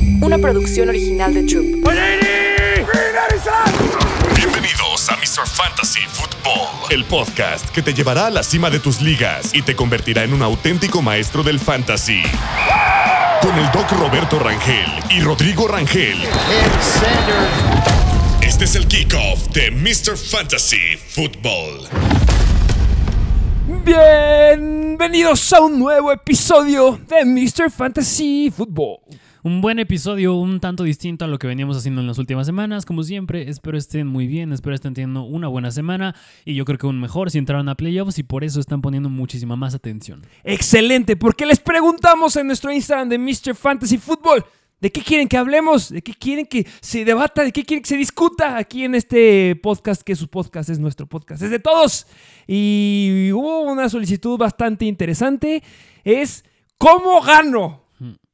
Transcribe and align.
Una 0.00 0.38
producción 0.38 0.88
original 0.88 1.34
de 1.34 1.42
Troop. 1.42 1.66
Bienvenidos 4.34 5.10
a 5.10 5.16
Mr. 5.16 5.46
Fantasy 5.46 6.00
Football, 6.08 6.90
el 6.90 7.04
podcast 7.04 7.68
que 7.70 7.82
te 7.82 7.92
llevará 7.92 8.26
a 8.26 8.30
la 8.30 8.42
cima 8.42 8.70
de 8.70 8.78
tus 8.78 9.02
ligas 9.02 9.50
y 9.54 9.62
te 9.62 9.76
convertirá 9.76 10.24
en 10.24 10.32
un 10.32 10.42
auténtico 10.42 11.02
maestro 11.02 11.42
del 11.42 11.58
fantasy. 11.58 12.22
Con 13.42 13.58
el 13.58 13.70
doc 13.72 13.90
Roberto 13.92 14.38
Rangel 14.38 14.90
y 15.10 15.20
Rodrigo 15.20 15.68
Rangel. 15.68 16.18
Este 18.40 18.64
es 18.64 18.74
el 18.74 18.86
kickoff 18.86 19.48
de 19.48 19.70
Mr. 19.70 20.16
Fantasy 20.16 20.96
Football. 20.96 21.88
Bienvenidos 23.84 25.52
a 25.52 25.60
un 25.60 25.78
nuevo 25.78 26.10
episodio 26.12 26.98
de 27.08 27.24
Mr. 27.24 27.70
Fantasy 27.70 28.52
Football. 28.54 29.00
Un 29.42 29.62
buen 29.62 29.78
episodio, 29.78 30.34
un 30.34 30.60
tanto 30.60 30.84
distinto 30.84 31.24
a 31.24 31.28
lo 31.28 31.38
que 31.38 31.46
veníamos 31.46 31.74
haciendo 31.74 32.02
en 32.02 32.06
las 32.06 32.18
últimas 32.18 32.44
semanas. 32.44 32.84
Como 32.84 33.02
siempre, 33.02 33.48
espero 33.48 33.78
estén 33.78 34.06
muy 34.06 34.26
bien, 34.26 34.52
espero 34.52 34.74
estén 34.74 34.92
teniendo 34.92 35.22
una 35.22 35.48
buena 35.48 35.70
semana 35.70 36.14
y 36.44 36.54
yo 36.54 36.66
creo 36.66 36.76
que 36.76 36.86
aún 36.86 37.00
mejor 37.00 37.30
si 37.30 37.38
entraron 37.38 37.70
a 37.70 37.74
playoffs 37.74 38.18
y 38.18 38.22
por 38.22 38.44
eso 38.44 38.60
están 38.60 38.82
poniendo 38.82 39.08
muchísima 39.08 39.56
más 39.56 39.74
atención. 39.74 40.26
Excelente, 40.44 41.16
porque 41.16 41.46
les 41.46 41.58
preguntamos 41.58 42.36
en 42.36 42.48
nuestro 42.48 42.70
Instagram 42.70 43.08
de 43.08 43.16
Mr. 43.16 43.54
Fantasy 43.54 43.96
Football. 43.96 44.44
¿De 44.78 44.92
qué 44.92 45.00
quieren 45.00 45.26
que 45.26 45.38
hablemos? 45.38 45.88
¿De 45.88 46.02
qué 46.02 46.12
quieren 46.12 46.44
que 46.44 46.66
se 46.82 47.06
debata? 47.06 47.42
¿De 47.42 47.50
qué 47.50 47.64
quieren 47.64 47.82
que 47.82 47.88
se 47.88 47.96
discuta 47.96 48.58
aquí 48.58 48.84
en 48.84 48.94
este 48.94 49.56
podcast? 49.56 50.02
Que 50.02 50.16
su 50.16 50.28
podcast 50.28 50.68
es 50.68 50.78
nuestro 50.78 51.06
podcast, 51.06 51.42
es 51.42 51.50
de 51.50 51.58
todos. 51.60 52.06
Y 52.46 53.30
hubo 53.32 53.62
una 53.62 53.88
solicitud 53.88 54.36
bastante 54.36 54.84
interesante. 54.84 55.62
Es, 56.04 56.44
¿cómo 56.76 57.22
gano? 57.22 57.79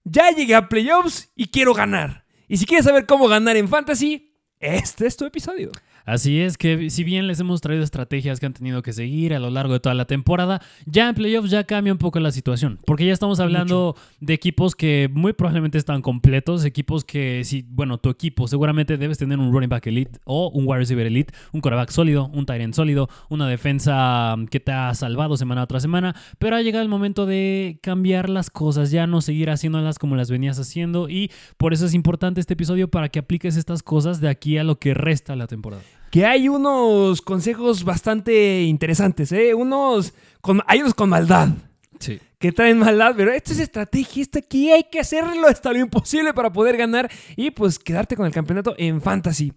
Ya 0.09 0.31
llegué 0.31 0.55
a 0.55 0.69
playoffs 0.69 1.33
y 1.35 1.49
quiero 1.49 1.75
ganar. 1.75 2.25
Y 2.47 2.59
si 2.59 2.65
quieres 2.65 2.85
saber 2.85 3.07
cómo 3.07 3.27
ganar 3.27 3.57
en 3.57 3.69
fantasy, 3.69 4.33
este 4.61 5.09
es 5.09 5.17
tu 5.17 5.25
episodio. 5.25 5.73
Así 6.07 6.41
es 6.41 6.57
que 6.57 6.89
si 6.89 7.03
bien 7.03 7.27
les 7.27 7.41
hemos 7.41 7.61
traído 7.61 7.83
estrategias 7.83 8.39
que 8.39 8.47
han 8.47 8.53
tenido 8.53 8.81
que 8.81 8.93
seguir 8.93 9.35
a 9.35 9.41
lo 9.41 9.51
largo 9.51 9.73
de 9.73 9.81
toda 9.81 9.95
la 9.97 10.05
temporada, 10.05 10.63
ya 10.87 11.09
en 11.09 11.17
playoffs 11.17 11.51
ya 11.51 11.65
cambia 11.65 11.93
un 11.93 11.99
poco 11.99 12.21
la 12.21 12.31
situación, 12.31 12.79
porque 12.87 13.05
ya 13.05 13.13
estamos 13.13 13.41
hablando 13.41 13.97
de 14.21 14.33
equipos 14.33 14.77
que 14.77 15.11
muy 15.13 15.33
probablemente 15.33 15.79
están 15.79 16.03
completos, 16.03 16.65
equipos 16.65 17.05
que 17.05 17.43
si, 17.45 17.67
bueno, 17.69 17.99
tu 17.99 18.09
equipo 18.09 18.47
seguramente 18.47 18.97
debes 18.97 19.19
tener 19.19 19.41
un 19.41 19.53
running 19.53 19.69
back 19.69 19.89
elite 19.89 20.21
o 20.25 20.49
un 20.51 20.65
wide 20.65 20.79
receiver 20.79 21.07
elite, 21.07 21.35
un 21.53 21.61
quarterback 21.61 21.91
sólido, 21.91 22.31
un 22.33 22.47
tight 22.47 22.63
end 22.63 22.75
sólido, 22.75 23.09
una 23.29 23.49
defensa 23.49 24.37
que 24.49 24.61
te 24.61 24.71
ha 24.71 24.95
salvado 24.95 25.37
semana 25.37 25.67
tras 25.67 25.83
semana, 25.83 26.15
pero 26.39 26.55
ha 26.55 26.63
llegado 26.63 26.85
el 26.85 26.89
momento 26.89 27.27
de 27.27 27.81
cambiar 27.83 28.31
las 28.31 28.51
cosas, 28.51 28.93
ya 28.93 29.09
no 29.09 29.23
seguir 29.23 29.51
haciéndolas 29.51 29.99
como 29.99 30.15
las 30.15 30.31
venías 30.31 30.61
haciendo 30.61 31.09
y 31.09 31.33
por 31.57 31.73
eso 31.73 31.85
es 31.85 31.95
importante 31.95 32.41
este 32.41 32.55
episodio 32.55 32.89
para 32.89 33.09
que 33.09 33.19
apliques 33.19 33.57
estas 33.57 33.83
cosas 33.83 34.21
de 34.21 34.29
aquí 34.29 34.57
a 34.57 34.63
lo 34.63 34.79
que 34.79 34.95
resta 34.95 35.35
la 35.35 35.49
temporada. 35.49 35.83
Que 36.17 36.25
hay 36.25 36.49
unos 36.49 37.21
consejos 37.21 37.85
bastante 37.85 38.63
interesantes, 38.63 39.33
¿eh? 39.33 39.53
Unos 39.53 40.15
con, 40.41 40.63
hay 40.67 40.81
unos 40.81 40.95
con 40.95 41.11
maldad. 41.11 41.51
Sí. 41.99 42.19
Que 42.39 42.53
traen 42.53 42.79
maldad, 42.79 43.13
pero 43.15 43.31
esto 43.33 43.53
es 43.53 43.59
estrategia, 43.59 44.23
esto 44.23 44.39
aquí 44.39 44.73
hay 44.73 44.85
que 44.85 44.99
hacerlo 44.99 45.47
hasta 45.47 45.75
lo 45.75 45.79
imposible 45.79 46.33
para 46.33 46.51
poder 46.51 46.79
ganar 46.79 47.11
y 47.37 47.51
pues 47.51 47.79
quedarte 47.79 48.17
con 48.17 48.25
el 48.25 48.33
campeonato 48.33 48.75
en 48.79 49.03
fantasy. 49.03 49.53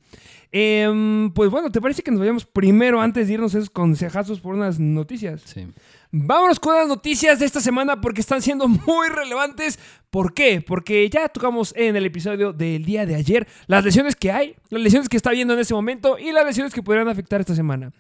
Em, 0.52 1.32
pues 1.32 1.50
bueno, 1.50 1.72
¿te 1.72 1.80
parece 1.80 2.04
que 2.04 2.12
nos 2.12 2.20
vayamos 2.20 2.46
primero 2.46 3.00
antes 3.00 3.28
de 3.28 3.36
irnos 3.36 3.56
a 3.56 3.60
esos 3.60 3.70
consejazos 3.70 4.42
por 4.42 4.54
unas 4.54 4.82
noticias? 4.82 5.44
Sí. 5.46 5.66
Vámonos 6.12 6.60
con 6.60 6.76
las 6.76 6.88
noticias 6.88 7.38
de 7.38 7.46
esta 7.46 7.62
semana 7.62 8.02
porque 8.02 8.22
están 8.22 8.42
siendo 8.42 8.68
muy 8.68 9.10
relevantes. 9.10 9.78
¿Por 10.10 10.34
qué? 10.34 10.60
Porque 10.66 11.08
ya 11.08 11.30
tocamos 11.30 11.72
en 11.76 11.96
el 11.96 12.06
episodio 12.06 12.52
del 12.52 12.84
día 12.84 13.06
de 13.06 13.16
ayer 13.16 13.48
las 13.68 13.86
lesiones 13.86 14.16
que 14.16 14.32
hay, 14.32 14.56
las 14.70 14.82
lesiones 14.82 15.08
que 15.08 15.18
está 15.18 15.30
viendo 15.32 15.54
en 15.54 15.60
ese 15.60 15.76
momento 15.76 16.18
y 16.18 16.32
las 16.32 16.46
lesiones 16.46 16.74
que 16.74 16.82
podrían 16.82 17.08
afectar 17.10 17.40
esta 17.42 17.54
semana. 17.54 17.92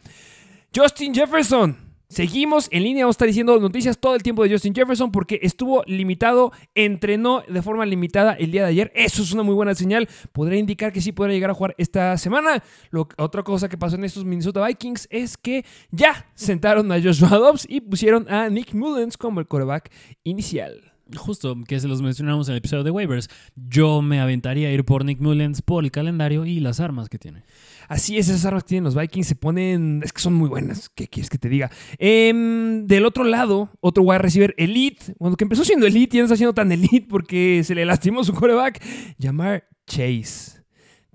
Justin 0.76 1.14
Jefferson. 1.14 1.89
Seguimos 2.12 2.70
en 2.72 2.82
línea, 2.84 3.06
vamos 3.06 3.14
a 3.14 3.18
estar 3.18 3.28
diciendo 3.28 3.60
noticias 3.60 4.00
todo 4.00 4.16
el 4.16 4.24
tiempo 4.24 4.44
de 4.44 4.50
Justin 4.52 4.74
Jefferson 4.74 5.12
porque 5.12 5.40
estuvo 5.44 5.84
limitado, 5.86 6.52
entrenó 6.74 7.44
de 7.48 7.62
forma 7.62 7.86
limitada 7.86 8.34
el 8.34 8.50
día 8.52 8.64
de 8.64 8.70
ayer. 8.70 8.92
Eso 8.96 9.22
es 9.22 9.32
una 9.32 9.44
muy 9.44 9.54
buena 9.54 9.76
señal. 9.76 10.10
Podría 10.32 10.58
indicar 10.60 10.92
que 10.92 11.02
sí 11.02 11.12
podrá 11.12 11.32
llegar 11.34 11.52
a 11.52 11.54
jugar 11.54 11.76
esta 11.78 12.18
semana. 12.18 12.64
Lo- 12.90 13.08
otra 13.18 13.44
cosa 13.44 13.70
que 13.70 13.78
pasó 13.78 13.96
en 13.96 14.06
estos 14.06 14.26
Minnesota 14.26 14.66
Vikings 14.66 15.08
es 15.12 15.38
que 15.38 15.64
ya 15.92 16.26
sentaron 16.34 16.92
a 16.92 17.00
Joshua 17.00 17.30
Dobbs 17.38 17.68
y 17.70 17.80
pusieron 17.82 18.28
a 18.28 18.50
Nick 18.50 18.74
Mullens 18.74 19.16
como 19.16 19.40
el 19.40 19.46
quarterback 19.46 19.92
inicial. 20.24 20.89
Justo, 21.16 21.56
que 21.68 21.80
se 21.80 21.88
los 21.88 22.02
mencionamos 22.02 22.48
en 22.48 22.54
el 22.54 22.58
episodio 22.60 22.84
de 22.84 22.92
waivers. 22.92 23.30
Yo 23.56 24.02
me 24.02 24.20
aventaría 24.20 24.68
a 24.68 24.72
ir 24.72 24.86
por 24.86 25.06
Nick 25.06 25.20
Mullens 25.20 25.62
por 25.62 25.84
el 25.84 25.92
calendario 25.92 26.46
y 26.46 26.60
las 26.60 26.80
armas 26.80 27.10
que 27.10 27.18
tiene. 27.18 27.44
Así 27.88 28.18
es, 28.18 28.30
esas 28.30 28.46
armas 28.46 28.64
que 28.64 28.70
tienen 28.70 28.84
los 28.84 28.96
Vikings 28.96 29.28
se 29.28 29.36
ponen. 29.36 30.02
Es 30.04 30.14
que 30.14 30.22
son 30.22 30.34
muy 30.34 30.50
buenas. 30.50 30.90
¿Qué 30.90 31.08
quieres 31.08 31.30
que 31.30 31.40
te 31.40 31.50
diga? 31.50 31.72
Em, 31.98 32.86
del 32.86 33.06
otro 33.06 33.24
lado, 33.24 33.70
otro 33.80 34.04
wide 34.04 34.20
receiver 34.20 34.54
elite. 34.58 35.16
Bueno, 35.18 35.36
que 35.36 35.46
empezó 35.46 35.66
siendo 35.66 35.88
elite 35.88 36.18
y 36.18 36.20
no 36.20 36.26
está 36.26 36.36
siendo 36.36 36.54
tan 36.54 36.72
elite 36.72 37.08
porque 37.10 37.64
se 37.64 37.74
le 37.74 37.86
lastimó 37.86 38.24
su 38.24 38.34
quarterback. 38.34 38.84
Llamar 39.18 39.68
Chase. 39.88 40.64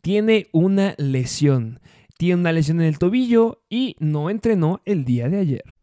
Tiene 0.03 0.49
una 0.53 0.95
lesión. 0.99 1.81
Tiene 2.19 2.41
una 2.41 2.53
lesión 2.53 2.81
en 2.81 2.87
el 2.89 2.99
tobillo 2.99 3.63
y 3.69 3.97
no 4.01 4.29
entrenó 4.31 4.83
el 4.85 5.05
día 5.05 5.29
de 5.29 5.39
ayer. 5.39 5.74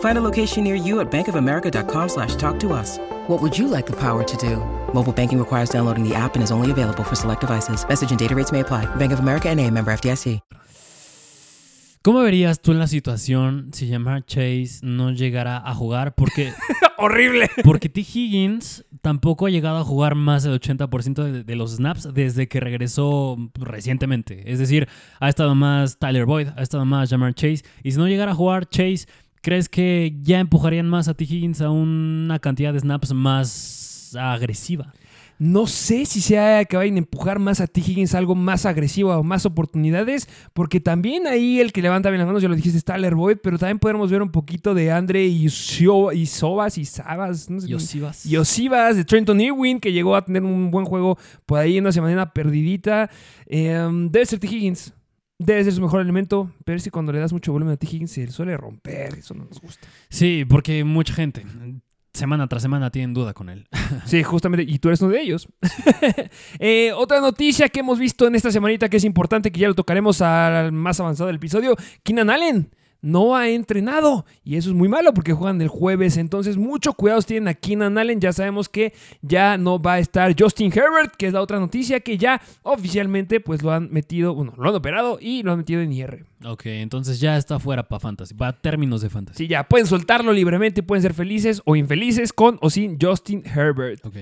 Find 0.00 0.18
a 0.18 0.20
location 0.20 0.62
near 0.62 0.76
you 0.76 1.00
at 1.00 1.10
bankofamerica.com 1.10 2.08
slash 2.08 2.36
talk 2.36 2.60
to 2.60 2.72
us. 2.72 2.98
What 3.26 3.42
would 3.42 3.58
you 3.58 3.66
like 3.66 3.86
the 3.86 3.96
power 3.96 4.22
to 4.22 4.36
do? 4.36 4.56
Mobile 4.94 5.12
banking 5.12 5.38
requires 5.38 5.70
downloading 5.70 6.08
the 6.08 6.14
app 6.14 6.34
and 6.36 6.42
is 6.44 6.52
only 6.52 6.70
available 6.70 7.02
for 7.02 7.16
select 7.16 7.40
devices. 7.40 7.84
Message 7.88 8.10
and 8.10 8.18
data 8.18 8.34
rates 8.34 8.52
may 8.52 8.60
apply. 8.60 8.84
Bank 8.96 9.12
of 9.12 9.18
America 9.20 9.48
and 9.48 9.58
a 9.60 9.68
member 9.70 9.92
FDIC. 9.92 10.40
¿Cómo 12.04 12.20
verías 12.20 12.60
tú 12.60 12.72
en 12.72 12.80
la 12.80 12.88
situación 12.88 13.70
si 13.72 13.88
Jamar 13.88 14.26
Chase 14.26 14.80
no 14.82 15.12
llegara 15.12 15.58
a 15.58 15.72
jugar? 15.72 16.16
Porque, 16.16 16.52
¡Horrible! 16.98 17.48
porque 17.62 17.88
T. 17.88 18.00
Higgins 18.00 18.84
tampoco 19.02 19.46
ha 19.46 19.50
llegado 19.50 19.78
a 19.78 19.84
jugar 19.84 20.16
más 20.16 20.42
del 20.42 20.60
80% 20.60 21.22
de, 21.22 21.44
de 21.44 21.54
los 21.54 21.76
snaps 21.76 22.12
desde 22.12 22.48
que 22.48 22.58
regresó 22.58 23.36
recientemente. 23.54 24.50
Es 24.50 24.58
decir, 24.58 24.88
ha 25.20 25.28
estado 25.28 25.54
más 25.54 26.00
Tyler 26.00 26.26
Boyd, 26.26 26.48
ha 26.56 26.62
estado 26.62 26.84
más 26.84 27.08
Jamar 27.08 27.34
Chase. 27.34 27.62
Y 27.84 27.92
si 27.92 27.98
no 27.98 28.08
llegara 28.08 28.32
a 28.32 28.34
jugar 28.34 28.68
Chase, 28.68 29.06
¿crees 29.42 29.68
que 29.68 30.16
ya 30.22 30.40
empujarían 30.40 30.88
más 30.88 31.08
a 31.08 31.14
T. 31.14 31.24
Higgins 31.24 31.60
a 31.60 31.70
una 31.70 32.38
cantidad 32.38 32.72
de 32.72 32.80
snaps 32.80 33.12
más 33.12 34.16
agresiva? 34.18 34.92
No 35.38 35.66
sé 35.66 36.06
si 36.06 36.20
sea 36.20 36.64
que 36.66 36.76
vayan 36.76 36.94
a 36.94 36.98
empujar 36.98 37.40
más 37.40 37.60
a 37.60 37.66
T. 37.66 37.80
Higgins 37.80 38.14
a 38.14 38.18
algo 38.18 38.36
más 38.36 38.64
agresivo 38.64 39.12
o 39.12 39.24
más 39.24 39.44
oportunidades, 39.44 40.28
porque 40.52 40.78
también 40.78 41.26
ahí 41.26 41.58
el 41.58 41.72
que 41.72 41.82
levanta 41.82 42.10
bien 42.10 42.18
las 42.20 42.28
manos, 42.28 42.42
ya 42.42 42.48
lo 42.48 42.54
dijiste, 42.54 42.78
es 42.78 42.84
Tyler 42.84 43.16
Boyd, 43.16 43.38
pero 43.42 43.58
también 43.58 43.80
podemos 43.80 44.08
ver 44.08 44.22
un 44.22 44.30
poquito 44.30 44.72
de 44.72 44.92
Andre 44.92 45.24
y, 45.24 45.46
Sio- 45.46 46.14
y 46.16 46.26
Sobas 46.26 46.78
y 46.78 46.84
Sabas, 46.84 47.50
no 47.50 47.60
sé 47.60 47.66
Y 47.66 47.70
cómo- 47.72 47.82
Osivas. 47.82 48.24
y 48.24 48.36
Osivas, 48.36 48.94
de 48.94 49.04
Trenton 49.04 49.40
Irwin, 49.40 49.80
que 49.80 49.92
llegó 49.92 50.14
a 50.14 50.24
tener 50.24 50.44
un 50.44 50.70
buen 50.70 50.84
juego 50.86 51.18
por 51.44 51.58
ahí 51.58 51.76
en 51.78 51.84
una 51.84 51.92
semana 51.92 52.32
perdidita. 52.32 53.10
Eh, 53.46 53.88
debe 54.10 54.26
ser 54.26 54.38
T. 54.38 54.46
Higgins. 54.46 54.92
Debe 55.44 55.64
ser 55.64 55.72
su 55.72 55.80
mejor 55.80 56.00
elemento, 56.00 56.52
pero 56.64 56.76
es 56.76 56.84
que 56.84 56.90
cuando 56.90 57.12
le 57.12 57.18
das 57.18 57.32
mucho 57.32 57.52
volumen 57.52 57.74
a 57.74 57.76
T. 57.76 57.86
Higgins 57.86 58.12
se 58.12 58.26
suele 58.28 58.56
romper, 58.56 59.14
eso 59.18 59.34
no 59.34 59.44
nos 59.44 59.60
gusta. 59.60 59.88
Sí, 60.08 60.44
porque 60.48 60.84
mucha 60.84 61.14
gente, 61.14 61.44
semana 62.12 62.46
tras 62.46 62.62
semana, 62.62 62.90
tienen 62.90 63.12
duda 63.14 63.34
con 63.34 63.48
él. 63.48 63.66
Sí, 64.06 64.22
justamente, 64.22 64.64
y 64.70 64.78
tú 64.78 64.88
eres 64.88 65.00
uno 65.02 65.12
de 65.12 65.20
ellos. 65.20 65.48
Eh, 66.58 66.92
otra 66.94 67.20
noticia 67.20 67.68
que 67.68 67.80
hemos 67.80 67.98
visto 67.98 68.26
en 68.26 68.34
esta 68.34 68.50
semanita 68.50 68.88
que 68.88 68.98
es 68.98 69.04
importante, 69.04 69.50
que 69.50 69.60
ya 69.60 69.68
lo 69.68 69.74
tocaremos 69.74 70.20
al 70.22 70.70
más 70.72 71.00
avanzado 71.00 71.26
del 71.26 71.36
episodio, 71.36 71.76
Keenan 72.02 72.30
Allen. 72.30 72.70
No 73.02 73.36
ha 73.36 73.48
entrenado. 73.48 74.24
Y 74.44 74.56
eso 74.56 74.70
es 74.70 74.76
muy 74.76 74.88
malo 74.88 75.12
porque 75.12 75.32
juegan 75.32 75.60
el 75.60 75.68
jueves. 75.68 76.16
Entonces, 76.16 76.56
mucho 76.56 76.94
cuidado 76.94 77.20
tienen 77.22 77.48
a 77.48 77.54
Keenan 77.54 77.98
Allen. 77.98 78.20
Ya 78.20 78.32
sabemos 78.32 78.68
que 78.68 78.94
ya 79.20 79.58
no 79.58 79.80
va 79.80 79.94
a 79.94 79.98
estar 79.98 80.34
Justin 80.38 80.72
Herbert, 80.72 81.14
que 81.16 81.26
es 81.26 81.32
la 81.32 81.42
otra 81.42 81.58
noticia 81.58 82.00
que 82.00 82.16
ya 82.16 82.40
oficialmente 82.62 83.40
pues 83.40 83.62
lo 83.62 83.72
han 83.72 83.90
metido, 83.92 84.34
bueno, 84.34 84.54
lo 84.56 84.68
han 84.68 84.74
operado 84.74 85.18
y 85.20 85.42
lo 85.42 85.52
han 85.52 85.58
metido 85.58 85.80
en 85.80 85.92
IR. 85.92 86.24
Ok, 86.44 86.66
entonces 86.66 87.20
ya 87.20 87.36
está 87.36 87.58
fuera 87.58 87.88
para 87.88 88.00
Fantasy, 88.00 88.34
para 88.34 88.52
términos 88.52 89.02
de 89.02 89.10
Fantasy. 89.10 89.38
Sí, 89.38 89.48
ya 89.48 89.68
pueden 89.68 89.86
soltarlo 89.86 90.32
libremente, 90.32 90.82
pueden 90.82 91.02
ser 91.02 91.14
felices 91.14 91.62
o 91.64 91.76
infelices 91.76 92.32
con 92.32 92.58
o 92.60 92.70
sin 92.70 92.98
Justin 93.00 93.44
Herbert. 93.44 94.04
Ok. 94.06 94.16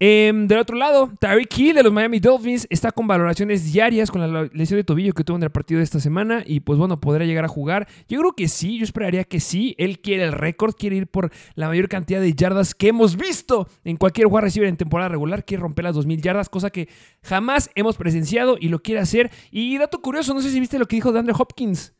Em, 0.00 0.46
del 0.46 0.58
otro 0.58 0.76
lado, 0.76 1.12
Tyreek 1.18 1.58
Hill 1.58 1.74
de 1.74 1.82
los 1.82 1.92
Miami 1.92 2.20
Dolphins 2.20 2.68
está 2.70 2.92
con 2.92 3.08
valoraciones 3.08 3.72
diarias 3.72 4.12
con 4.12 4.20
la 4.20 4.48
lesión 4.52 4.78
de 4.78 4.84
tobillo 4.84 5.12
que 5.12 5.24
tuvo 5.24 5.38
en 5.38 5.42
el 5.42 5.50
partido 5.50 5.78
de 5.78 5.84
esta 5.84 5.98
semana 5.98 6.44
y 6.46 6.60
pues 6.60 6.78
bueno, 6.78 7.00
podrá 7.00 7.24
llegar 7.24 7.44
a 7.44 7.48
jugar. 7.48 7.88
Yo 8.08 8.20
creo 8.20 8.32
que 8.32 8.46
sí, 8.46 8.78
yo 8.78 8.84
esperaría 8.84 9.24
que 9.24 9.40
sí. 9.40 9.74
Él 9.76 9.98
quiere 9.98 10.22
el 10.22 10.32
récord, 10.32 10.74
quiere 10.76 10.94
ir 10.94 11.08
por 11.08 11.32
la 11.56 11.66
mayor 11.66 11.88
cantidad 11.88 12.20
de 12.20 12.32
yardas 12.32 12.76
que 12.76 12.88
hemos 12.88 13.16
visto 13.16 13.66
en 13.82 13.96
cualquier 13.96 14.28
wide 14.28 14.42
receiver 14.42 14.68
en 14.68 14.76
temporada 14.76 15.08
regular, 15.08 15.44
quiere 15.44 15.62
romper 15.62 15.86
las 15.86 15.96
2000 15.96 16.22
yardas, 16.22 16.48
cosa 16.48 16.70
que 16.70 16.88
jamás 17.24 17.68
hemos 17.74 17.96
presenciado 17.96 18.56
y 18.60 18.68
lo 18.68 18.80
quiere 18.80 19.00
hacer. 19.00 19.32
Y 19.50 19.78
dato 19.78 20.00
curioso, 20.00 20.32
no 20.32 20.40
sé 20.40 20.50
si 20.50 20.60
viste 20.60 20.78
lo 20.78 20.86
que 20.86 20.94
dijo 20.94 21.10
de 21.10 21.18
Andrew 21.18 21.36
Hopkins, 21.36 21.92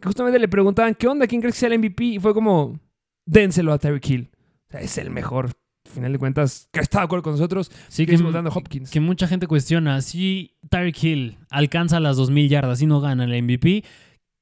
que 0.00 0.08
justamente 0.08 0.40
le 0.40 0.48
preguntaban, 0.48 0.96
¿qué 0.96 1.06
onda? 1.06 1.28
¿Quién 1.28 1.40
crees 1.40 1.54
que 1.54 1.60
sea 1.60 1.68
el 1.68 1.78
MVP? 1.78 2.04
Y 2.04 2.18
fue 2.18 2.34
como, 2.34 2.80
dénselo 3.24 3.72
a 3.72 3.78
Tyreek 3.78 4.10
Hill. 4.10 4.30
O 4.68 4.72
sea, 4.72 4.80
es 4.80 4.98
el 4.98 5.10
mejor 5.10 5.52
final 5.96 6.12
de 6.12 6.18
cuentas, 6.18 6.68
que 6.72 6.80
está 6.80 6.98
de 7.00 7.04
acuerdo 7.06 7.24
con 7.24 7.32
nosotros, 7.32 7.70
Sí, 7.88 8.06
que 8.06 8.14
es 8.14 8.32
dando 8.32 8.50
Hopkins. 8.50 8.90
que 8.90 9.00
mucha 9.00 9.26
gente 9.26 9.46
cuestiona, 9.46 10.00
si 10.00 10.54
Tyreek 10.70 11.02
Hill 11.02 11.38
alcanza 11.50 11.98
las 12.00 12.16
2000 12.16 12.48
yardas 12.48 12.80
y 12.80 12.86
no 12.86 13.00
gana 13.00 13.24
el 13.24 13.42
MVP, 13.42 13.82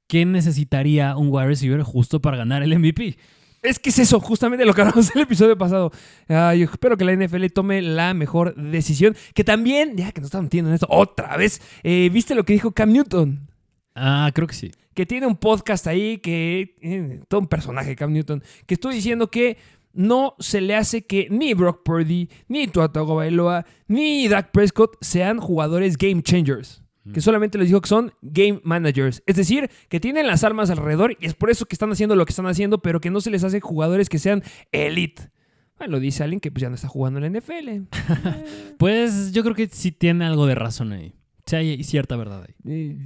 ¿qué 0.06 0.26
necesitaría 0.26 1.16
un 1.16 1.28
wide 1.30 1.46
receiver 1.46 1.82
justo 1.82 2.20
para 2.20 2.36
ganar 2.36 2.62
el 2.62 2.78
MVP? 2.78 3.16
Es 3.62 3.78
que 3.78 3.88
es 3.88 3.98
eso, 3.98 4.20
justamente 4.20 4.66
lo 4.66 4.74
que 4.74 4.82
hablamos 4.82 5.06
en 5.10 5.16
el 5.16 5.22
episodio 5.22 5.56
pasado. 5.56 5.90
Yo 6.28 6.64
espero 6.70 6.98
que 6.98 7.04
la 7.06 7.16
NFL 7.16 7.46
tome 7.46 7.80
la 7.80 8.12
mejor 8.12 8.54
decisión. 8.56 9.16
Que 9.32 9.42
también, 9.42 9.96
ya 9.96 10.12
que 10.12 10.20
nos 10.20 10.28
estamos 10.28 10.44
metiendo 10.44 10.68
en 10.68 10.74
esto 10.74 10.86
otra 10.90 11.34
vez, 11.38 11.62
eh, 11.82 12.10
¿viste 12.12 12.34
lo 12.34 12.44
que 12.44 12.52
dijo 12.52 12.72
Cam 12.72 12.92
Newton? 12.92 13.48
Ah, 13.94 14.30
creo 14.34 14.46
que 14.46 14.54
sí. 14.54 14.70
Que 14.92 15.06
tiene 15.06 15.26
un 15.26 15.36
podcast 15.36 15.86
ahí, 15.86 16.18
que 16.18 16.76
eh, 16.82 17.20
todo 17.26 17.40
un 17.40 17.46
personaje, 17.46 17.96
Cam 17.96 18.12
Newton, 18.12 18.42
que 18.66 18.74
estuvo 18.74 18.92
diciendo 18.92 19.30
que 19.30 19.56
no 19.94 20.34
se 20.38 20.60
le 20.60 20.74
hace 20.74 21.06
que 21.06 21.28
ni 21.30 21.54
Brock 21.54 21.82
Purdy, 21.84 22.28
ni 22.48 22.66
Tua 22.66 22.92
Tagovailoa, 22.92 23.64
ni 23.88 24.28
Dak 24.28 24.50
Prescott 24.52 24.96
sean 25.00 25.38
jugadores 25.38 25.96
game 25.96 26.22
changers. 26.22 26.82
Que 27.12 27.20
solamente 27.20 27.58
les 27.58 27.68
dijo 27.68 27.82
que 27.82 27.88
son 27.88 28.14
game 28.22 28.62
managers. 28.64 29.22
Es 29.26 29.36
decir, 29.36 29.68
que 29.90 30.00
tienen 30.00 30.26
las 30.26 30.42
armas 30.42 30.70
alrededor 30.70 31.14
y 31.20 31.26
es 31.26 31.34
por 31.34 31.50
eso 31.50 31.66
que 31.66 31.74
están 31.74 31.92
haciendo 31.92 32.16
lo 32.16 32.24
que 32.24 32.30
están 32.30 32.46
haciendo, 32.46 32.80
pero 32.80 32.98
que 32.98 33.10
no 33.10 33.20
se 33.20 33.30
les 33.30 33.44
hace 33.44 33.60
jugadores 33.60 34.08
que 34.08 34.18
sean 34.18 34.42
elite. 34.72 35.30
Bueno, 35.76 35.92
lo 35.92 36.00
dice 36.00 36.22
alguien 36.22 36.40
que 36.40 36.50
pues, 36.50 36.62
ya 36.62 36.70
no 36.70 36.76
está 36.76 36.88
jugando 36.88 37.20
en 37.20 37.30
la 37.30 37.40
NFL. 37.40 37.96
Pues 38.78 39.32
yo 39.32 39.42
creo 39.42 39.54
que 39.54 39.66
sí 39.68 39.92
tiene 39.92 40.24
algo 40.24 40.46
de 40.46 40.54
razón 40.54 40.92
ahí. 40.92 41.14
Sí, 41.46 41.56
hay 41.56 41.84
cierta 41.84 42.16
verdad 42.16 42.42
ahí. 42.46 42.54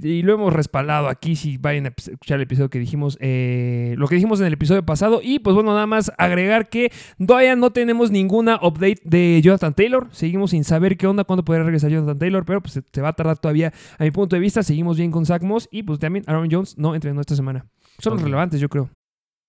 Y, 0.01 0.07
y 0.07 0.21
lo 0.21 0.33
hemos 0.33 0.53
respaldado 0.53 1.09
aquí, 1.09 1.35
si 1.35 1.57
vayan 1.57 1.87
a 1.87 1.89
escuchar 1.89 2.37
el 2.37 2.43
episodio 2.43 2.69
que 2.69 2.79
dijimos, 2.79 3.17
eh, 3.19 3.95
lo 3.97 4.07
que 4.07 4.15
dijimos 4.15 4.39
en 4.39 4.47
el 4.47 4.53
episodio 4.53 4.85
pasado. 4.85 5.19
Y 5.21 5.39
pues 5.39 5.53
bueno, 5.55 5.73
nada 5.73 5.87
más 5.87 6.11
agregar 6.17 6.69
que 6.69 6.91
todavía 7.25 7.57
no 7.57 7.71
tenemos 7.71 8.11
ninguna 8.11 8.55
update 8.61 9.01
de 9.03 9.41
Jonathan 9.43 9.73
Taylor. 9.73 10.07
Seguimos 10.11 10.51
sin 10.51 10.63
saber 10.63 10.95
qué 10.95 11.05
onda, 11.07 11.25
cuándo 11.25 11.43
podrá 11.43 11.63
regresar 11.63 11.91
Jonathan 11.91 12.17
Taylor, 12.17 12.45
pero 12.45 12.61
pues 12.61 12.73
se, 12.73 12.83
se 12.91 13.01
va 13.01 13.09
a 13.09 13.13
tardar 13.13 13.37
todavía 13.37 13.73
a 13.97 14.03
mi 14.03 14.11
punto 14.11 14.37
de 14.37 14.39
vista. 14.39 14.63
Seguimos 14.63 14.97
bien 14.97 15.11
con 15.11 15.25
Zach 15.25 15.41
Moss 15.41 15.67
y 15.69 15.83
pues 15.83 15.99
también 15.99 16.23
Aaron 16.27 16.47
Jones 16.49 16.77
no 16.77 16.95
entrenó 16.95 17.19
esta 17.19 17.35
semana. 17.35 17.65
Son 17.97 18.13
los 18.13 18.21
relevantes, 18.21 18.61
yo 18.61 18.69
creo. 18.69 18.89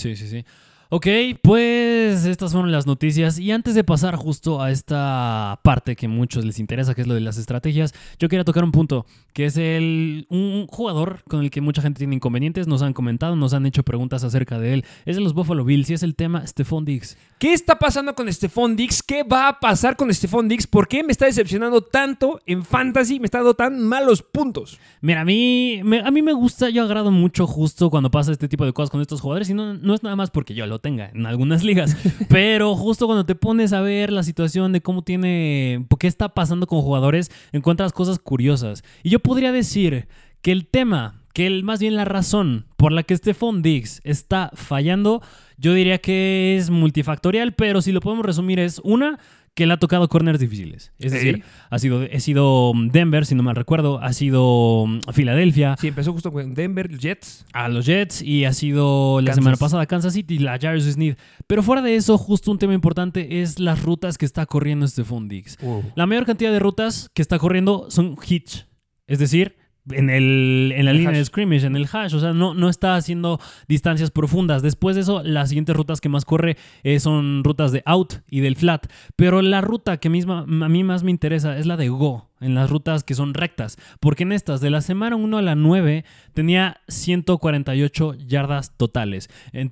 Sí, 0.00 0.16
sí, 0.16 0.28
sí. 0.28 0.44
Ok, 0.92 1.06
pues 1.40 2.24
estas 2.24 2.50
fueron 2.50 2.72
las 2.72 2.84
noticias 2.84 3.38
y 3.38 3.52
antes 3.52 3.76
de 3.76 3.84
pasar 3.84 4.16
justo 4.16 4.60
a 4.60 4.72
esta 4.72 5.60
parte 5.62 5.94
que 5.94 6.06
a 6.06 6.08
muchos 6.08 6.44
les 6.44 6.58
interesa, 6.58 6.96
que 6.96 7.02
es 7.02 7.06
lo 7.06 7.14
de 7.14 7.20
las 7.20 7.38
estrategias, 7.38 7.94
yo 8.18 8.28
quería 8.28 8.42
tocar 8.42 8.64
un 8.64 8.72
punto, 8.72 9.06
que 9.32 9.44
es 9.44 9.56
el 9.56 10.26
un 10.30 10.66
jugador 10.66 11.22
con 11.28 11.44
el 11.44 11.52
que 11.52 11.60
mucha 11.60 11.80
gente 11.80 11.98
tiene 11.98 12.16
inconvenientes, 12.16 12.66
nos 12.66 12.82
han 12.82 12.92
comentado, 12.92 13.36
nos 13.36 13.54
han 13.54 13.66
hecho 13.66 13.84
preguntas 13.84 14.24
acerca 14.24 14.58
de 14.58 14.74
él, 14.74 14.84
es 15.06 15.14
de 15.14 15.22
los 15.22 15.32
Buffalo 15.32 15.64
Bills 15.64 15.90
y 15.90 15.94
es 15.94 16.02
el 16.02 16.16
tema 16.16 16.44
Stephon 16.44 16.84
Diggs. 16.84 17.16
¿Qué 17.38 17.52
está 17.52 17.78
pasando 17.78 18.16
con 18.16 18.30
Stephon 18.30 18.74
Diggs? 18.74 19.00
¿Qué 19.00 19.22
va 19.22 19.46
a 19.46 19.60
pasar 19.60 19.94
con 19.96 20.12
Stephon 20.12 20.48
Diggs? 20.48 20.66
¿Por 20.66 20.88
qué 20.88 21.04
me 21.04 21.12
está 21.12 21.26
decepcionando 21.26 21.82
tanto 21.82 22.40
en 22.46 22.64
fantasy? 22.64 23.20
Me 23.20 23.26
está 23.26 23.38
dando 23.38 23.54
tan 23.54 23.80
malos 23.80 24.24
puntos. 24.24 24.80
Mira, 25.02 25.20
a 25.20 25.24
mí, 25.24 25.82
me, 25.84 26.00
a 26.00 26.10
mí 26.10 26.20
me 26.20 26.32
gusta, 26.32 26.68
yo 26.68 26.82
agrado 26.82 27.12
mucho 27.12 27.46
justo 27.46 27.90
cuando 27.90 28.10
pasa 28.10 28.32
este 28.32 28.48
tipo 28.48 28.64
de 28.64 28.72
cosas 28.72 28.90
con 28.90 29.00
estos 29.00 29.20
jugadores 29.20 29.48
y 29.50 29.54
no, 29.54 29.74
no 29.74 29.94
es 29.94 30.02
nada 30.02 30.16
más 30.16 30.30
porque 30.30 30.52
yo 30.52 30.66
lo 30.66 30.79
tenga 30.80 31.10
en 31.14 31.26
algunas 31.26 31.62
ligas, 31.62 31.96
pero 32.28 32.74
justo 32.74 33.06
cuando 33.06 33.26
te 33.26 33.34
pones 33.34 33.72
a 33.72 33.80
ver 33.80 34.12
la 34.12 34.22
situación 34.22 34.72
de 34.72 34.80
cómo 34.80 35.02
tiene, 35.02 35.86
qué 35.98 36.06
está 36.06 36.30
pasando 36.30 36.66
con 36.66 36.82
jugadores, 36.82 37.30
encuentras 37.52 37.92
cosas 37.92 38.18
curiosas. 38.18 38.82
Y 39.02 39.10
yo 39.10 39.20
podría 39.20 39.52
decir 39.52 40.08
que 40.42 40.52
el 40.52 40.66
tema, 40.66 41.20
que 41.32 41.46
el, 41.46 41.62
más 41.62 41.80
bien 41.80 41.96
la 41.96 42.04
razón 42.04 42.66
por 42.76 42.92
la 42.92 43.02
que 43.02 43.16
Stephon 43.16 43.62
Diggs 43.62 44.00
está 44.04 44.50
fallando, 44.54 45.22
yo 45.58 45.74
diría 45.74 45.98
que 45.98 46.56
es 46.56 46.70
multifactorial, 46.70 47.52
pero 47.52 47.82
si 47.82 47.92
lo 47.92 48.00
podemos 48.00 48.24
resumir 48.24 48.58
es 48.58 48.80
una 48.82 49.18
que 49.54 49.66
le 49.66 49.74
ha 49.74 49.76
tocado 49.78 50.08
corners 50.08 50.38
difíciles. 50.38 50.92
Es 50.98 51.10
Sí. 51.12 51.18
decir, 51.18 51.44
ha 51.68 51.78
sido, 51.78 52.02
ha 52.10 52.20
sido 52.20 52.72
Denver, 52.90 53.26
si 53.26 53.34
no 53.34 53.42
mal 53.42 53.56
recuerdo, 53.56 54.00
ha 54.00 54.12
sido 54.12 54.86
mm, 54.86 55.00
Filadelfia, 55.12 55.76
Sí, 55.78 55.88
empezó 55.88 56.12
justo 56.12 56.32
con 56.32 56.54
Denver, 56.54 56.88
Jets. 56.98 57.44
a 57.52 57.68
los 57.68 57.84
Jets 57.86 58.22
y 58.22 58.44
ha 58.44 58.52
sido 58.52 59.20
la 59.20 59.26
Kansas. 59.26 59.36
semana 59.44 59.56
pasada 59.56 59.86
Kansas 59.86 60.14
City, 60.14 60.38
la 60.38 60.58
Jarvis 60.58 60.84
Smith. 60.84 61.18
Pero 61.46 61.62
fuera 61.62 61.82
de 61.82 61.96
eso, 61.96 62.16
justo 62.16 62.50
un 62.50 62.58
tema 62.58 62.74
importante 62.74 63.42
es 63.42 63.58
las 63.58 63.82
rutas 63.82 64.16
que 64.18 64.24
está 64.24 64.46
corriendo 64.46 64.86
Stephon 64.86 65.28
Diggs. 65.28 65.58
La 65.94 66.06
mayor 66.06 66.24
cantidad 66.26 66.52
de 66.52 66.58
rutas 66.60 67.10
que 67.12 67.20
está 67.22 67.38
corriendo 67.38 67.90
son 67.90 68.16
hitch, 68.26 68.66
es 69.06 69.18
decir, 69.18 69.56
en, 69.90 70.10
el, 70.10 70.72
en 70.76 70.84
la 70.84 70.90
El 70.90 70.98
línea 70.98 71.12
de 71.12 71.18
hash. 71.20 71.26
scrimmage, 71.26 71.64
en 71.66 71.76
el 71.76 71.86
hash, 71.90 72.14
o 72.14 72.20
sea, 72.20 72.32
no, 72.32 72.54
no 72.54 72.68
está 72.68 72.96
haciendo 72.96 73.40
distancias 73.68 74.10
profundas. 74.10 74.62
Después 74.62 74.96
de 74.96 75.02
eso, 75.02 75.22
las 75.22 75.48
siguientes 75.48 75.74
rutas 75.76 76.00
que 76.00 76.08
más 76.08 76.24
corre 76.24 76.56
eh, 76.82 77.00
son 77.00 77.42
rutas 77.44 77.72
de 77.72 77.82
out 77.86 78.14
y 78.28 78.40
del 78.40 78.56
flat. 78.56 78.86
Pero 79.16 79.42
la 79.42 79.60
ruta 79.60 79.96
que 79.98 80.08
misma, 80.10 80.40
a 80.40 80.68
mí 80.68 80.84
más 80.84 81.02
me 81.02 81.10
interesa 81.10 81.56
es 81.58 81.66
la 81.66 81.76
de 81.76 81.88
go, 81.88 82.28
en 82.40 82.54
las 82.54 82.70
rutas 82.70 83.04
que 83.04 83.14
son 83.14 83.34
rectas. 83.34 83.76
Porque 84.00 84.22
en 84.24 84.32
estas, 84.32 84.60
de 84.60 84.70
la 84.70 84.80
semana 84.80 85.16
1 85.16 85.38
a 85.38 85.42
la 85.42 85.54
9, 85.54 86.04
tenía 86.34 86.80
148 86.88 88.14
yardas 88.26 88.76
totales. 88.76 89.28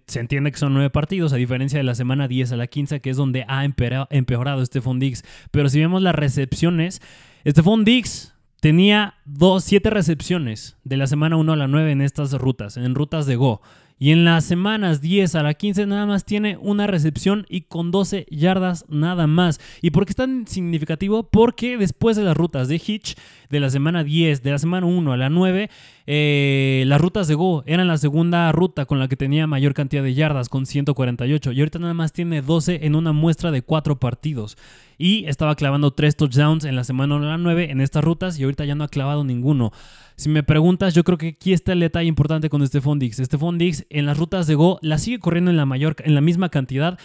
Se 0.07 0.21
entiende 0.21 0.51
que 0.53 0.59
son 0.59 0.75
9 0.75 0.91
partidos, 0.91 1.33
a 1.33 1.37
diferencia 1.37 1.79
de 1.79 1.85
la 1.85 1.95
semana 1.95 2.29
10 2.29 2.53
a 2.53 2.57
la 2.57 2.67
15, 2.67 3.01
que 3.01 3.11
es 3.11 3.17
donde 3.17 3.45
ha 3.49 3.65
empera- 3.65 4.07
empeorado 4.11 4.65
Stephon 4.65 4.99
Diggs. 4.99 5.25
Pero 5.51 5.69
si 5.69 5.79
vemos 5.81 6.03
las 6.03 6.15
recepciones, 6.15 7.01
Stephon 7.47 7.85
Diggs 7.85 8.35
tenía 8.61 9.15
7 9.61 9.91
recepciones 9.91 10.77
de 10.85 10.97
la 10.97 11.07
semana 11.07 11.37
1 11.37 11.53
a 11.53 11.57
la 11.57 11.69
9 11.69 11.93
en 11.93 12.01
estas 12.01 12.33
rutas, 12.33 12.77
en 12.77 12.95
rutas 12.95 13.27
de 13.27 13.37
Go. 13.37 13.61
Y 14.01 14.13
en 14.13 14.25
las 14.25 14.45
semanas 14.45 15.01
10 15.01 15.35
a 15.35 15.43
la 15.43 15.55
15 15.55 15.87
nada 15.87 16.07
más 16.07 16.25
tiene 16.25 16.57
una 16.61 16.87
recepción 16.87 17.47
y 17.49 17.63
con 17.63 17.91
12 17.91 18.27
yardas 18.31 18.85
nada 18.89 19.27
más. 19.27 19.61
¿Y 19.83 19.91
por 19.91 20.07
qué 20.07 20.11
es 20.11 20.17
tan 20.17 20.47
significativo? 20.47 21.25
Porque 21.25 21.77
después 21.77 22.17
de 22.17 22.23
las 22.23 22.37
rutas 22.37 22.69
de 22.69 22.77
Hitch, 22.77 23.17
de 23.51 23.61
la 23.61 23.71
semana 23.71 24.05
10, 24.05 24.43
de 24.43 24.51
la 24.53 24.59
semana 24.59 24.87
1 24.87 25.13
a 25.13 25.17
la 25.17 25.31
9, 25.31 25.69
eh, 26.07 26.85
las 26.87 27.01
rutas 27.01 27.27
de 27.27 27.35
Go 27.35 27.65
eran 27.67 27.89
la 27.89 27.99
segunda 27.99 28.51
ruta 28.53 28.87
con 28.87 29.01
la 29.01 29.09
que 29.09 29.17
tenía 29.17 29.47
mayor 29.49 29.75
cantidad 29.75 30.03
de 30.03 30.15
yardas, 30.15 30.49
con 30.49 30.65
148. 30.65 31.51
Y 31.51 31.59
ahorita 31.59 31.81
nada 31.81 31.95
más 31.95 32.13
tiene 32.13 32.41
12 32.41 32.87
en 32.87 32.95
una 32.95 33.13
muestra 33.13 33.51
de 33.51 33.63
4 33.63 33.99
partidos. 33.99 34.57
Y 34.97 35.25
estaba 35.27 35.57
clavando 35.57 35.91
3 35.93 36.17
touchdowns 36.17 36.65
en 36.65 36.77
la 36.77 36.85
semana 36.85 37.17
1 37.17 37.27
a 37.27 37.31
la 37.31 37.39
9 37.39 37.71
en 37.71 37.81
estas 37.81 38.05
rutas 38.05 38.39
y 38.39 38.45
ahorita 38.45 38.65
ya 38.65 38.75
no 38.75 38.85
ha 38.85 38.89
clavado 38.89 39.25
ninguno. 39.25 39.73
Si 40.19 40.29
me 40.29 40.43
preguntas, 40.43 40.95
yo 40.95 41.05
creo 41.05 41.17
que 41.17 41.29
aquí 41.29 41.53
está 41.53 41.75
el 41.75 41.79
detalle 41.79 42.09
importante 42.09 42.51
con 42.51 42.67
Stephon 42.67 42.99
Diggs. 42.99 43.19
Stephon 43.19 43.57
Diggs 43.57 43.87
en 43.89 44.05
las 44.05 44.19
rutas 44.19 44.49
de 44.49 44.57
Go 44.57 44.81
la 44.83 44.99
sigue 44.99 45.21
corriendo 45.21 45.53
en 45.53 45.57
la 45.57 45.65
mayor, 45.65 45.95
en 46.03 46.17
la 46.17 46.21
misma 46.21 46.49
cantidad. 46.49 46.99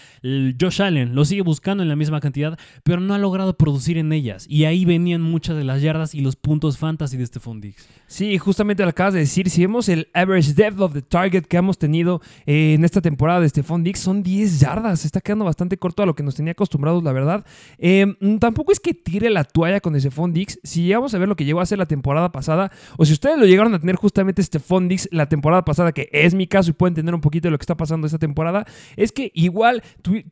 Josh 0.60 0.82
Allen 0.82 1.13
lo 1.13 1.24
sigue 1.24 1.43
buscando 1.43 1.84
en 1.84 1.89
la 1.89 1.96
misma 1.96 2.22
cantidad, 2.22 2.58
pero 2.82 3.01
no 3.01 3.13
ha 3.13 3.20
logrado 3.20 3.55
producir 3.55 4.00
en 4.00 4.12
ellas. 4.13 4.48
Y 4.50 4.65
ahí 4.65 4.84
venían 4.84 5.22
muchas 5.22 5.55
de 5.55 5.63
las 5.63 5.84
yardas 5.84 6.15
y 6.15 6.22
los 6.22 6.36
puntos 6.36 6.79
fantasy 6.79 7.17
de 7.17 7.27
Stephon 7.27 7.62
Diggs. 7.62 7.88
Sí, 8.08 8.36
justamente 8.39 8.82
lo 8.82 8.89
acabas 8.89 9.13
de 9.13 9.20
decir. 9.20 9.48
Si 9.51 9.62
vemos 9.62 9.89
el 9.89 10.08
average 10.15 10.55
depth 10.55 10.79
of 10.79 10.93
the 10.93 11.03
target 11.03 11.43
que 11.43 11.58
hemos 11.58 11.77
tenido 11.77 12.20
eh, 12.48 12.74
en 12.74 12.84
esta 12.84 13.00
temporada 13.00 13.41
de 13.41 13.50
Stephon 13.50 13.84
Diggs, 13.84 14.00
son 14.00 14.24
10 14.24 14.60
yardas. 14.60 15.05
Está 15.05 15.22
quedando 15.22 15.46
bastante 15.46 15.77
corto 15.77 16.01
a 16.01 16.08
lo 16.08 16.15
que 16.15 16.24
nos 16.24 16.34
tenía 16.34 16.53
acostumbrados, 16.53 17.03
la 17.03 17.12
verdad. 17.12 17.46
Eh, 17.77 18.08
tampoco 18.39 18.72
es 18.72 18.79
que 18.79 18.96
tire 18.96 19.29
la 19.29 19.43
toalla 19.43 19.82
con 19.82 20.00
Stephon 20.00 20.34
Diggs. 20.34 20.60
Si 20.63 20.82
llegamos 20.82 21.13
a 21.13 21.20
ver 21.20 21.29
lo 21.29 21.36
que 21.36 21.46
llegó 21.46 21.60
a 21.60 21.63
hacer 21.63 21.77
la 21.77 21.86
temporada 21.86 22.32
pasada, 22.32 22.72
si 23.06 23.14
ustedes 23.14 23.38
lo 23.38 23.46
llegaron 23.46 23.74
a 23.74 23.80
tener 23.80 23.96
justamente 23.96 24.42
este 24.42 24.60
Fondix 24.60 25.08
la 25.12 25.28
temporada 25.28 25.66
pasada, 25.66 25.92
que 25.92 26.10
es 26.12 26.34
mi 26.34 26.48
caso 26.48 26.70
y 26.70 26.74
pueden 26.74 26.92
entender 26.92 27.16
un 27.16 27.22
poquito 27.22 27.48
de 27.48 27.52
lo 27.52 27.58
que 27.58 27.64
está 27.64 27.76
pasando 27.76 28.08
esta 28.08 28.20
temporada, 28.20 28.66
es 28.96 29.12
que 29.12 29.32
igual 29.34 29.84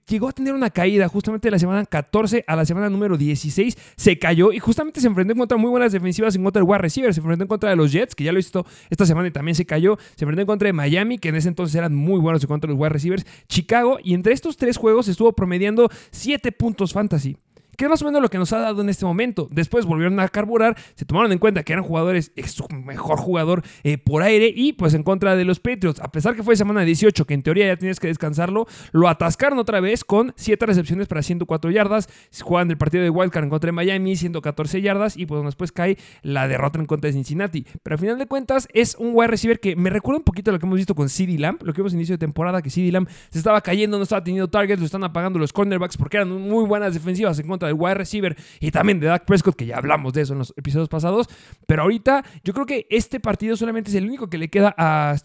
llegó 0.08 0.30
a 0.30 0.32
tener 0.32 0.54
una 0.54 0.70
caída 0.70 1.08
justamente 1.08 1.48
de 1.48 1.51
la 1.51 1.60
semana 1.60 1.86
14 1.86 2.44
a 2.48 2.56
la 2.56 2.66
semana 2.66 2.90
número 2.90 3.18
16, 3.18 3.78
se 3.96 4.20
cayó 4.20 4.51
y 4.51 4.60
justamente 4.60 5.01
se 5.01 5.08
enfrentó 5.08 5.36
contra 5.36 5.58
muy 5.58 5.70
buenas 5.70 5.92
defensivas 5.92 6.36
en 6.36 6.44
contra 6.44 6.62
del 6.62 6.70
wide 6.70 6.80
receiver, 6.80 7.13
se 7.13 7.20
enfrentó 7.20 7.44
en 7.44 7.48
contra 7.48 7.70
de 7.70 7.75
los 7.75 7.92
Jets, 7.92 8.16
que 8.16 8.24
ya 8.24 8.32
lo 8.32 8.38
visto 8.38 8.66
esta 8.90 9.06
semana 9.06 9.28
y 9.28 9.32
también 9.32 9.56
se 9.56 9.66
cayó, 9.66 9.98
se 10.16 10.25
enfrentó 10.25 10.42
en 10.42 10.48
contra 10.48 10.68
de 10.68 10.74
Miami, 10.74 11.18
que 11.18 11.30
en 11.30 11.36
ese 11.36 11.48
entonces 11.48 11.75
eran 11.75 11.96
muy 11.96 12.20
buenos 12.20 12.44
en 12.44 12.48
contra 12.48 12.68
de 12.68 12.74
los 12.74 12.82
wide 12.82 12.90
receivers, 12.90 13.25
Chicago, 13.48 13.98
y 14.04 14.13
entre 14.13 14.34
estos 14.34 14.58
tres 14.58 14.78
juegos 14.78 15.08
estuvo 15.08 15.34
promediando 15.34 15.90
7 16.12 16.51
puntos 16.51 16.94
fantasy 16.94 17.38
que 17.78 17.86
es 17.86 17.90
más 17.90 18.01
o 18.01 18.06
menos 18.06 18.22
lo 18.22 18.30
que 18.30 18.38
nos 18.38 18.51
ha 18.54 18.60
dado 18.60 18.82
en 18.82 18.90
este 18.90 19.06
momento. 19.06 19.48
Después 19.51 19.86
volvieron 19.86 20.20
a 20.20 20.28
carburar, 20.28 20.78
se 20.96 21.06
tomaron 21.06 21.32
en 21.32 21.40
cuenta 21.40 21.63
que 21.63 21.74
eran 21.74 21.84
jugadores, 21.84 22.32
es 22.36 22.51
su 22.51 22.68
mejor 22.70 23.20
jugador 23.20 23.63
eh, 23.84 23.98
por 23.98 24.24
aire 24.24 24.51
y 24.56 24.74
pues 24.74 24.94
en 24.94 25.04
contra 25.04 25.36
de 25.36 25.46
los 25.46 25.60
Patriots. 25.60 26.00
A 26.00 26.12
pesar 26.12 26.36
que 26.36 26.44
fue 26.44 26.56
semana 26.56 26.82
18, 26.82 27.25
que 27.25 27.34
en 27.34 27.44
teoría 27.44 27.68
ya 27.68 27.78
tienes 27.78 28.00
que 28.00 28.08
descansarlo, 28.08 28.68
lo 28.92 29.08
atascaron 29.08 29.60
otra 29.60 29.80
vez 29.80 30.04
con 30.04 30.34
7 30.36 30.66
recepciones 30.66 31.08
para 31.08 31.22
104 31.22 31.72
yardas. 31.72 32.10
Juegan 32.42 32.70
el 32.72 32.78
partido 32.78 33.04
de 33.04 33.10
Wildcard 33.10 33.46
en 33.46 33.50
contra 33.50 33.68
de 33.68 33.74
Miami, 33.74 34.16
114 34.16 34.82
yardas 34.82 35.18
y 35.18 35.25
pues 35.25 35.44
después 35.44 35.72
cae 35.72 35.98
la 36.22 36.48
derrota 36.48 36.80
en 36.80 36.86
contra 36.86 37.08
de 37.08 37.13
Cincinnati. 37.13 37.66
Pero 37.84 37.96
al 37.96 38.00
final 38.00 38.18
de 38.18 38.28
cuentas 38.28 38.68
es 38.74 38.96
un 38.96 39.12
wide 39.13 39.28
receiver 39.28 39.60
que 39.60 39.75
me 39.75 39.90
recuerda 39.90 40.20
un 40.20 40.24
poquito 40.24 40.51
a 40.51 40.54
lo 40.54 40.60
que 40.60 40.66
hemos 40.66 40.78
visto 40.78 40.96
con 40.96 41.10
CD 41.10 41.38
Lamb, 41.38 41.62
lo 41.63 41.74
que 41.74 41.82
vimos 41.82 41.94
inicio 41.94 42.13
de 42.16 42.20
temporada, 42.20 42.62
que 42.62 42.70
CD 42.70 42.92
Lamb 42.92 43.08
se 43.30 43.38
estaba 43.38 43.62
cayendo, 43.62 43.98
no 43.98 44.04
estaba 44.04 44.24
teniendo 44.24 44.50
targets, 44.50 44.80
lo 44.80 44.86
están 44.86 45.04
apagando 45.04 45.40
los 45.40 45.54
cornerbacks 45.54 45.98
porque 45.98 46.18
eran 46.18 46.30
muy 46.30 46.66
buenas 46.66 46.94
defensivas 46.94 47.40
en 47.40 47.48
contra 47.48 47.61
del 47.65 47.75
wide 47.77 47.96
receiver 47.96 48.36
y 48.60 48.72
también 48.72 49.00
de 49.00 49.08
Dak 49.08 49.25
Prescott, 49.25 49.56
que 49.56 49.65
ya 49.65 49.77
hablamos 49.77 50.13
de 50.13 50.22
eso 50.22 50.34
en 50.34 50.39
los 50.39 50.53
episodios 50.58 50.89
pasados. 50.89 51.27
Pero 51.68 51.84
ahorita 51.84 52.24
yo 52.44 52.53
creo 52.53 52.65
que 52.65 52.88
este 52.89 53.20
partido 53.20 53.56
solamente 53.56 53.89
es 53.89 53.96
el 53.96 54.06
único 54.06 54.30
que 54.30 54.38
le 54.38 54.50
queda 54.50 54.74
a, 54.77 55.15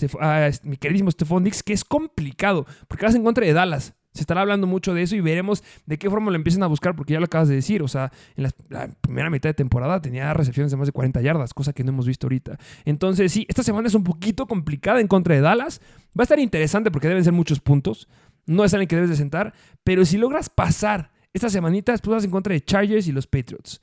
mi 0.65 0.77
queridísimo 0.77 1.11
Stephon 1.11 1.45
Dix, 1.45 1.63
que 1.63 1.73
es 1.73 1.85
complicado, 1.85 2.67
porque 2.89 3.07
vas 3.07 3.15
en 3.15 3.25
contra 3.25 3.47
de 3.47 3.53
Dallas. 3.53 3.95
Se 4.17 4.23
estará 4.23 4.41
hablando 4.41 4.67
mucho 4.67 4.95
de 4.95 5.03
eso 5.03 5.15
y 5.15 5.21
veremos 5.21 5.63
de 5.85 5.99
qué 5.99 6.09
forma 6.09 6.31
lo 6.31 6.37
empiezan 6.37 6.63
a 6.63 6.69
buscar, 6.69 6.97
porque 6.97 7.13
ya 7.13 7.21
lo 7.21 7.27
acabas 7.27 7.49
de 7.49 7.55
decir. 7.55 7.83
O 7.83 7.89
sea, 7.89 8.11
en 8.35 8.45
la, 8.45 8.51
la, 8.71 8.89
primera 8.89 9.29
mitad 9.29 9.51
de 9.51 9.55
temporada 9.55 10.01
tenía 10.01 10.33
recepciones 10.33 10.71
de 10.71 10.79
más 10.79 10.87
de 10.87 10.93
40 10.93 11.21
yardas, 11.21 11.53
cosa 11.53 11.75
que 11.75 11.85
no 11.85 11.91
hemos 11.91 12.07
visto 12.07 12.27
ahorita. 12.27 12.59
Entonces, 12.87 13.31
sí, 13.31 13.45
esta 13.47 13.63
semana 13.63 13.89
es 13.89 13.95
un 13.95 14.05
poquito 14.05 14.47
complicada 14.47 15.01
en 15.01 15.07
contra 15.07 15.35
de 15.35 15.43
Dallas. 15.43 15.83
Va 16.19 16.23
a 16.23 16.25
estar 16.25 16.39
interesante 16.39 16.91
porque 16.91 17.09
deben 17.09 17.25
ser 17.25 17.35
muchos 17.35 17.61
puntos. 17.61 18.09
No 18.47 18.65
es 18.65 18.73
alguien 18.73 18.89
que 18.89 18.97
debes 18.97 19.11
de 19.11 19.17
sentar, 19.17 19.53
pero 19.85 20.07
si 20.07 20.17
logras 20.17 20.49
pasar 20.49 21.11
esta 21.37 21.51
semanita 21.51 21.93
después 21.93 22.15
vas 22.15 22.25
en 22.25 22.31
contra 22.31 22.55
de 22.55 22.63
Chargers 22.63 23.07
y 23.09 23.13
los 23.13 23.27
Patriots. 23.27 23.83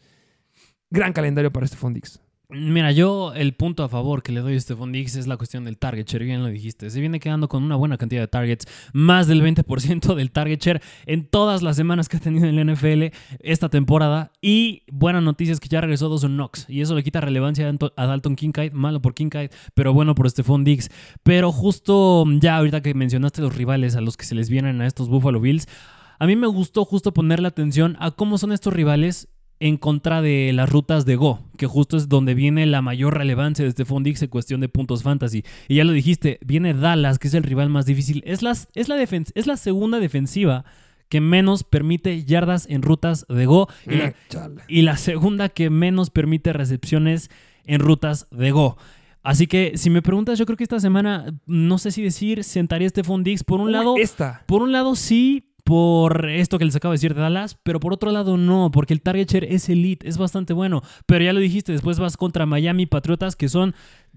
Gran 0.89 1.13
calendario 1.13 1.53
para 1.53 1.65
este 1.65 1.77
Fondix. 1.77 2.19
Mira, 2.49 2.91
yo 2.91 3.31
el 3.35 3.53
punto 3.53 3.83
a 3.83 3.89
favor 3.89 4.23
que 4.23 4.31
le 4.31 4.39
doy 4.41 4.55
a 4.55 4.59
Stephon 4.59 4.91
Diggs 4.91 5.15
es 5.15 5.27
la 5.27 5.37
cuestión 5.37 5.63
del 5.63 5.77
target 5.77 6.07
share, 6.07 6.23
bien 6.23 6.41
lo 6.41 6.49
dijiste. 6.49 6.89
Se 6.89 6.99
viene 6.99 7.19
quedando 7.19 7.47
con 7.47 7.63
una 7.63 7.75
buena 7.75 7.99
cantidad 7.99 8.21
de 8.21 8.27
targets, 8.27 8.65
más 8.91 9.27
del 9.27 9.43
20% 9.43 10.15
del 10.15 10.31
target 10.31 10.59
share 10.59 10.81
en 11.05 11.25
todas 11.25 11.61
las 11.61 11.75
semanas 11.75 12.09
que 12.09 12.17
ha 12.17 12.19
tenido 12.19 12.47
en 12.47 12.55
la 12.55 12.73
NFL 12.73 13.15
esta 13.39 13.69
temporada. 13.69 14.31
Y 14.41 14.81
buena 14.91 15.21
noticia 15.21 15.53
es 15.53 15.59
que 15.59 15.67
ya 15.67 15.81
regresó 15.81 16.09
Dawson 16.09 16.33
Knox 16.33 16.67
y 16.69 16.81
eso 16.81 16.95
le 16.95 17.03
quita 17.03 17.21
relevancia 17.21 17.71
a 17.95 18.05
Dalton 18.07 18.35
Kincaid, 18.35 18.71
malo 18.71 18.99
por 18.99 19.13
Kincaid, 19.13 19.51
pero 19.75 19.93
bueno 19.93 20.15
por 20.15 20.27
Stephon 20.27 20.63
Diggs. 20.63 20.89
Pero 21.21 21.51
justo 21.51 22.25
ya 22.39 22.57
ahorita 22.57 22.81
que 22.81 22.95
mencionaste 22.95 23.41
los 23.43 23.55
rivales 23.55 23.95
a 23.95 24.01
los 24.01 24.17
que 24.17 24.25
se 24.25 24.33
les 24.33 24.49
vienen 24.49 24.81
a 24.81 24.87
estos 24.87 25.07
Buffalo 25.07 25.39
Bills, 25.39 25.67
a 26.23 26.25
mí 26.25 26.37
me 26.37 26.47
gustó 26.47 26.85
justo 26.85 27.13
ponerle 27.13 27.49
atención 27.49 27.97
a 27.99 28.11
cómo 28.11 28.37
son 28.37 28.53
estos 28.53 28.71
rivales 28.71 29.27
en 29.59 29.75
contra 29.75 30.21
de 30.21 30.53
las 30.53 30.69
rutas 30.69 31.05
de 31.05 31.17
Go, 31.17 31.41
que 31.57 31.67
justo 31.67 31.97
es 31.97 32.07
donde 32.07 32.33
viene 32.33 32.65
la 32.65 32.81
mayor 32.81 33.17
relevancia 33.17 33.63
de 33.63 33.67
este 33.67 33.83
Fondix 33.83 34.21
en 34.21 34.29
cuestión 34.29 34.61
de 34.61 34.69
puntos 34.69 35.03
fantasy. 35.03 35.43
Y 35.67 35.75
ya 35.75 35.83
lo 35.83 35.91
dijiste, 35.91 36.39
viene 36.45 36.73
Dallas, 36.73 37.19
que 37.19 37.27
es 37.27 37.33
el 37.33 37.43
rival 37.43 37.67
más 37.67 37.85
difícil. 37.85 38.23
Es 38.25 38.41
la, 38.41 38.51
es 38.51 38.87
la, 38.87 39.01
es 39.01 39.47
la 39.47 39.57
segunda 39.57 39.99
defensiva 39.99 40.63
que 41.09 41.19
menos 41.19 41.65
permite 41.65 42.23
yardas 42.23 42.67
en 42.69 42.83
rutas 42.83 43.25
de 43.27 43.45
Go 43.45 43.67
y 43.85 43.95
la, 43.95 44.13
y 44.69 44.83
la 44.83 44.95
segunda 44.95 45.49
que 45.49 45.69
menos 45.69 46.09
permite 46.09 46.53
recepciones 46.53 47.31
en 47.65 47.81
rutas 47.81 48.29
de 48.31 48.51
Go. 48.51 48.77
Así 49.23 49.47
que 49.47 49.77
si 49.77 49.89
me 49.89 50.01
preguntas, 50.01 50.39
yo 50.39 50.45
creo 50.45 50.55
que 50.55 50.63
esta 50.63 50.79
semana, 50.79 51.33
no 51.45 51.77
sé 51.79 51.91
si 51.91 52.01
decir, 52.01 52.45
sentaría 52.45 52.87
este 52.87 53.03
Fondix. 53.03 53.43
Por 53.43 53.59
un 53.59 53.73
lado, 53.73 53.95
esta. 53.97 54.43
por 54.45 54.61
un 54.61 54.71
lado 54.71 54.95
sí, 54.95 55.52
por 55.63 56.29
esto 56.29 56.59
que 56.59 56.65
les 56.65 56.75
acabo 56.75 56.91
de 56.91 56.95
decir 56.95 57.15
de 57.15 57.21
Dallas, 57.21 57.57
pero 57.63 57.79
por 57.79 57.93
otro 57.93 58.11
lado 58.11 58.35
no, 58.35 58.69
porque 58.71 58.93
el 58.93 59.01
target 59.01 59.29
share 59.29 59.45
es 59.45 59.69
elite, 59.69 60.07
es 60.07 60.17
bastante 60.17 60.51
bueno. 60.53 60.81
Pero 61.05 61.23
ya 61.23 61.31
lo 61.31 61.39
dijiste, 61.39 61.71
después 61.71 61.99
vas 61.99 62.17
contra 62.17 62.45
Miami 62.45 62.85
Patriotas, 62.85 63.35
que 63.35 63.47
son. 63.47 63.73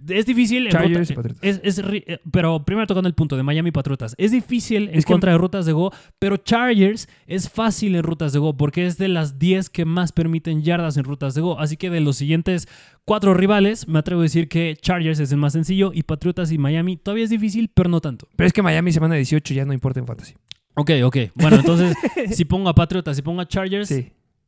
Es 0.09 0.26
difícil. 0.26 0.69
Chargers 0.69 1.15
es, 1.41 1.61
es, 1.62 1.79
eh, 1.79 2.21
pero 2.31 2.65
primero 2.65 2.87
tocando 2.87 3.09
el 3.09 3.15
punto 3.15 3.37
de 3.37 3.43
Miami 3.43 3.71
Patriotas. 3.71 4.15
Es 4.19 4.33
difícil 4.33 4.91
en 4.93 5.00
contra 5.03 5.33
de 5.33 5.38
rutas 5.38 5.65
de 5.67 5.73
Go, 5.73 5.93
pero 6.19 6.37
Chargers 6.37 7.09
es 7.26 7.49
fácil 7.49 7.95
en 7.95 8.03
rutas 8.03 8.33
de 8.33 8.41
Go, 8.41 8.57
porque 8.57 8.85
es 8.85 8.99
de 8.99 9.09
las 9.09 9.38
10 9.38 9.71
que 9.71 9.85
más 9.85 10.12
permiten 10.12 10.62
yardas 10.62 10.97
en 10.97 11.05
rutas 11.05 11.35
de 11.35 11.41
Go. 11.41 11.59
Así 11.61 11.76
que 11.76 11.91
de 11.91 12.00
los 12.00 12.17
siguientes 12.17 12.69
cuatro 13.05 13.35
rivales, 13.35 13.88
me 13.88 14.00
atrevo 14.00 14.21
a 14.21 14.25
decir 14.25 14.49
que 14.49 14.76
Chargers 14.79 15.21
es 15.21 15.31
el 15.33 15.38
más 15.38 15.53
sencillo 15.53 15.93
y 15.95 16.03
Patriotas 16.03 16.50
y 16.50 16.59
Miami 16.59 16.97
todavía 16.97 17.25
es 17.25 17.31
difícil, 17.31 17.71
pero 17.73 17.88
no 17.88 18.00
tanto. 18.00 18.29
Pero 18.37 18.47
es 18.47 18.53
que 18.53 18.62
Miami 18.62 18.93
semana 18.93 19.15
18 19.15 19.55
ya 19.55 19.65
no 19.65 19.73
importa 19.73 20.00
en 20.00 20.07
fantasy. 20.07 20.35
Ok, 20.76 20.90
ok. 21.04 21.16
Bueno, 21.35 21.56
entonces, 21.56 21.97
si 22.37 22.45
pongo 22.45 22.68
a 22.68 22.75
Patriotas, 22.75 23.16
si 23.16 23.23
pongo 23.23 23.40
a 23.40 23.49
Chargers, 23.49 23.92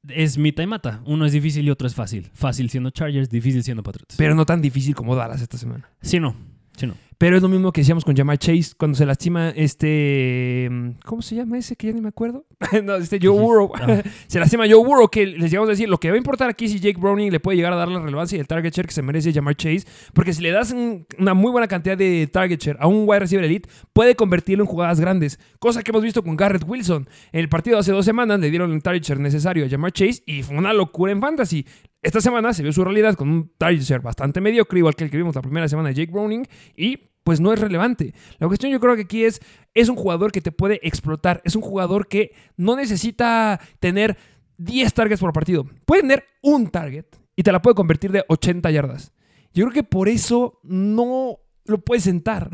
es 0.09 0.39
mitad 0.39 0.63
y 0.63 0.67
mata. 0.67 1.03
Uno 1.07 1.25
es 1.25 1.33
difícil 1.33 1.67
y 1.67 1.71
otro 1.71 1.87
es 1.87 1.95
fácil. 1.95 2.31
Fácil 2.35 2.71
siendo 2.71 2.91
Chargers, 2.91 3.31
difícil 3.31 3.63
siendo 3.65 3.83
Patriotas. 3.83 4.17
Pero 4.17 4.35
no 4.35 4.45
tan 4.45 4.61
difícil 4.61 4.95
como 4.95 5.17
Dallas 5.17 5.41
esta 5.41 5.57
semana. 5.57 5.89
Sí, 6.03 6.21
no. 6.21 6.37
Sí, 6.79 6.87
no. 6.87 6.95
Pero 7.19 7.35
es 7.35 7.43
lo 7.43 7.49
mismo 7.49 7.73
que 7.73 7.81
decíamos 7.81 8.05
con 8.05 8.17
Jamar 8.17 8.39
Chase 8.39 8.75
cuando 8.77 8.97
se 8.97 9.05
lastima 9.05 9.51
este. 9.51 10.71
¿Cómo 11.05 11.21
se 11.21 11.35
llama 11.35 11.59
ese? 11.59 11.75
Que 11.75 11.89
ya 11.89 11.93
ni 11.93 12.01
me 12.01 12.11
acuerdo. 12.11 12.47
no, 12.85 12.95
este 12.95 13.19
Joe 13.21 13.37
Burrow. 13.37 13.73
se 14.29 14.39
lastima 14.39 14.67
Joe 14.71 14.85
Burrow, 14.85 15.09
que 15.09 15.27
les 15.27 15.51
llegamos 15.51 15.69
a 15.69 15.73
decir. 15.73 15.89
Lo 15.89 15.99
que 15.99 16.11
va 16.11 16.15
a 16.15 16.19
importar 16.19 16.49
aquí 16.49 16.67
es 16.67 16.73
si 16.73 16.79
Jake 16.79 16.97
Browning 16.97 17.33
le 17.33 17.41
puede 17.41 17.57
llegar 17.57 17.73
a 17.73 17.77
dar 17.77 17.89
la 17.89 17.99
relevancia 17.99 18.37
y 18.37 18.41
el 18.41 18.47
target 18.47 18.73
share 18.73 18.87
que 18.87 18.95
se 18.95 19.03
merece 19.03 19.33
Jamar 19.33 19.57
Chase. 19.57 19.85
Porque 20.15 20.33
si 20.33 20.43
le 20.43 20.53
das 20.53 20.73
una 21.19 21.35
muy 21.35 21.51
buena 21.51 21.67
cantidad 21.67 21.99
de 21.99 22.29
target 22.33 22.61
share 22.61 22.77
a 22.79 22.87
un 22.87 23.03
wide 23.09 23.19
receiver 23.19 23.45
elite, 23.45 23.69
puede 23.93 24.15
convertirlo 24.15 24.63
en 24.63 24.71
jugadas 24.71 25.01
grandes. 25.01 25.41
Cosa 25.59 25.83
que 25.83 25.91
hemos 25.91 26.05
visto 26.05 26.23
con 26.23 26.37
Garrett 26.37 26.63
Wilson. 26.69 27.09
En 27.33 27.41
el 27.41 27.49
partido 27.49 27.79
hace 27.79 27.91
dos 27.91 28.05
semanas 28.05 28.39
le 28.39 28.49
dieron 28.49 28.73
el 28.73 28.81
target 28.81 29.03
share 29.03 29.19
necesario 29.19 29.67
a 29.67 29.69
Jamar 29.69 29.91
Chase 29.91 30.23
y 30.25 30.45
fue 30.45 30.57
una 30.57 30.73
locura 30.73 31.11
en 31.11 31.21
fantasy. 31.21 31.67
Esta 32.01 32.21
semana 32.21 32.53
se 32.53 32.63
vio 32.63 32.73
su 32.73 32.85
realidad 32.85 33.15
con 33.15 33.29
un 33.29 33.53
target 33.59 33.83
share 33.83 34.03
bastante 34.03 34.41
mediocre, 34.41 34.79
igual 34.79 34.95
que 34.95 35.05
el 35.05 35.11
que 35.11 35.17
vimos 35.17 35.35
la 35.35 35.43
primera 35.43 35.69
semana 35.69 35.89
de 35.89 35.95
Jake 35.95 36.13
Browning. 36.13 36.47
Y 36.77 37.09
pues 37.25 37.41
no 37.41 37.53
es 37.53 37.61
relevante. 37.61 38.15
La 38.39 38.47
cuestión 38.47 38.73
yo 38.73 38.81
creo 38.81 38.97
que 38.97 39.03
aquí 39.03 39.25
es, 39.25 39.41
es 39.75 39.89
un 39.89 39.97
jugador 39.97 40.33
que 40.33 40.41
te 40.41 40.53
puede 40.53 40.81
explotar, 40.83 41.43
es 41.45 41.57
un 41.57 41.63
jugador 41.63 42.09
que 42.09 42.33
no 42.57 42.75
necesita 42.77 43.61
tener 43.81 44.17
10 44.57 44.95
targets 44.95 45.21
por 45.21 45.33
partido, 45.33 45.67
puede 45.85 46.03
tener 46.03 46.25
un 46.43 46.69
target 46.69 47.05
y 47.37 47.43
te 47.43 47.53
la 47.53 47.61
puede 47.61 47.75
convertir 47.75 48.13
de 48.13 48.25
80 48.29 48.71
yardas. 48.71 49.13
Yo 49.53 49.65
creo 49.67 49.75
que 49.75 49.83
por 49.83 50.09
eso 50.09 50.59
no 50.63 51.39
lo 51.67 51.85
puedes 51.85 52.05
sentar. 52.05 52.49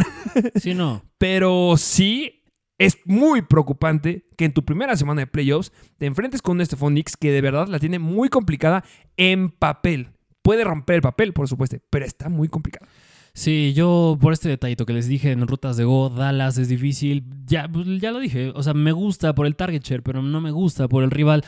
Sí, 0.56 0.74
no. 0.74 1.04
Pero 1.18 1.76
sí 1.76 2.43
es 2.78 2.98
muy 3.04 3.42
preocupante 3.42 4.26
que 4.36 4.44
en 4.44 4.52
tu 4.52 4.64
primera 4.64 4.96
semana 4.96 5.22
de 5.22 5.26
playoffs 5.26 5.72
te 5.98 6.06
enfrentes 6.06 6.42
con 6.42 6.58
un 6.58 6.66
Stephon 6.66 6.96
que 7.20 7.32
de 7.32 7.40
verdad 7.40 7.68
la 7.68 7.78
tiene 7.78 7.98
muy 7.98 8.28
complicada 8.28 8.84
en 9.16 9.50
papel. 9.50 10.10
Puede 10.42 10.64
romper 10.64 10.96
el 10.96 11.02
papel, 11.02 11.32
por 11.32 11.48
supuesto, 11.48 11.76
pero 11.90 12.04
está 12.04 12.28
muy 12.28 12.48
complicado. 12.48 12.86
Sí, 13.32 13.72
yo 13.74 14.16
por 14.20 14.32
este 14.32 14.48
detallito 14.48 14.86
que 14.86 14.92
les 14.92 15.08
dije 15.08 15.32
en 15.32 15.46
rutas 15.48 15.76
de 15.76 15.84
Go, 15.84 16.08
Dallas 16.08 16.56
es 16.56 16.68
difícil. 16.68 17.24
Ya, 17.46 17.68
pues, 17.68 17.86
ya 18.00 18.12
lo 18.12 18.20
dije. 18.20 18.52
O 18.54 18.62
sea, 18.62 18.74
me 18.74 18.92
gusta 18.92 19.34
por 19.34 19.46
el 19.46 19.56
target 19.56 19.82
share, 19.82 20.02
pero 20.02 20.22
no 20.22 20.40
me 20.40 20.52
gusta 20.52 20.86
por 20.86 21.02
el 21.02 21.10
rival. 21.10 21.44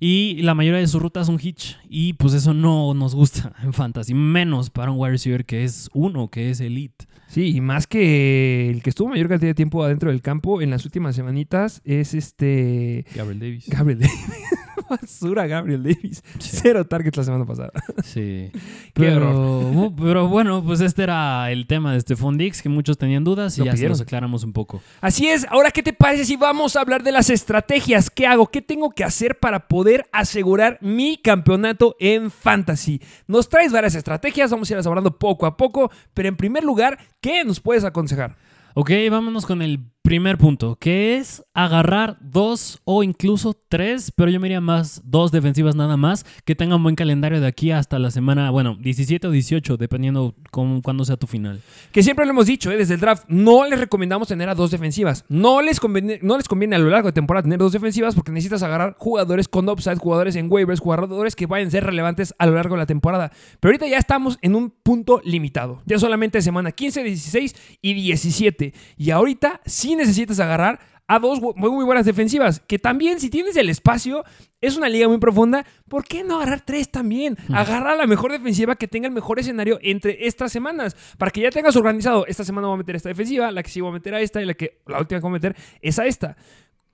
Y 0.00 0.42
la 0.42 0.54
mayoría 0.54 0.80
de 0.80 0.86
sus 0.88 1.00
rutas 1.00 1.26
son 1.26 1.38
hitch. 1.40 1.76
Y 1.88 2.14
pues 2.14 2.34
eso 2.34 2.54
no 2.54 2.92
nos 2.94 3.14
gusta 3.14 3.52
en 3.62 3.72
fantasy. 3.72 4.14
Menos 4.14 4.70
para 4.70 4.90
un 4.90 4.98
wide 4.98 5.12
receiver 5.12 5.44
que 5.44 5.62
es 5.62 5.88
uno, 5.92 6.28
que 6.28 6.50
es 6.50 6.60
elite. 6.60 7.06
Sí, 7.28 7.54
y 7.54 7.60
más 7.60 7.86
que 7.86 8.70
el 8.70 8.82
que 8.82 8.90
estuvo 8.90 9.10
mayor 9.10 9.28
cantidad 9.28 9.50
de 9.50 9.54
tiempo 9.54 9.84
adentro 9.84 10.10
del 10.10 10.22
campo 10.22 10.62
en 10.62 10.70
las 10.70 10.84
últimas 10.86 11.14
semanitas 11.14 11.82
es 11.84 12.14
este. 12.14 13.04
Gabriel 13.14 13.38
Davis. 13.38 13.68
Gabriel 13.68 14.00
Davis. 14.00 14.18
basura 14.90 15.46
Gabriel 15.46 15.82
Davis. 15.82 16.22
Cero 16.38 16.84
targets 16.86 17.16
la 17.16 17.24
semana 17.24 17.44
pasada. 17.44 17.72
Sí. 18.04 18.50
Pero, 18.94 19.92
pero 19.96 20.26
bueno, 20.26 20.62
pues 20.64 20.80
este 20.80 21.04
era 21.04 21.50
el 21.52 21.66
tema 21.66 21.92
de 21.92 22.00
Stephon 22.00 22.36
Dix, 22.36 22.62
que 22.62 22.68
muchos 22.68 22.98
tenían 22.98 23.22
dudas 23.22 23.56
y 23.56 23.60
Lo 23.60 23.66
ya 23.66 23.76
se 23.76 23.88
los 23.88 24.00
aclaramos 24.00 24.42
un 24.42 24.52
poco. 24.52 24.82
Así 25.00 25.28
es, 25.28 25.46
ahora 25.50 25.70
¿qué 25.70 25.82
te 25.82 25.92
parece 25.92 26.24
si 26.24 26.36
vamos 26.36 26.74
a 26.74 26.80
hablar 26.80 27.04
de 27.04 27.12
las 27.12 27.30
estrategias? 27.30 28.10
¿Qué 28.10 28.26
hago? 28.26 28.48
¿Qué 28.48 28.60
tengo 28.60 28.90
que 28.90 29.04
hacer 29.04 29.38
para 29.38 29.68
poder 29.68 30.06
asegurar 30.10 30.78
mi 30.80 31.16
campeonato 31.16 31.94
en 32.00 32.30
fantasy? 32.30 33.00
Nos 33.28 33.48
traes 33.48 33.72
varias 33.72 33.94
estrategias, 33.94 34.50
vamos 34.50 34.68
a 34.68 34.72
irlas 34.72 34.86
hablando 34.86 35.16
poco 35.16 35.46
a 35.46 35.56
poco, 35.56 35.90
pero 36.12 36.28
en 36.28 36.36
primer 36.36 36.64
lugar, 36.64 36.98
¿qué 37.20 37.44
nos 37.44 37.60
puedes 37.60 37.84
aconsejar? 37.84 38.36
Ok, 38.74 38.90
vámonos 39.10 39.44
con 39.44 39.62
el 39.62 39.80
primer 40.08 40.38
punto, 40.38 40.76
que 40.76 41.18
es 41.18 41.44
agarrar 41.52 42.16
dos 42.22 42.80
o 42.84 43.02
incluso 43.02 43.54
tres, 43.68 44.10
pero 44.10 44.30
yo 44.30 44.40
me 44.40 44.48
iría 44.48 44.62
más 44.62 45.02
dos 45.04 45.30
defensivas 45.32 45.76
nada 45.76 45.98
más, 45.98 46.24
que 46.46 46.54
tengan 46.54 46.82
buen 46.82 46.94
calendario 46.94 47.42
de 47.42 47.46
aquí 47.46 47.72
hasta 47.72 47.98
la 47.98 48.10
semana, 48.10 48.50
bueno, 48.50 48.78
17 48.80 49.26
o 49.26 49.30
18, 49.30 49.76
dependiendo 49.76 50.34
con 50.50 50.80
cuándo 50.80 51.04
sea 51.04 51.18
tu 51.18 51.26
final. 51.26 51.60
Que 51.92 52.02
siempre 52.02 52.24
lo 52.24 52.30
hemos 52.30 52.46
dicho, 52.46 52.70
¿eh? 52.70 52.78
desde 52.78 52.94
el 52.94 53.00
draft, 53.00 53.24
no 53.28 53.66
les 53.66 53.78
recomendamos 53.78 54.28
tener 54.28 54.48
a 54.48 54.54
dos 54.54 54.70
defensivas. 54.70 55.26
No 55.28 55.60
les, 55.60 55.78
conviene, 55.78 56.18
no 56.22 56.38
les 56.38 56.48
conviene 56.48 56.76
a 56.76 56.78
lo 56.78 56.88
largo 56.88 57.08
de 57.08 57.12
temporada 57.12 57.42
tener 57.42 57.58
dos 57.58 57.72
defensivas 57.72 58.14
porque 58.14 58.32
necesitas 58.32 58.62
agarrar 58.62 58.96
jugadores 58.96 59.46
con 59.46 59.68
upside, 59.68 59.98
jugadores 59.98 60.36
en 60.36 60.50
waivers, 60.50 60.80
jugadores 60.80 61.36
que 61.36 61.44
vayan 61.44 61.68
a 61.68 61.70
ser 61.70 61.84
relevantes 61.84 62.34
a 62.38 62.46
lo 62.46 62.54
largo 62.54 62.76
de 62.76 62.78
la 62.78 62.86
temporada. 62.86 63.30
Pero 63.60 63.72
ahorita 63.72 63.86
ya 63.86 63.98
estamos 63.98 64.38
en 64.40 64.54
un 64.54 64.70
punto 64.70 65.20
limitado. 65.22 65.82
Ya 65.84 65.98
solamente 65.98 66.40
semana 66.40 66.72
15, 66.72 67.04
16 67.04 67.56
y 67.82 67.92
17. 67.92 68.72
Y 68.96 69.10
ahorita 69.10 69.60
sí 69.66 69.97
necesitas 69.98 70.40
agarrar 70.40 70.80
a 71.08 71.18
dos 71.18 71.40
muy, 71.40 71.70
muy 71.70 71.84
buenas 71.84 72.06
defensivas. 72.06 72.60
Que 72.60 72.78
también, 72.78 73.18
si 73.18 73.30
tienes 73.30 73.56
el 73.56 73.70
espacio, 73.70 74.24
es 74.60 74.76
una 74.76 74.88
liga 74.88 75.08
muy 75.08 75.18
profunda. 75.18 75.64
¿Por 75.88 76.04
qué 76.04 76.22
no 76.22 76.36
agarrar 76.36 76.60
tres 76.60 76.90
también? 76.90 77.36
Agarra 77.52 77.96
la 77.96 78.06
mejor 78.06 78.30
defensiva 78.30 78.76
que 78.76 78.86
tenga 78.86 79.08
el 79.08 79.14
mejor 79.14 79.38
escenario 79.40 79.78
entre 79.82 80.26
estas 80.26 80.52
semanas. 80.52 80.96
Para 81.16 81.30
que 81.30 81.40
ya 81.40 81.50
tengas 81.50 81.76
organizado, 81.76 82.26
esta 82.26 82.44
semana 82.44 82.68
voy 82.68 82.74
a 82.74 82.78
meter 82.78 82.96
esta 82.96 83.08
defensiva, 83.08 83.50
la 83.50 83.62
que 83.62 83.70
sí 83.70 83.80
voy 83.80 83.90
a 83.90 83.94
meter 83.94 84.14
a 84.14 84.20
esta 84.20 84.42
y 84.42 84.46
la 84.46 84.54
que 84.54 84.80
la 84.86 85.00
última 85.00 85.18
que 85.18 85.22
voy 85.22 85.30
a 85.30 85.32
meter 85.32 85.56
es 85.80 85.98
a 85.98 86.06
esta. 86.06 86.36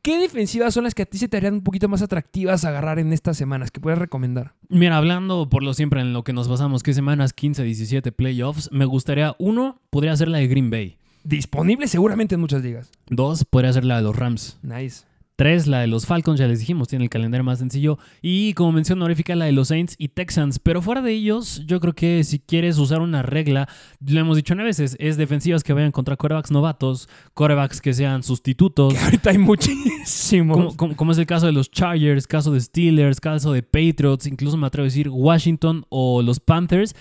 ¿Qué 0.01 0.19
defensivas 0.19 0.75
son 0.75 0.85
las 0.85 0.95
que 0.95 1.03
a 1.03 1.07
ti 1.07 1.17
se 1.17 1.29
te 1.29 1.39
harían 1.39 1.55
un 1.55 1.65
poquito 1.65 1.89
más 1.89 2.03
atractivas 2.03 2.67
a 2.67 2.69
agarrar 2.69 2.99
en 2.99 3.11
estas 3.15 3.39
semanas 3.39 3.71
que 3.71 3.81
puedes 3.81 3.99
recomendar? 3.99 4.53
Mira, 4.69 4.99
hablando 4.99 5.49
por 5.49 5.63
lo 5.63 5.73
siempre 5.73 6.03
en 6.03 6.13
lo 6.13 6.25
que 6.25 6.35
nos 6.35 6.47
basamos, 6.47 6.83
que 6.83 6.93
semanas 6.93 7.33
15, 7.33 7.65
17 7.65 8.13
playoffs, 8.13 8.71
me 8.71 8.85
gustaría, 8.85 9.35
uno, 9.39 9.81
podría 9.89 10.15
ser 10.15 10.29
la 10.29 10.39
de 10.39 10.47
Green 10.47 10.69
Bay. 10.69 10.99
Disponible 11.25 11.89
seguramente 11.89 12.35
en 12.35 12.41
muchas 12.43 12.63
ligas. 12.63 12.91
Dos, 13.09 13.45
podría 13.45 13.73
ser 13.73 13.85
la 13.85 13.97
de 13.97 14.03
los 14.03 14.15
Rams. 14.15 14.59
Nice. 14.63 15.05
Tres, 15.37 15.67
la 15.67 15.81
de 15.81 15.89
los 15.89 16.07
Falcons, 16.07 16.39
ya 16.39 16.47
les 16.47 16.61
dijimos, 16.61 16.87
tiene 16.87 17.03
el 17.07 17.11
calendario 17.11 17.43
más 17.43 17.59
sencillo. 17.59 17.99
Y 18.23 18.53
como 18.55 18.71
mención 18.71 19.01
honorífica, 19.01 19.35
la 19.35 19.47
de 19.47 19.53
los 19.53 19.67
Saints 19.67 19.97
y 19.99 20.09
Texans. 20.11 20.61
Pero 20.61 20.81
fuera 20.81 21.03
de 21.03 21.11
ellos, 21.13 21.65
yo 21.67 21.81
creo 21.81 21.93
que 21.93 22.23
si 22.23 22.39
quieres 22.39 22.79
usar 22.79 23.01
una 23.01 23.23
regla, 23.23 23.69
lo 24.07 24.21
hemos 24.21 24.37
dicho 24.37 24.55
nueve 24.55 24.69
veces, 24.69 24.97
es 25.01 25.17
defensivas 25.17 25.65
que 25.65 25.73
vayan 25.73 25.91
contra 25.91 26.17
corebacks 26.17 26.53
novatos, 26.53 27.09
corebacks 27.33 27.81
que 27.81 27.95
sean 27.95 28.23
sustitutos. 28.23 28.95
Que 28.95 29.01
ahorita 29.01 29.31
hay 29.31 29.39
muchísimos. 29.39 30.57
Como, 30.57 30.77
como- 30.77 30.95
como 30.97 31.11
es 31.13 31.19
el 31.19 31.27
caso 31.27 31.47
de 31.47 31.53
los 31.53 31.69
Chargers, 31.69 32.29
caso 32.29 32.53
de 32.53 32.61
Steelers, 32.61 33.21
caso 33.21 33.53
de 33.53 33.65
Patriots, 33.65 34.27
incluso 34.29 34.57
me 34.57 34.69
atrevo 34.69 34.85
a 34.85 34.89
decir 34.89 35.09
Washington 35.09 35.85
o 35.89 36.23
los 36.23 36.39
Panthers, 36.39 36.95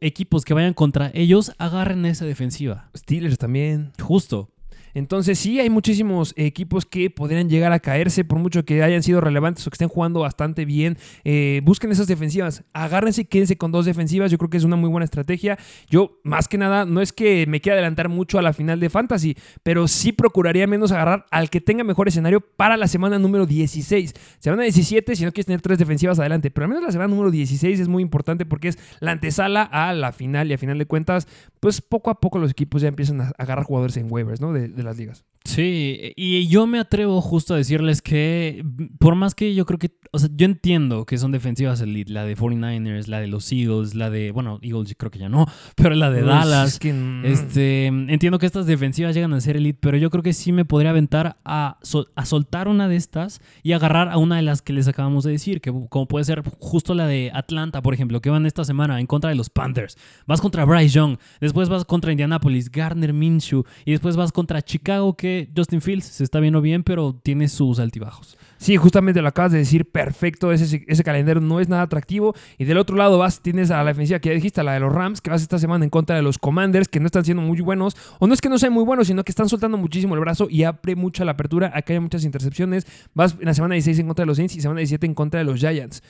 equipos 0.00 0.44
que 0.44 0.54
vayan 0.54 0.74
contra 0.74 1.10
ellos, 1.14 1.52
agarren 1.58 2.06
esa 2.06 2.24
defensiva. 2.24 2.90
Steelers 2.96 3.38
también. 3.38 3.92
Justo. 4.00 4.53
Entonces 4.94 5.38
sí, 5.38 5.60
hay 5.60 5.70
muchísimos 5.70 6.32
equipos 6.36 6.86
que 6.86 7.10
podrían 7.10 7.48
llegar 7.48 7.72
a 7.72 7.80
caerse 7.80 8.24
por 8.24 8.38
mucho 8.38 8.64
que 8.64 8.82
hayan 8.82 9.02
sido 9.02 9.20
relevantes 9.20 9.66
o 9.66 9.70
que 9.70 9.74
estén 9.74 9.88
jugando 9.88 10.20
bastante 10.20 10.64
bien. 10.64 10.96
Eh, 11.24 11.60
busquen 11.64 11.90
esas 11.92 12.06
defensivas, 12.06 12.64
agárrense 12.72 13.22
y 13.22 13.24
quédense 13.24 13.56
con 13.56 13.72
dos 13.72 13.86
defensivas. 13.86 14.30
Yo 14.30 14.38
creo 14.38 14.50
que 14.50 14.56
es 14.56 14.64
una 14.64 14.76
muy 14.76 14.88
buena 14.88 15.04
estrategia. 15.04 15.58
Yo, 15.88 16.20
más 16.22 16.48
que 16.48 16.58
nada, 16.58 16.84
no 16.84 17.00
es 17.00 17.12
que 17.12 17.46
me 17.46 17.60
quiera 17.60 17.74
adelantar 17.74 18.08
mucho 18.08 18.38
a 18.38 18.42
la 18.42 18.52
final 18.52 18.80
de 18.80 18.90
Fantasy, 18.90 19.36
pero 19.62 19.88
sí 19.88 20.12
procuraría 20.12 20.66
menos 20.66 20.92
agarrar 20.92 21.26
al 21.30 21.50
que 21.50 21.60
tenga 21.60 21.84
mejor 21.84 22.08
escenario 22.08 22.40
para 22.40 22.76
la 22.76 22.88
semana 22.88 23.18
número 23.18 23.46
16. 23.46 24.14
Semana 24.38 24.62
17, 24.62 25.16
si 25.16 25.24
no 25.24 25.32
quieres 25.32 25.46
tener 25.46 25.60
tres 25.60 25.78
defensivas, 25.78 26.18
adelante. 26.18 26.50
Pero 26.50 26.66
al 26.66 26.68
menos 26.68 26.84
la 26.84 26.92
semana 26.92 27.08
número 27.08 27.30
16 27.30 27.80
es 27.80 27.88
muy 27.88 28.02
importante 28.02 28.46
porque 28.46 28.68
es 28.68 28.78
la 29.00 29.12
antesala 29.12 29.62
a 29.62 29.92
la 29.92 30.12
final 30.12 30.50
y 30.50 30.54
a 30.54 30.58
final 30.58 30.78
de 30.78 30.86
cuentas, 30.86 31.26
pues 31.60 31.80
poco 31.80 32.10
a 32.10 32.20
poco 32.20 32.38
los 32.38 32.50
equipos 32.50 32.82
ya 32.82 32.88
empiezan 32.88 33.20
a 33.20 33.32
agarrar 33.38 33.64
jugadores 33.64 33.96
en 33.96 34.10
waivers, 34.10 34.40
¿no? 34.40 34.52
De, 34.52 34.68
las 34.84 34.96
ligas. 34.96 35.24
Sí, 35.44 36.14
y 36.16 36.48
yo 36.48 36.66
me 36.66 36.78
atrevo 36.78 37.20
justo 37.20 37.52
a 37.52 37.58
decirles 37.58 38.00
que, 38.00 38.64
por 38.98 39.14
más 39.14 39.34
que 39.34 39.54
yo 39.54 39.66
creo 39.66 39.78
que, 39.78 39.90
o 40.10 40.18
sea, 40.18 40.30
yo 40.34 40.46
entiendo 40.46 41.04
que 41.04 41.18
son 41.18 41.32
defensivas 41.32 41.82
elite, 41.82 42.10
la 42.12 42.24
de 42.24 42.34
49ers, 42.34 43.08
la 43.08 43.20
de 43.20 43.26
los 43.26 43.52
Eagles, 43.52 43.94
la 43.94 44.08
de, 44.08 44.30
bueno, 44.30 44.58
Eagles 44.62 44.94
creo 44.96 45.10
que 45.10 45.18
ya 45.18 45.28
no, 45.28 45.44
pero 45.76 45.94
la 45.94 46.10
de 46.10 46.22
Uy, 46.22 46.28
Dallas. 46.28 46.72
es 46.72 46.78
que, 46.78 46.94
mm, 46.94 47.26
Este, 47.26 47.86
entiendo 47.88 48.38
que 48.38 48.46
estas 48.46 48.64
defensivas 48.64 49.14
llegan 49.14 49.34
a 49.34 49.40
ser 49.42 49.58
elite, 49.58 49.78
pero 49.82 49.98
yo 49.98 50.08
creo 50.08 50.22
que 50.22 50.32
sí 50.32 50.50
me 50.50 50.64
podría 50.64 50.90
aventar 50.90 51.36
a, 51.44 51.78
sol- 51.82 52.08
a 52.16 52.24
soltar 52.24 52.66
una 52.66 52.88
de 52.88 52.96
estas 52.96 53.42
y 53.62 53.72
agarrar 53.72 54.08
a 54.08 54.16
una 54.16 54.36
de 54.36 54.42
las 54.42 54.62
que 54.62 54.72
les 54.72 54.88
acabamos 54.88 55.24
de 55.24 55.32
decir, 55.32 55.60
que 55.60 55.70
como 55.90 56.08
puede 56.08 56.24
ser 56.24 56.42
justo 56.58 56.94
la 56.94 57.06
de 57.06 57.30
Atlanta, 57.34 57.82
por 57.82 57.92
ejemplo, 57.92 58.22
que 58.22 58.30
van 58.30 58.46
esta 58.46 58.64
semana 58.64 58.98
en 58.98 59.06
contra 59.06 59.28
de 59.28 59.36
los 59.36 59.50
Panthers. 59.50 59.98
Vas 60.26 60.40
contra 60.40 60.64
Bryce 60.64 60.88
Young, 60.94 61.18
después 61.42 61.68
vas 61.68 61.84
contra 61.84 62.12
Indianapolis, 62.12 62.70
Gardner 62.72 63.12
Minshew, 63.12 63.64
y 63.84 63.90
después 63.90 64.16
vas 64.16 64.32
contra 64.32 64.62
Chicago, 64.62 65.14
que 65.18 65.33
Justin 65.56 65.80
Fields 65.80 66.06
se 66.06 66.24
está 66.24 66.40
viendo 66.40 66.60
bien, 66.60 66.82
pero 66.82 67.14
tiene 67.22 67.48
sus 67.48 67.78
altibajos. 67.78 68.36
Sí, 68.58 68.76
justamente 68.76 69.20
lo 69.20 69.28
acabas 69.28 69.52
de 69.52 69.58
decir, 69.58 69.90
perfecto, 69.90 70.52
ese, 70.52 70.84
ese 70.86 71.04
calendario 71.04 71.40
no 71.40 71.60
es 71.60 71.68
nada 71.68 71.82
atractivo. 71.82 72.34
Y 72.58 72.64
del 72.64 72.78
otro 72.78 72.96
lado 72.96 73.18
vas, 73.18 73.40
tienes 73.40 73.70
a 73.70 73.82
la 73.82 73.90
defensiva 73.90 74.18
que 74.18 74.30
ya 74.30 74.34
dijiste, 74.34 74.62
la 74.62 74.72
de 74.72 74.80
los 74.80 74.92
Rams, 74.92 75.20
que 75.20 75.30
vas 75.30 75.42
esta 75.42 75.58
semana 75.58 75.84
en 75.84 75.90
contra 75.90 76.16
de 76.16 76.22
los 76.22 76.38
Commanders, 76.38 76.88
que 76.88 77.00
no 77.00 77.06
están 77.06 77.24
siendo 77.24 77.42
muy 77.42 77.60
buenos, 77.60 77.96
o 78.18 78.26
no 78.26 78.34
es 78.34 78.40
que 78.40 78.48
no 78.48 78.58
sean 78.58 78.72
muy 78.72 78.84
buenos, 78.84 79.06
sino 79.06 79.24
que 79.24 79.32
están 79.32 79.48
soltando 79.48 79.76
muchísimo 79.76 80.14
el 80.14 80.20
brazo 80.20 80.48
y 80.48 80.64
abre 80.64 80.96
mucho 80.96 81.24
la 81.24 81.32
apertura, 81.32 81.72
acá 81.74 81.92
hay 81.92 82.00
muchas 82.00 82.24
intercepciones. 82.24 82.86
Vas 83.14 83.36
en 83.38 83.46
la 83.46 83.54
semana 83.54 83.74
16 83.74 83.98
en 83.98 84.06
contra 84.06 84.22
de 84.22 84.26
los 84.26 84.36
Saints 84.36 84.56
y 84.56 84.60
semana 84.60 84.78
17 84.78 85.06
en 85.06 85.14
contra 85.14 85.38
de 85.38 85.44
los 85.44 85.60
Giants. 85.60 86.02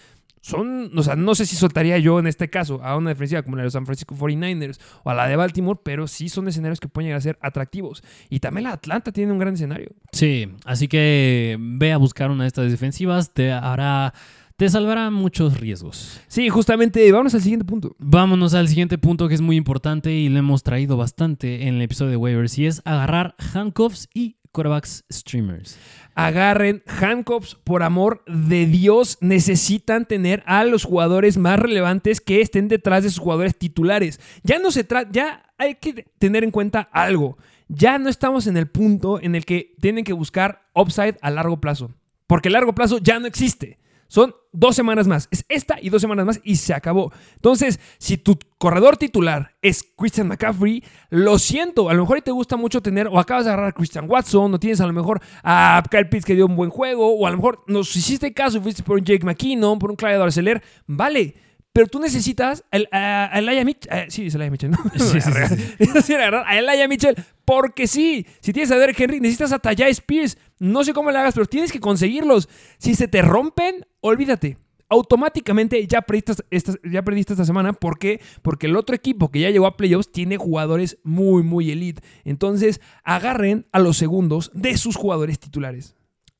Son, 0.44 0.90
o 0.94 1.02
sea, 1.02 1.16
no 1.16 1.34
sé 1.34 1.46
si 1.46 1.56
soltaría 1.56 1.96
yo 1.96 2.18
en 2.18 2.26
este 2.26 2.50
caso 2.50 2.78
a 2.84 2.98
una 2.98 3.08
defensiva 3.08 3.42
como 3.42 3.56
la 3.56 3.62
de 3.62 3.68
los 3.68 3.72
San 3.72 3.86
Francisco 3.86 4.14
49ers 4.14 4.78
o 5.02 5.08
a 5.08 5.14
la 5.14 5.26
de 5.26 5.36
Baltimore, 5.36 5.80
pero 5.82 6.06
sí 6.06 6.28
son 6.28 6.48
escenarios 6.48 6.80
que 6.80 6.86
pueden 6.86 7.06
llegar 7.06 7.16
a 7.16 7.22
ser 7.22 7.38
atractivos. 7.40 8.04
Y 8.28 8.40
también 8.40 8.64
la 8.64 8.72
Atlanta 8.72 9.10
tiene 9.10 9.32
un 9.32 9.38
gran 9.38 9.54
escenario. 9.54 9.88
Sí, 10.12 10.50
así 10.66 10.86
que 10.86 11.56
ve 11.58 11.94
a 11.94 11.96
buscar 11.96 12.30
una 12.30 12.44
de 12.44 12.48
estas 12.48 12.70
defensivas, 12.70 13.32
te 13.32 13.52
hará, 13.52 14.12
te 14.58 14.68
salvará 14.68 15.08
muchos 15.08 15.58
riesgos. 15.58 16.20
Sí, 16.28 16.50
justamente, 16.50 17.10
vámonos 17.10 17.34
al 17.34 17.40
siguiente 17.40 17.64
punto. 17.64 17.96
Vámonos 17.98 18.52
al 18.52 18.68
siguiente 18.68 18.98
punto 18.98 19.28
que 19.28 19.36
es 19.36 19.40
muy 19.40 19.56
importante 19.56 20.12
y 20.12 20.28
lo 20.28 20.40
hemos 20.40 20.62
traído 20.62 20.98
bastante 20.98 21.68
en 21.68 21.76
el 21.76 21.80
episodio 21.80 22.10
de 22.10 22.16
waivers 22.18 22.58
y 22.58 22.66
es 22.66 22.82
agarrar 22.84 23.34
handcuffs 23.54 24.10
y 24.12 24.36
quarterbacks 24.54 25.04
streamers. 25.12 25.76
agarren 26.14 26.82
handcuffs, 26.86 27.56
por 27.56 27.82
amor 27.82 28.24
de 28.26 28.66
Dios, 28.66 29.18
necesitan 29.20 30.06
tener 30.06 30.42
a 30.46 30.64
los 30.64 30.84
jugadores 30.84 31.36
más 31.36 31.58
relevantes 31.58 32.20
que 32.20 32.40
estén 32.40 32.68
detrás 32.68 33.02
de 33.02 33.10
sus 33.10 33.18
jugadores 33.18 33.58
titulares. 33.58 34.20
Ya 34.44 34.58
no 34.60 34.70
se 34.70 34.84
trata, 34.84 35.10
ya 35.12 35.52
hay 35.58 35.74
que 35.74 36.06
tener 36.18 36.44
en 36.44 36.52
cuenta 36.52 36.88
algo. 36.92 37.36
Ya 37.68 37.98
no 37.98 38.08
estamos 38.08 38.46
en 38.46 38.56
el 38.56 38.68
punto 38.68 39.20
en 39.20 39.34
el 39.34 39.44
que 39.44 39.74
tienen 39.80 40.04
que 40.04 40.12
buscar 40.12 40.62
upside 40.74 41.16
a 41.20 41.30
largo 41.30 41.60
plazo, 41.60 41.90
porque 42.26 42.48
el 42.48 42.52
largo 42.52 42.74
plazo 42.74 42.98
ya 42.98 43.18
no 43.18 43.26
existe. 43.26 43.78
Son 44.08 44.34
dos 44.52 44.76
semanas 44.76 45.06
más. 45.06 45.28
Es 45.30 45.44
esta 45.48 45.78
y 45.80 45.90
dos 45.90 46.00
semanas 46.00 46.26
más 46.26 46.40
y 46.44 46.56
se 46.56 46.74
acabó. 46.74 47.12
Entonces, 47.34 47.80
si 47.98 48.16
tu 48.16 48.38
corredor 48.58 48.96
titular 48.96 49.56
es 49.62 49.82
Christian 49.96 50.28
McCaffrey, 50.28 50.82
lo 51.10 51.38
siento. 51.38 51.88
A 51.88 51.94
lo 51.94 52.02
mejor 52.02 52.22
te 52.22 52.30
gusta 52.30 52.56
mucho 52.56 52.80
tener, 52.80 53.08
o 53.08 53.18
acabas 53.18 53.44
de 53.44 53.50
agarrar 53.50 53.70
a 53.70 53.72
Christian 53.72 54.08
Watson, 54.08 54.54
o 54.54 54.58
tienes 54.58 54.80
a 54.80 54.86
lo 54.86 54.92
mejor 54.92 55.20
a 55.42 55.82
Kyle 55.90 56.08
Pitts 56.08 56.24
que 56.24 56.34
dio 56.34 56.46
un 56.46 56.56
buen 56.56 56.70
juego, 56.70 57.14
o 57.14 57.26
a 57.26 57.30
lo 57.30 57.36
mejor 57.36 57.64
nos 57.66 57.94
hiciste 57.96 58.32
caso 58.32 58.60
fuiste 58.60 58.82
por 58.82 58.98
un 58.98 59.04
Jake 59.04 59.24
McKinnon, 59.24 59.78
por 59.78 59.90
un 59.90 59.96
Clyde 59.96 60.22
Arcelor. 60.22 60.62
Vale. 60.86 61.43
Pero 61.74 61.88
tú 61.88 61.98
necesitas 61.98 62.64
el, 62.70 62.88
a, 62.92 63.28
a 63.34 63.38
Elijah 63.40 63.64
Mitchell. 63.64 63.92
eh, 63.92 64.06
sí, 64.08 64.26
es 64.26 64.34
Elijah 64.36 64.50
Mitchell, 64.52 64.70
¿no? 64.70 64.78
Sí, 64.96 65.20
sí, 65.20 65.30
sí. 65.48 65.74
Necesitas 65.80 66.32
a 66.46 66.56
Elijah 66.56 66.86
Mitchell 66.86 67.16
porque 67.44 67.88
sí. 67.88 68.24
Si 68.40 68.52
tienes 68.52 68.70
a 68.70 68.78
Derek 68.78 68.98
Henry, 69.00 69.18
necesitas 69.18 69.50
a 69.50 69.58
Tajay 69.58 69.90
Spears. 69.90 70.38
No 70.60 70.84
sé 70.84 70.94
cómo 70.94 71.10
le 71.10 71.18
hagas, 71.18 71.34
pero 71.34 71.46
tienes 71.46 71.72
que 71.72 71.80
conseguirlos. 71.80 72.48
Si 72.78 72.94
se 72.94 73.08
te 73.08 73.22
rompen, 73.22 73.84
olvídate. 74.00 74.56
Automáticamente 74.88 75.84
ya 75.88 76.02
perdiste, 76.02 76.34
esta, 76.50 76.74
ya 76.88 77.02
perdiste 77.02 77.32
esta 77.32 77.44
semana. 77.44 77.72
¿Por 77.72 77.98
qué? 77.98 78.20
Porque 78.42 78.68
el 78.68 78.76
otro 78.76 78.94
equipo 78.94 79.32
que 79.32 79.40
ya 79.40 79.50
llegó 79.50 79.66
a 79.66 79.76
playoffs 79.76 80.12
tiene 80.12 80.36
jugadores 80.36 80.98
muy, 81.02 81.42
muy 81.42 81.72
elite. 81.72 82.02
Entonces, 82.24 82.80
agarren 83.02 83.66
a 83.72 83.80
los 83.80 83.96
segundos 83.96 84.52
de 84.54 84.76
sus 84.76 84.94
jugadores 84.94 85.40
titulares. 85.40 85.96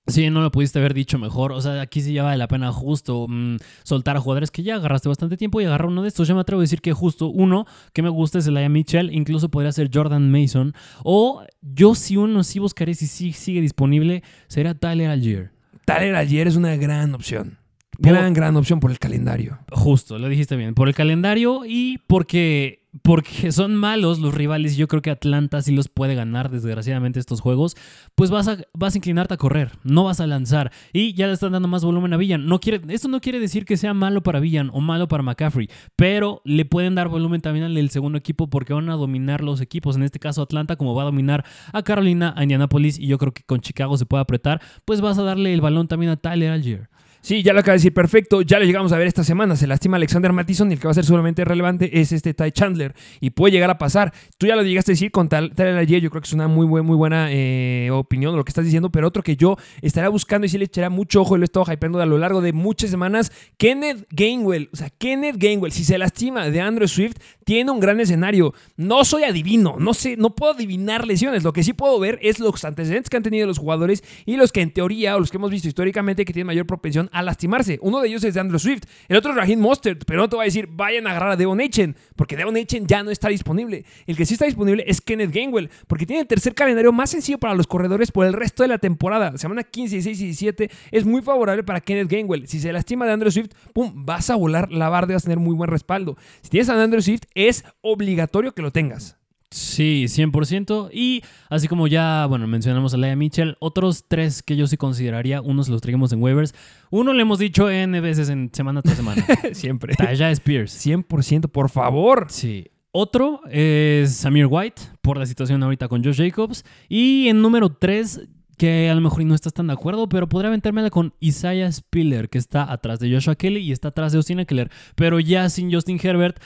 Sí, 0.06 0.28
no 0.28 0.42
lo 0.42 0.50
pudiste 0.50 0.78
haber 0.78 0.92
dicho 0.92 1.18
mejor. 1.18 1.52
O 1.52 1.60
sea, 1.62 1.80
aquí 1.80 2.02
sí 2.02 2.12
ya 2.12 2.22
vale 2.22 2.36
la 2.36 2.46
pena 2.46 2.70
justo 2.72 3.26
mm, 3.26 3.56
soltar 3.84 4.16
a 4.16 4.20
jugadores 4.20 4.50
que 4.50 4.62
ya 4.62 4.74
agarraste 4.74 5.08
bastante 5.08 5.38
tiempo 5.38 5.60
y 5.60 5.64
agarrar 5.64 5.88
uno 5.88 6.02
de 6.02 6.08
estos. 6.08 6.28
Yo 6.28 6.34
me 6.34 6.42
atrevo 6.42 6.60
a 6.60 6.64
decir 6.64 6.82
que 6.82 6.92
justo 6.92 7.28
uno 7.28 7.66
que 7.94 8.02
me 8.02 8.10
gusta 8.10 8.38
es 8.38 8.46
el 8.46 8.56
Aya 8.56 8.68
Mitchell, 8.68 9.14
incluso 9.14 9.48
podría 9.48 9.72
ser 9.72 9.90
Jordan 9.92 10.30
Mason. 10.30 10.74
O 11.04 11.42
yo 11.62 11.94
si 11.94 12.18
uno 12.18 12.44
sí 12.44 12.58
buscaré 12.58 12.94
si 12.94 13.06
sí 13.06 13.32
sigue 13.32 13.62
disponible, 13.62 14.22
será 14.46 14.74
Tyler 14.74 15.08
Algier. 15.08 15.52
Tyler 15.86 16.16
ayer 16.16 16.48
es 16.48 16.56
una 16.56 16.76
gran 16.76 17.14
opción. 17.14 17.58
Gran, 17.98 18.34
gran 18.34 18.56
opción 18.56 18.80
por 18.80 18.90
el 18.90 18.98
calendario. 18.98 19.58
Justo, 19.70 20.18
lo 20.18 20.28
dijiste 20.28 20.56
bien. 20.56 20.74
Por 20.74 20.88
el 20.88 20.94
calendario 20.94 21.62
y 21.64 21.98
porque, 22.06 22.83
porque 23.02 23.52
son 23.52 23.74
malos 23.76 24.18
los 24.18 24.34
rivales. 24.34 24.76
Yo 24.76 24.88
creo 24.88 25.02
que 25.02 25.10
Atlanta 25.10 25.60
sí 25.62 25.74
los 25.74 25.88
puede 25.88 26.14
ganar, 26.14 26.50
desgraciadamente, 26.50 27.18
estos 27.20 27.40
juegos. 27.40 27.76
Pues 28.14 28.30
vas 28.30 28.48
a, 28.48 28.58
vas 28.72 28.94
a 28.94 28.98
inclinarte 28.98 29.34
a 29.34 29.36
correr, 29.36 29.72
no 29.82 30.04
vas 30.04 30.20
a 30.20 30.26
lanzar. 30.26 30.72
Y 30.92 31.14
ya 31.14 31.26
le 31.26 31.32
están 31.32 31.52
dando 31.52 31.68
más 31.68 31.84
volumen 31.84 32.12
a 32.12 32.16
Villan. 32.16 32.46
No 32.46 32.60
quiere, 32.60 32.80
esto 32.88 33.08
no 33.08 33.20
quiere 33.20 33.40
decir 33.40 33.64
que 33.64 33.76
sea 33.76 33.94
malo 33.94 34.22
para 34.22 34.40
Villan 34.40 34.70
o 34.72 34.80
malo 34.80 35.08
para 35.08 35.22
McCaffrey, 35.22 35.68
pero 35.96 36.40
le 36.44 36.64
pueden 36.64 36.94
dar 36.94 37.08
volumen 37.08 37.40
también 37.40 37.64
al 37.64 37.90
segundo 37.90 38.18
equipo 38.18 38.48
porque 38.48 38.72
van 38.72 38.88
a 38.90 38.94
dominar 38.94 39.42
los 39.42 39.60
equipos. 39.60 39.96
En 39.96 40.02
este 40.02 40.18
caso, 40.18 40.42
Atlanta, 40.42 40.76
como 40.76 40.94
va 40.94 41.02
a 41.02 41.06
dominar 41.06 41.44
a 41.72 41.82
Carolina, 41.82 42.34
a 42.36 42.42
Indianapolis 42.42 42.98
y 42.98 43.06
yo 43.06 43.18
creo 43.18 43.32
que 43.32 43.42
con 43.42 43.60
Chicago 43.60 43.96
se 43.96 44.06
puede 44.06 44.22
apretar, 44.22 44.60
pues 44.84 45.00
vas 45.00 45.18
a 45.18 45.22
darle 45.22 45.52
el 45.52 45.60
balón 45.60 45.88
también 45.88 46.12
a 46.12 46.16
Tyler 46.16 46.50
Algier. 46.50 46.88
Sí, 47.24 47.42
ya 47.42 47.54
lo 47.54 47.60
acaba 47.60 47.72
de 47.72 47.78
decir 47.78 47.94
perfecto. 47.94 48.42
Ya 48.42 48.58
lo 48.58 48.66
llegamos 48.66 48.92
a 48.92 48.98
ver 48.98 49.06
esta 49.06 49.24
semana. 49.24 49.56
Se 49.56 49.66
lastima 49.66 49.96
Alexander 49.96 50.30
Mattison 50.34 50.70
y 50.70 50.74
el 50.74 50.78
que 50.78 50.86
va 50.86 50.90
a 50.90 50.94
ser 50.94 51.06
solamente 51.06 51.42
relevante 51.42 51.98
es 51.98 52.12
este 52.12 52.34
Ty 52.34 52.52
Chandler. 52.52 52.94
Y 53.18 53.30
puede 53.30 53.52
llegar 53.52 53.70
a 53.70 53.78
pasar. 53.78 54.12
Tú 54.36 54.46
ya 54.46 54.56
lo 54.56 54.62
llegaste 54.62 54.92
a 54.92 54.92
decir 54.92 55.10
con 55.10 55.30
Tyler 55.30 55.78
ayer. 55.78 56.02
Yo 56.02 56.10
creo 56.10 56.20
que 56.20 56.26
es 56.26 56.34
una 56.34 56.48
muy, 56.48 56.66
muy 56.66 56.94
buena 56.94 57.28
eh, 57.30 57.88
opinión 57.90 58.34
de 58.34 58.36
lo 58.36 58.44
que 58.44 58.50
estás 58.50 58.66
diciendo. 58.66 58.92
Pero 58.92 59.08
otro 59.08 59.22
que 59.22 59.36
yo 59.36 59.56
estaría 59.80 60.10
buscando 60.10 60.44
y 60.44 60.50
sí 60.50 60.58
le 60.58 60.66
echaría 60.66 60.90
mucho 60.90 61.22
ojo 61.22 61.36
y 61.36 61.38
lo 61.38 61.44
he 61.44 61.46
estado 61.46 61.64
hypeando 61.72 61.98
a 62.02 62.04
lo 62.04 62.18
largo 62.18 62.42
de 62.42 62.52
muchas 62.52 62.90
semanas. 62.90 63.32
Kenneth 63.56 64.06
Gainwell. 64.10 64.68
O 64.74 64.76
sea, 64.76 64.90
Kenneth 64.90 65.36
Gainwell. 65.38 65.72
Si 65.72 65.84
se 65.84 65.96
lastima 65.96 66.50
de 66.50 66.60
Andrew 66.60 66.88
Swift, 66.88 67.16
tiene 67.46 67.70
un 67.70 67.80
gran 67.80 68.00
escenario. 68.00 68.52
No 68.76 69.02
soy 69.06 69.22
adivino. 69.22 69.76
No 69.78 69.94
sé, 69.94 70.18
no 70.18 70.34
puedo 70.34 70.52
adivinar 70.52 71.06
lesiones. 71.06 71.42
Lo 71.42 71.54
que 71.54 71.64
sí 71.64 71.72
puedo 71.72 71.98
ver 71.98 72.18
es 72.20 72.38
los 72.38 72.62
antecedentes 72.66 73.08
que 73.08 73.16
han 73.16 73.22
tenido 73.22 73.46
los 73.46 73.58
jugadores 73.58 74.04
y 74.26 74.36
los 74.36 74.52
que 74.52 74.60
en 74.60 74.74
teoría 74.74 75.16
o 75.16 75.20
los 75.20 75.30
que 75.30 75.38
hemos 75.38 75.50
visto 75.50 75.68
históricamente 75.68 76.26
que 76.26 76.34
tienen 76.34 76.48
mayor 76.48 76.66
propensión 76.66 77.08
a 77.14 77.22
lastimarse. 77.22 77.78
Uno 77.80 78.00
de 78.00 78.08
ellos 78.08 78.24
es 78.24 78.34
de 78.34 78.40
Andrew 78.40 78.58
Swift, 78.58 78.82
el 79.08 79.16
otro 79.16 79.30
es 79.30 79.36
Raheem 79.36 79.60
Mostert, 79.60 80.04
pero 80.04 80.20
no 80.20 80.28
te 80.28 80.36
voy 80.36 80.44
a 80.44 80.46
decir 80.46 80.68
vayan 80.70 81.06
a 81.06 81.10
agarrar 81.10 81.30
a 81.30 81.36
Devon 81.36 81.60
Achen, 81.60 81.96
porque 82.16 82.36
Devon 82.36 82.56
Achen 82.56 82.86
ya 82.86 83.02
no 83.02 83.10
está 83.10 83.28
disponible. 83.28 83.84
El 84.06 84.16
que 84.16 84.26
sí 84.26 84.34
está 84.34 84.44
disponible 84.44 84.84
es 84.86 85.00
Kenneth 85.00 85.32
Gainwell, 85.32 85.70
porque 85.86 86.06
tiene 86.06 86.22
el 86.22 86.26
tercer 86.26 86.54
calendario 86.54 86.92
más 86.92 87.10
sencillo 87.10 87.38
para 87.38 87.54
los 87.54 87.66
corredores 87.66 88.10
por 88.10 88.26
el 88.26 88.32
resto 88.32 88.64
de 88.64 88.68
la 88.68 88.78
temporada. 88.78 89.38
Semana 89.38 89.62
15, 89.62 89.96
16 89.96 90.20
y 90.20 90.24
17 90.24 90.70
es 90.90 91.04
muy 91.04 91.22
favorable 91.22 91.62
para 91.62 91.80
Kenneth 91.80 92.10
Gainwell. 92.10 92.48
Si 92.48 92.60
se 92.60 92.72
lastima 92.72 93.06
de 93.06 93.12
Andrew 93.12 93.30
Swift, 93.30 93.52
pum, 93.72 93.92
vas 94.04 94.28
a 94.30 94.34
volar 94.34 94.72
la 94.72 94.88
barda 94.88 95.12
y 95.12 95.14
vas 95.14 95.22
a 95.22 95.26
tener 95.26 95.38
muy 95.38 95.54
buen 95.54 95.70
respaldo. 95.70 96.16
Si 96.42 96.50
tienes 96.50 96.68
a 96.68 96.82
Andrew 96.82 97.00
Swift, 97.00 97.22
es 97.34 97.64
obligatorio 97.80 98.52
que 98.52 98.62
lo 98.62 98.72
tengas. 98.72 99.23
Sí, 99.54 100.06
100%. 100.08 100.90
Y 100.92 101.22
así 101.48 101.68
como 101.68 101.86
ya, 101.86 102.26
bueno, 102.26 102.48
mencionamos 102.48 102.92
a 102.92 102.96
Leia 102.96 103.14
Mitchell, 103.14 103.56
otros 103.60 104.06
tres 104.08 104.42
que 104.42 104.56
yo 104.56 104.66
sí 104.66 104.76
consideraría, 104.76 105.40
unos 105.40 105.68
los 105.68 105.80
traemos 105.80 106.12
en 106.12 106.20
waivers. 106.20 106.56
Uno 106.90 107.12
le 107.12 107.22
hemos 107.22 107.38
dicho 107.38 107.70
N 107.70 108.00
veces 108.00 108.30
en 108.30 108.50
semana 108.52 108.82
tras 108.82 108.96
semana. 108.96 109.24
Siempre. 109.52 109.94
Taya 109.94 110.32
Spears. 110.32 110.84
100%, 110.84 111.48
por 111.52 111.70
favor. 111.70 112.26
Sí. 112.30 112.66
Otro 112.90 113.42
es 113.48 114.16
Samir 114.16 114.48
White, 114.50 114.82
por 115.00 115.18
la 115.18 115.26
situación 115.26 115.62
ahorita 115.62 115.86
con 115.86 116.02
Josh 116.02 116.16
Jacobs. 116.16 116.64
Y 116.88 117.28
en 117.28 117.40
número 117.40 117.68
3, 117.68 118.22
que 118.58 118.90
a 118.90 118.94
lo 118.96 119.02
mejor 119.02 119.24
no 119.24 119.36
estás 119.36 119.54
tan 119.54 119.68
de 119.68 119.74
acuerdo, 119.74 120.08
pero 120.08 120.28
podría 120.28 120.48
aventármela 120.48 120.90
con 120.90 121.14
Isaiah 121.20 121.70
Spiller, 121.70 122.28
que 122.28 122.38
está 122.38 122.72
atrás 122.72 122.98
de 122.98 123.08
Joshua 123.08 123.36
Kelly 123.36 123.60
y 123.60 123.70
está 123.70 123.88
atrás 123.88 124.10
de 124.10 124.16
Austin 124.16 124.40
Eckler. 124.40 124.72
Pero 124.96 125.20
ya 125.20 125.48
sin 125.48 125.72
Justin 125.72 126.00
Herbert 126.02 126.40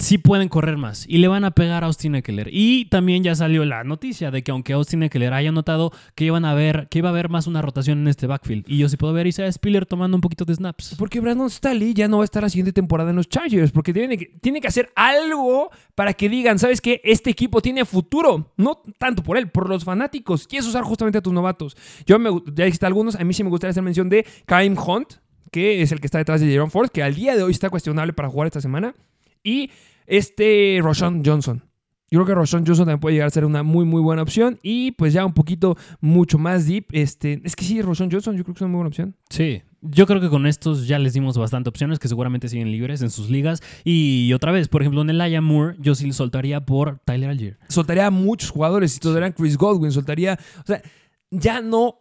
sí 0.00 0.18
pueden 0.18 0.48
correr 0.48 0.76
más 0.76 1.04
y 1.08 1.18
le 1.18 1.28
van 1.28 1.44
a 1.44 1.52
pegar 1.52 1.84
a 1.84 1.86
Austin 1.86 2.14
Eckler. 2.14 2.48
Y 2.52 2.86
también 2.86 3.22
ya 3.22 3.34
salió 3.34 3.64
la 3.64 3.84
noticia 3.84 4.30
de 4.30 4.42
que 4.42 4.50
aunque 4.50 4.72
Austin 4.72 5.02
Eckler 5.02 5.32
haya 5.32 5.52
notado 5.52 5.92
que 6.14 6.24
iban 6.24 6.44
a 6.44 6.54
ver, 6.54 6.88
que 6.88 6.98
iba 6.98 7.08
a 7.08 7.12
haber 7.12 7.28
más 7.28 7.46
una 7.46 7.62
rotación 7.62 8.00
en 8.00 8.08
este 8.08 8.26
backfield. 8.26 8.64
Y 8.66 8.78
yo 8.78 8.88
sí 8.88 8.96
puedo 8.96 9.12
ver 9.12 9.26
a 9.26 9.28
Isaiah 9.28 9.52
Spiller 9.52 9.86
tomando 9.86 10.16
un 10.16 10.20
poquito 10.20 10.44
de 10.44 10.54
snaps. 10.54 10.96
Porque 10.98 11.20
Brandon 11.20 11.50
Staley 11.50 11.94
ya 11.94 12.08
no 12.08 12.18
va 12.18 12.24
a 12.24 12.26
estar 12.26 12.42
la 12.42 12.48
siguiente 12.48 12.72
temporada 12.72 13.10
en 13.10 13.16
los 13.16 13.28
Chargers, 13.28 13.72
porque 13.72 13.92
tiene 13.92 14.16
que, 14.16 14.26
tiene 14.26 14.60
que 14.60 14.68
hacer 14.68 14.90
algo 14.96 15.70
para 15.94 16.14
que 16.14 16.28
digan, 16.28 16.58
¿sabes 16.58 16.80
qué? 16.80 17.00
Este 17.04 17.30
equipo 17.30 17.60
tiene 17.60 17.84
futuro. 17.84 18.52
No 18.56 18.82
tanto 18.98 19.22
por 19.22 19.36
él, 19.36 19.50
por 19.50 19.68
los 19.68 19.84
fanáticos. 19.84 20.46
Quieres 20.46 20.66
usar 20.66 20.82
justamente 20.82 21.18
a 21.18 21.22
tus 21.22 21.32
novatos. 21.32 21.76
Yo 22.06 22.18
me, 22.18 22.30
ya 22.54 22.64
dijiste 22.64 22.86
algunos, 22.86 23.16
a 23.16 23.24
mí 23.24 23.34
sí 23.34 23.44
me 23.44 23.50
gustaría 23.50 23.70
hacer 23.70 23.82
mención 23.82 24.08
de 24.08 24.26
Kaim 24.46 24.76
Hunt, 24.78 25.14
que 25.50 25.82
es 25.82 25.92
el 25.92 26.00
que 26.00 26.06
está 26.06 26.18
detrás 26.18 26.40
de 26.40 26.46
Jerome 26.46 26.70
Ford, 26.70 26.90
que 26.90 27.02
al 27.02 27.14
día 27.14 27.36
de 27.36 27.42
hoy 27.42 27.52
está 27.52 27.70
cuestionable 27.70 28.12
para 28.12 28.28
jugar 28.28 28.46
esta 28.46 28.60
semana. 28.60 28.94
Y 29.42 29.70
este 30.10 30.80
Roshan 30.82 31.22
Johnson. 31.24 31.62
Yo 32.10 32.18
creo 32.18 32.26
que 32.26 32.34
Roshan 32.34 32.66
Johnson 32.66 32.86
también 32.86 32.98
puede 32.98 33.14
llegar 33.14 33.28
a 33.28 33.30
ser 33.30 33.44
una 33.44 33.62
muy, 33.62 33.84
muy 33.84 34.02
buena 34.02 34.22
opción. 34.22 34.58
Y 34.62 34.90
pues 34.92 35.12
ya 35.12 35.24
un 35.24 35.32
poquito 35.32 35.76
mucho 36.00 36.38
más 36.38 36.66
deep. 36.66 36.86
Este, 36.90 37.40
es 37.44 37.54
que 37.54 37.64
sí, 37.64 37.80
Roshan 37.80 38.10
Johnson, 38.10 38.36
yo 38.36 38.42
creo 38.42 38.54
que 38.54 38.58
es 38.58 38.62
una 38.62 38.70
muy 38.70 38.78
buena 38.78 38.88
opción. 38.88 39.14
Sí, 39.28 39.62
yo 39.80 40.08
creo 40.08 40.20
que 40.20 40.28
con 40.28 40.46
estos 40.46 40.88
ya 40.88 40.98
les 40.98 41.12
dimos 41.12 41.38
bastante 41.38 41.68
opciones 41.68 42.00
que 42.00 42.08
seguramente 42.08 42.48
siguen 42.48 42.72
libres 42.72 43.00
en 43.02 43.10
sus 43.10 43.30
ligas. 43.30 43.62
Y 43.84 44.32
otra 44.32 44.50
vez, 44.50 44.66
por 44.66 44.82
ejemplo, 44.82 45.02
en 45.02 45.10
el 45.10 45.20
Aya 45.20 45.40
Moore, 45.40 45.76
yo 45.78 45.94
sí 45.94 46.06
le 46.06 46.12
soltaría 46.12 46.66
por 46.66 46.98
Tyler 47.04 47.30
Algier. 47.30 47.58
Soltaría 47.68 48.06
a 48.06 48.10
muchos 48.10 48.50
jugadores. 48.50 48.90
Si 48.90 48.98
soltarían 49.00 49.32
Chris 49.32 49.56
Godwin, 49.56 49.92
soltaría. 49.92 50.36
O 50.64 50.66
sea, 50.66 50.82
ya 51.30 51.60
no 51.60 52.00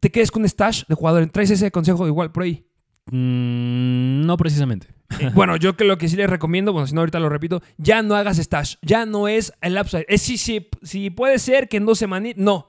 te 0.00 0.12
quedes 0.12 0.30
con 0.30 0.42
un 0.42 0.48
stash 0.48 0.84
de 0.86 0.94
jugadores. 0.94 1.32
Traes 1.32 1.50
ese 1.50 1.72
consejo 1.72 2.06
igual 2.06 2.30
por 2.30 2.44
ahí. 2.44 2.64
Mm, 3.10 4.26
no 4.26 4.36
precisamente. 4.36 4.88
Eh, 5.20 5.30
bueno, 5.34 5.56
yo 5.56 5.76
que 5.76 5.84
lo 5.84 5.98
que 5.98 6.08
sí 6.08 6.16
les 6.16 6.28
recomiendo, 6.28 6.72
bueno, 6.72 6.86
si 6.86 6.94
no 6.94 7.00
ahorita 7.00 7.20
lo 7.20 7.28
repito, 7.28 7.62
ya 7.78 8.02
no 8.02 8.16
hagas 8.16 8.38
stash, 8.38 8.76
ya 8.82 9.06
no 9.06 9.28
es 9.28 9.52
el 9.60 9.78
upside. 9.78 10.06
Es 10.08 10.22
si, 10.22 11.10
puede 11.10 11.38
ser 11.38 11.68
que 11.68 11.76
en 11.76 11.86
dos 11.86 11.98
semanas, 11.98 12.34
no. 12.36 12.68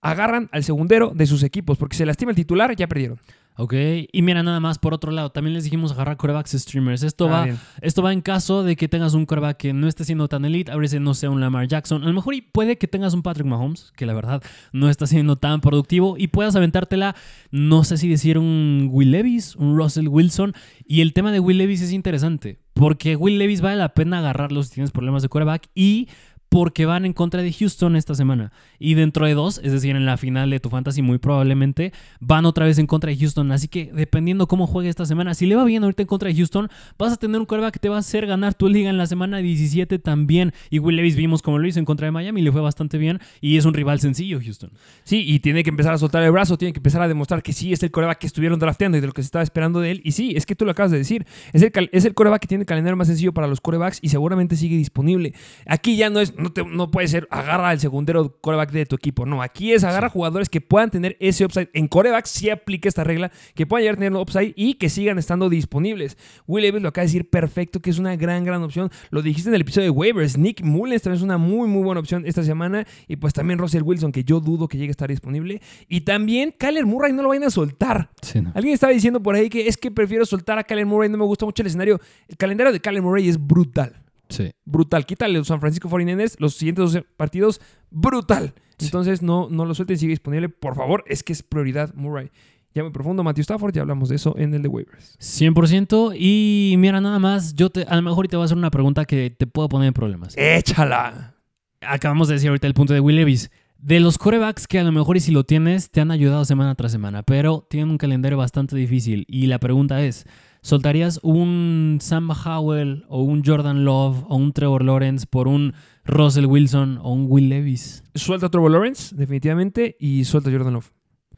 Agarran 0.00 0.48
al 0.52 0.62
segundero 0.62 1.12
de 1.14 1.26
sus 1.26 1.42
equipos, 1.42 1.78
porque 1.78 1.96
se 1.96 2.06
lastima 2.06 2.30
el 2.30 2.36
titular, 2.36 2.76
ya 2.76 2.86
perdieron. 2.86 3.18
Ok, 3.58 3.72
y 4.12 4.20
mira 4.22 4.42
nada 4.42 4.60
más, 4.60 4.78
por 4.78 4.92
otro 4.92 5.10
lado, 5.10 5.30
también 5.30 5.54
les 5.54 5.64
dijimos 5.64 5.90
agarrar 5.92 6.18
corebacks 6.18 6.50
streamers. 6.52 7.02
Esto, 7.02 7.26
Ah, 7.28 7.30
va, 7.30 7.44
bien. 7.44 7.58
esto 7.80 8.02
va 8.02 8.12
en 8.12 8.20
caso 8.20 8.62
de 8.62 8.76
que 8.76 8.86
tengas 8.86 9.14
un 9.14 9.24
coreback 9.24 9.56
que 9.56 9.72
no 9.72 9.88
esté 9.88 10.04
siendo 10.04 10.28
tan 10.28 10.44
elite, 10.44 10.70
a 10.70 10.76
veces 10.76 11.00
no 11.00 11.14
sea 11.14 11.30
un 11.30 11.40
Lamar 11.40 11.66
Jackson. 11.66 12.02
A 12.02 12.06
lo 12.06 12.12
mejor 12.12 12.34
y 12.34 12.42
puede 12.42 12.76
que 12.76 12.86
tengas 12.86 13.14
un 13.14 13.22
Patrick 13.22 13.46
Mahomes, 13.46 13.92
que 13.96 14.04
la 14.04 14.12
verdad 14.12 14.42
no 14.72 14.90
está 14.90 15.06
siendo 15.06 15.36
tan 15.36 15.62
productivo, 15.62 16.16
y 16.18 16.28
puedas 16.28 16.54
aventártela, 16.54 17.16
no 17.50 17.82
sé 17.84 17.96
si 17.96 18.08
decir 18.10 18.36
un 18.36 18.88
Will 18.92 19.10
Levis, 19.10 19.56
un 19.56 19.74
Russell 19.76 20.08
Wilson. 20.08 20.52
Y 20.84 21.00
el 21.00 21.14
tema 21.14 21.32
de 21.32 21.40
Will 21.40 21.56
Levis 21.56 21.80
es 21.80 21.92
interesante, 21.92 22.58
porque 22.74 23.16
Will 23.16 23.38
Levis 23.38 23.62
vale 23.62 23.76
la 23.76 23.94
pena 23.94 24.18
agarrarlo 24.18 24.62
si 24.64 24.74
tienes 24.74 24.90
problemas 24.90 25.22
de 25.22 25.30
coreback 25.30 25.68
y 25.74 26.08
porque 26.56 26.86
van 26.86 27.04
en 27.04 27.12
contra 27.12 27.42
de 27.42 27.52
Houston 27.52 27.96
esta 27.96 28.14
semana. 28.14 28.50
Y 28.78 28.94
dentro 28.94 29.26
de 29.26 29.34
dos, 29.34 29.60
es 29.62 29.72
decir, 29.72 29.94
en 29.94 30.06
la 30.06 30.16
final 30.16 30.48
de 30.48 30.58
tu 30.58 30.70
fantasy 30.70 31.02
muy 31.02 31.18
probablemente, 31.18 31.92
van 32.18 32.46
otra 32.46 32.64
vez 32.64 32.78
en 32.78 32.86
contra 32.86 33.10
de 33.10 33.18
Houston. 33.18 33.52
Así 33.52 33.68
que 33.68 33.90
dependiendo 33.92 34.48
cómo 34.48 34.66
juegue 34.66 34.88
esta 34.88 35.04
semana, 35.04 35.34
si 35.34 35.44
le 35.44 35.54
va 35.54 35.66
bien 35.66 35.84
ahorita 35.84 36.00
en 36.00 36.08
contra 36.08 36.30
de 36.30 36.34
Houston, 36.34 36.70
vas 36.98 37.12
a 37.12 37.16
tener 37.18 37.38
un 37.38 37.44
quarterback 37.44 37.74
que 37.74 37.78
te 37.78 37.90
va 37.90 37.96
a 37.96 37.98
hacer 37.98 38.26
ganar 38.26 38.54
tu 38.54 38.70
liga 38.70 38.88
en 38.88 38.96
la 38.96 39.06
semana 39.06 39.36
17 39.36 39.98
también. 39.98 40.54
Y 40.70 40.78
Will 40.78 40.96
Levis 40.96 41.14
vimos 41.14 41.42
cómo 41.42 41.58
lo 41.58 41.68
hizo 41.68 41.78
en 41.78 41.84
contra 41.84 42.06
de 42.06 42.12
Miami, 42.12 42.40
le 42.40 42.50
fue 42.50 42.62
bastante 42.62 42.96
bien. 42.96 43.20
Y 43.42 43.58
es 43.58 43.66
un 43.66 43.74
rival 43.74 44.00
sencillo, 44.00 44.40
Houston. 44.42 44.70
Sí, 45.04 45.24
y 45.26 45.40
tiene 45.40 45.62
que 45.62 45.68
empezar 45.68 45.92
a 45.92 45.98
soltar 45.98 46.22
el 46.22 46.32
brazo, 46.32 46.56
tiene 46.56 46.72
que 46.72 46.78
empezar 46.78 47.02
a 47.02 47.08
demostrar 47.08 47.42
que 47.42 47.52
sí 47.52 47.74
es 47.74 47.82
el 47.82 47.90
coreback 47.90 48.16
que 48.16 48.28
estuvieron 48.28 48.58
drafteando 48.58 48.96
y 48.96 49.02
de 49.02 49.08
lo 49.08 49.12
que 49.12 49.20
se 49.20 49.26
estaba 49.26 49.42
esperando 49.42 49.80
de 49.80 49.90
él. 49.90 50.00
Y 50.04 50.12
sí, 50.12 50.32
es 50.34 50.46
que 50.46 50.56
tú 50.56 50.64
lo 50.64 50.70
acabas 50.70 50.90
de 50.90 50.96
decir. 50.96 51.26
Es 51.52 51.60
el, 51.60 51.90
es 51.92 52.06
el 52.06 52.14
coreback 52.14 52.40
que 52.40 52.48
tiene 52.48 52.64
calendario 52.64 52.96
más 52.96 53.08
sencillo 53.08 53.34
para 53.34 53.46
los 53.46 53.60
corebacks 53.60 53.98
y 54.00 54.08
seguramente 54.08 54.56
sigue 54.56 54.78
disponible. 54.78 55.34
Aquí 55.66 55.98
ya 55.98 56.08
no 56.08 56.18
es, 56.18 56.32
no, 56.46 56.52
te- 56.52 56.64
no 56.64 56.90
puede 56.90 57.08
ser 57.08 57.26
agarra 57.30 57.70
al 57.70 57.80
segundero 57.80 58.36
coreback 58.40 58.70
de 58.72 58.86
tu 58.86 58.96
equipo. 58.96 59.26
No, 59.26 59.42
aquí 59.42 59.72
es 59.72 59.84
agarra 59.84 60.08
jugadores 60.08 60.48
que 60.48 60.60
puedan 60.60 60.90
tener 60.90 61.16
ese 61.20 61.44
upside. 61.44 61.68
En 61.74 61.88
corebacks 61.88 62.30
sí 62.30 62.50
aplica 62.50 62.88
esta 62.88 63.04
regla, 63.04 63.30
que 63.54 63.66
puedan 63.66 63.82
llegar 63.82 63.94
a 63.96 63.98
tener 63.98 64.12
upside 64.14 64.52
y 64.56 64.74
que 64.74 64.88
sigan 64.88 65.18
estando 65.18 65.48
disponibles. 65.48 66.16
Will 66.46 66.62
Levis 66.62 66.82
lo 66.82 66.88
acaba 66.88 67.02
de 67.02 67.08
decir 67.08 67.28
perfecto, 67.30 67.80
que 67.80 67.90
es 67.90 67.98
una 67.98 68.16
gran, 68.16 68.44
gran 68.44 68.62
opción. 68.62 68.90
Lo 69.10 69.22
dijiste 69.22 69.48
en 69.50 69.54
el 69.54 69.62
episodio 69.62 69.86
de 69.86 69.90
waivers. 69.90 70.38
Nick 70.38 70.62
Mullens 70.62 71.02
también 71.02 71.18
es 71.18 71.22
una 71.24 71.38
muy, 71.38 71.68
muy 71.68 71.82
buena 71.82 72.00
opción 72.00 72.24
esta 72.26 72.42
semana. 72.42 72.86
Y 73.08 73.16
pues 73.16 73.32
también 73.32 73.58
Russell 73.58 73.82
Wilson, 73.82 74.12
que 74.12 74.24
yo 74.24 74.40
dudo 74.40 74.68
que 74.68 74.78
llegue 74.78 74.90
a 74.90 74.92
estar 74.92 75.08
disponible. 75.10 75.60
Y 75.88 76.02
también 76.02 76.54
Kyler 76.56 76.86
Murray, 76.86 77.12
no 77.12 77.22
lo 77.22 77.28
vayan 77.30 77.44
a 77.44 77.50
soltar. 77.50 78.10
Sí, 78.22 78.40
no. 78.40 78.52
Alguien 78.54 78.74
estaba 78.74 78.92
diciendo 78.92 79.22
por 79.22 79.34
ahí 79.34 79.48
que 79.48 79.66
es 79.68 79.76
que 79.76 79.90
prefiero 79.90 80.24
soltar 80.26 80.58
a 80.58 80.64
Kyler 80.64 80.86
Murray, 80.86 81.08
no 81.10 81.18
me 81.18 81.24
gusta 81.24 81.44
mucho 81.44 81.62
el 81.62 81.66
escenario. 81.68 82.00
El 82.28 82.36
calendario 82.36 82.72
de 82.72 82.80
Kyler 82.80 83.02
Murray 83.02 83.28
es 83.28 83.38
brutal. 83.44 84.02
Sí. 84.28 84.52
Brutal. 84.64 85.06
Quítale 85.06 85.38
los 85.38 85.46
San 85.46 85.60
Francisco 85.60 85.88
49ers, 85.88 86.36
los 86.38 86.54
siguientes 86.54 86.84
12 86.92 87.02
partidos, 87.16 87.60
brutal. 87.90 88.54
Entonces 88.78 89.22
no, 89.22 89.48
no 89.50 89.64
lo 89.64 89.74
suelten, 89.74 89.98
sigue 89.98 90.10
disponible. 90.10 90.48
Por 90.48 90.74
favor, 90.74 91.04
es 91.06 91.22
que 91.22 91.32
es 91.32 91.42
prioridad 91.42 91.94
Murray. 91.94 92.30
Ya 92.74 92.82
muy 92.82 92.92
profundo, 92.92 93.24
Matthew 93.24 93.42
Stafford, 93.42 93.74
ya 93.74 93.80
hablamos 93.80 94.10
de 94.10 94.16
eso 94.16 94.34
en 94.36 94.52
el 94.52 94.60
de 94.60 94.68
waivers. 94.68 95.18
100%. 95.18 96.14
Y 96.18 96.74
mira, 96.76 97.00
nada 97.00 97.18
más, 97.18 97.54
yo 97.54 97.70
te, 97.70 97.84
a 97.84 97.96
lo 97.96 98.02
mejor 98.02 98.28
te 98.28 98.36
voy 98.36 98.44
a 98.44 98.46
hacer 98.46 98.58
una 98.58 98.70
pregunta 98.70 99.06
que 99.06 99.30
te 99.30 99.46
puedo 99.46 99.68
poner 99.70 99.88
en 99.88 99.94
problemas. 99.94 100.34
¡Échala! 100.36 101.36
acabamos 101.80 102.28
de 102.28 102.34
decir 102.34 102.48
ahorita 102.48 102.66
el 102.66 102.74
punto 102.74 102.92
de 102.92 103.00
Will 103.00 103.16
Levis. 103.16 103.50
De 103.78 104.00
los 104.00 104.18
corebacks 104.18 104.66
que 104.66 104.78
a 104.78 104.84
lo 104.84 104.92
mejor 104.92 105.16
y 105.16 105.20
si 105.20 105.30
lo 105.30 105.44
tienes, 105.44 105.90
te 105.90 106.00
han 106.00 106.10
ayudado 106.10 106.44
semana 106.44 106.74
tras 106.74 106.92
semana, 106.92 107.22
pero 107.22 107.66
tienen 107.68 107.90
un 107.90 107.98
calendario 107.98 108.38
bastante 108.38 108.74
difícil. 108.74 109.24
Y 109.28 109.46
la 109.46 109.58
pregunta 109.58 110.02
es, 110.02 110.26
¿soltarías 110.66 111.20
un 111.22 111.98
Sam 112.00 112.30
Howell 112.32 113.04
o 113.08 113.22
un 113.22 113.44
Jordan 113.44 113.84
Love 113.84 114.24
o 114.28 114.34
un 114.34 114.52
Trevor 114.52 114.84
Lawrence 114.84 115.24
por 115.24 115.46
un 115.46 115.74
Russell 116.04 116.46
Wilson 116.46 116.98
o 117.02 117.12
un 117.12 117.26
Will 117.28 117.48
Levis? 117.48 118.02
Suelta 118.16 118.46
a 118.46 118.48
Trevor 118.50 118.72
Lawrence, 118.72 119.14
definitivamente, 119.14 119.96
y 120.00 120.24
suelta 120.24 120.50
a 120.50 120.52
Jordan 120.52 120.74
Love. 120.74 120.90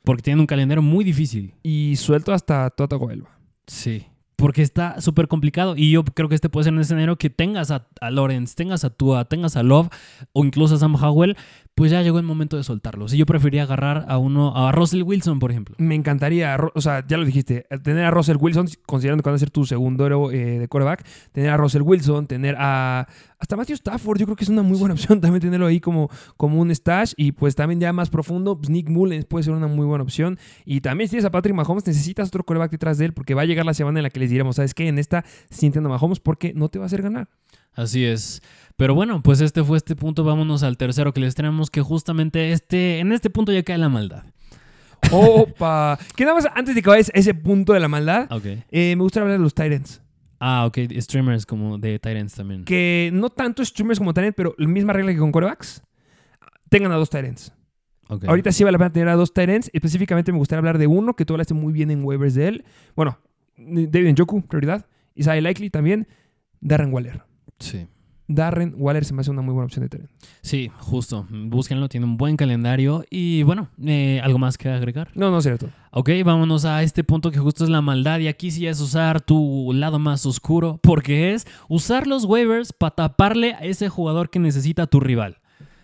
Porque 0.02 0.22
tienen 0.22 0.40
un 0.40 0.46
calendario 0.46 0.80
muy 0.80 1.04
difícil. 1.04 1.54
Y 1.62 1.96
suelto 1.96 2.32
hasta 2.32 2.70
Tota 2.70 2.88
Tagovailoa. 2.88 3.38
Sí. 3.66 4.06
Porque 4.36 4.62
está 4.62 4.98
súper 5.02 5.28
complicado. 5.28 5.76
Y 5.76 5.90
yo 5.90 6.04
creo 6.04 6.30
que 6.30 6.34
este 6.34 6.48
puede 6.48 6.64
ser 6.64 6.72
un 6.72 6.80
escenario 6.80 7.16
que 7.16 7.28
tengas 7.28 7.70
a, 7.70 7.86
a 8.00 8.10
Lawrence, 8.10 8.54
tengas 8.54 8.84
a 8.84 8.90
Tua, 8.90 9.26
tengas 9.26 9.56
a 9.56 9.62
Love 9.62 9.88
o 10.32 10.42
incluso 10.42 10.76
a 10.76 10.78
Sam 10.78 10.94
Howell. 10.94 11.36
Pues 11.78 11.92
ya 11.92 12.02
llegó 12.02 12.18
el 12.18 12.24
momento 12.24 12.56
de 12.56 12.64
soltarlos. 12.64 13.14
Y 13.14 13.18
yo 13.18 13.24
preferiría 13.24 13.62
agarrar 13.62 14.04
a 14.08 14.18
uno, 14.18 14.52
a 14.56 14.72
Russell 14.72 15.04
Wilson, 15.04 15.38
por 15.38 15.52
ejemplo. 15.52 15.76
Me 15.78 15.94
encantaría, 15.94 16.58
o 16.74 16.80
sea, 16.80 17.06
ya 17.06 17.16
lo 17.16 17.24
dijiste, 17.24 17.66
tener 17.84 18.04
a 18.04 18.10
Russell 18.10 18.36
Wilson, 18.40 18.66
considerando 18.84 19.22
que 19.22 19.30
van 19.30 19.36
a 19.36 19.38
ser 19.38 19.50
tu 19.50 19.64
segundo 19.64 20.32
eh, 20.32 20.58
de 20.58 20.66
quarterback, 20.66 21.06
tener 21.30 21.50
a 21.50 21.56
Russell 21.56 21.82
Wilson, 21.82 22.26
tener 22.26 22.56
a 22.58 23.06
hasta 23.38 23.56
Matthew 23.56 23.74
Stafford, 23.74 24.18
yo 24.18 24.26
creo 24.26 24.34
que 24.34 24.42
es 24.42 24.50
una 24.50 24.62
muy 24.62 24.76
buena 24.76 24.94
opción 24.94 25.20
también 25.20 25.40
tenerlo 25.40 25.66
ahí 25.66 25.78
como, 25.78 26.10
como 26.36 26.60
un 26.60 26.74
stash 26.74 27.12
y 27.16 27.30
pues 27.30 27.54
también 27.54 27.78
ya 27.78 27.92
más 27.92 28.10
profundo, 28.10 28.58
pues 28.58 28.68
Nick 28.70 28.88
Mullens 28.88 29.26
puede 29.26 29.44
ser 29.44 29.54
una 29.54 29.68
muy 29.68 29.86
buena 29.86 30.02
opción 30.02 30.38
y 30.64 30.80
también 30.80 31.06
si 31.06 31.12
tienes 31.12 31.26
a 31.26 31.30
Patrick 31.30 31.54
Mahomes 31.54 31.86
necesitas 31.86 32.28
otro 32.28 32.42
quarterback 32.42 32.72
detrás 32.72 32.98
de 32.98 33.04
él 33.04 33.12
porque 33.12 33.34
va 33.34 33.42
a 33.42 33.44
llegar 33.44 33.64
la 33.64 33.74
semana 33.74 34.00
en 34.00 34.02
la 34.02 34.10
que 34.10 34.18
les 34.18 34.30
diremos, 34.30 34.56
¿sabes 34.56 34.74
qué? 34.74 34.88
En 34.88 34.98
esta 34.98 35.24
sienten 35.50 35.86
a 35.86 35.88
Mahomes 35.88 36.18
porque 36.18 36.52
no 36.52 36.68
te 36.68 36.80
va 36.80 36.86
a 36.86 36.86
hacer 36.86 37.02
ganar. 37.02 37.28
Así 37.74 38.04
es. 38.04 38.42
Pero 38.78 38.94
bueno, 38.94 39.22
pues 39.22 39.40
este 39.42 39.62
fue 39.62 39.76
este 39.76 39.94
punto. 39.96 40.24
Vámonos 40.24 40.62
al 40.62 40.76
tercero 40.78 41.12
que 41.12 41.20
les 41.20 41.34
tenemos, 41.34 41.68
que 41.68 41.82
justamente 41.82 42.52
este, 42.52 43.00
en 43.00 43.12
este 43.12 43.28
punto 43.28 43.52
ya 43.52 43.62
cae 43.62 43.76
la 43.76 43.88
maldad. 43.90 44.22
Opa, 45.12 45.98
que 46.16 46.24
nada 46.24 46.36
más 46.36 46.46
antes 46.54 46.74
de 46.74 46.82
que 46.82 46.88
vayas 46.88 47.10
a 47.14 47.18
ese 47.18 47.34
punto 47.34 47.72
de 47.72 47.80
la 47.80 47.88
maldad, 47.88 48.26
Ok. 48.30 48.44
eh, 48.70 48.94
me 48.96 49.02
gustaría 49.02 49.24
hablar 49.24 49.38
de 49.38 49.42
los 49.42 49.54
Titans. 49.54 50.00
Ah, 50.40 50.64
ok. 50.66 50.78
Streamers 50.98 51.44
como 51.44 51.78
de 51.78 51.98
Titans 51.98 52.34
también. 52.34 52.64
que 52.64 53.10
no 53.12 53.30
tanto 53.30 53.64
streamers 53.64 53.98
como 53.98 54.14
Tyrants, 54.14 54.36
pero 54.36 54.54
la 54.58 54.68
misma 54.68 54.92
regla 54.92 55.12
que 55.12 55.18
con 55.18 55.32
corebacks, 55.32 55.82
tengan 56.68 56.92
a 56.92 56.96
dos 56.96 57.10
Tyrants. 57.10 57.52
Ok. 58.08 58.24
Ahorita 58.28 58.52
sí 58.52 58.62
vale 58.64 58.72
la 58.72 58.78
pena 58.78 58.92
tener 58.92 59.08
a 59.08 59.16
dos 59.16 59.34
Tyrants. 59.34 59.70
Específicamente 59.72 60.30
me 60.32 60.38
gustaría 60.38 60.60
hablar 60.60 60.78
de 60.78 60.86
uno 60.86 61.14
que 61.14 61.24
tú 61.24 61.34
hablaste 61.34 61.52
muy 61.54 61.72
bien 61.72 61.90
en 61.90 62.04
waivers 62.04 62.34
de 62.34 62.48
él. 62.48 62.64
Bueno, 62.94 63.18
David 63.56 64.12
Njoku, 64.12 64.42
prioridad. 64.46 64.86
Isaiah 65.16 65.40
Likely 65.40 65.68
también. 65.70 66.06
Darren 66.60 66.92
Waller. 66.92 67.22
Sí. 67.58 67.86
Darren 68.28 68.74
Waller 68.76 69.06
se 69.06 69.14
me 69.14 69.22
hace 69.22 69.30
una 69.30 69.40
muy 69.40 69.54
buena 69.54 69.64
opción 69.64 69.82
de 69.82 69.88
Tyrant. 69.88 70.10
Sí, 70.42 70.70
justo. 70.78 71.26
Búsquenlo, 71.30 71.88
tiene 71.88 72.04
un 72.04 72.18
buen 72.18 72.36
calendario. 72.36 73.04
Y 73.10 73.42
bueno, 73.42 73.68
eh, 73.82 74.20
¿algo 74.22 74.38
más 74.38 74.58
que 74.58 74.68
agregar? 74.68 75.08
No, 75.14 75.30
no 75.30 75.38
es 75.38 75.44
cierto. 75.44 75.70
Ok, 75.90 76.10
vámonos 76.24 76.66
a 76.66 76.82
este 76.82 77.02
punto 77.04 77.30
que 77.30 77.38
justo 77.38 77.64
es 77.64 77.70
la 77.70 77.80
maldad. 77.80 78.18
Y 78.20 78.28
aquí 78.28 78.50
sí 78.50 78.66
es 78.66 78.80
usar 78.80 79.22
tu 79.22 79.72
lado 79.72 79.98
más 79.98 80.26
oscuro, 80.26 80.78
porque 80.82 81.32
es 81.32 81.46
usar 81.68 82.06
los 82.06 82.26
waivers 82.26 82.72
para 82.74 82.94
taparle 82.94 83.54
a 83.54 83.60
ese 83.60 83.88
jugador 83.88 84.28
que 84.28 84.38
necesita 84.38 84.86
tu 84.86 85.00
rival. 85.00 85.38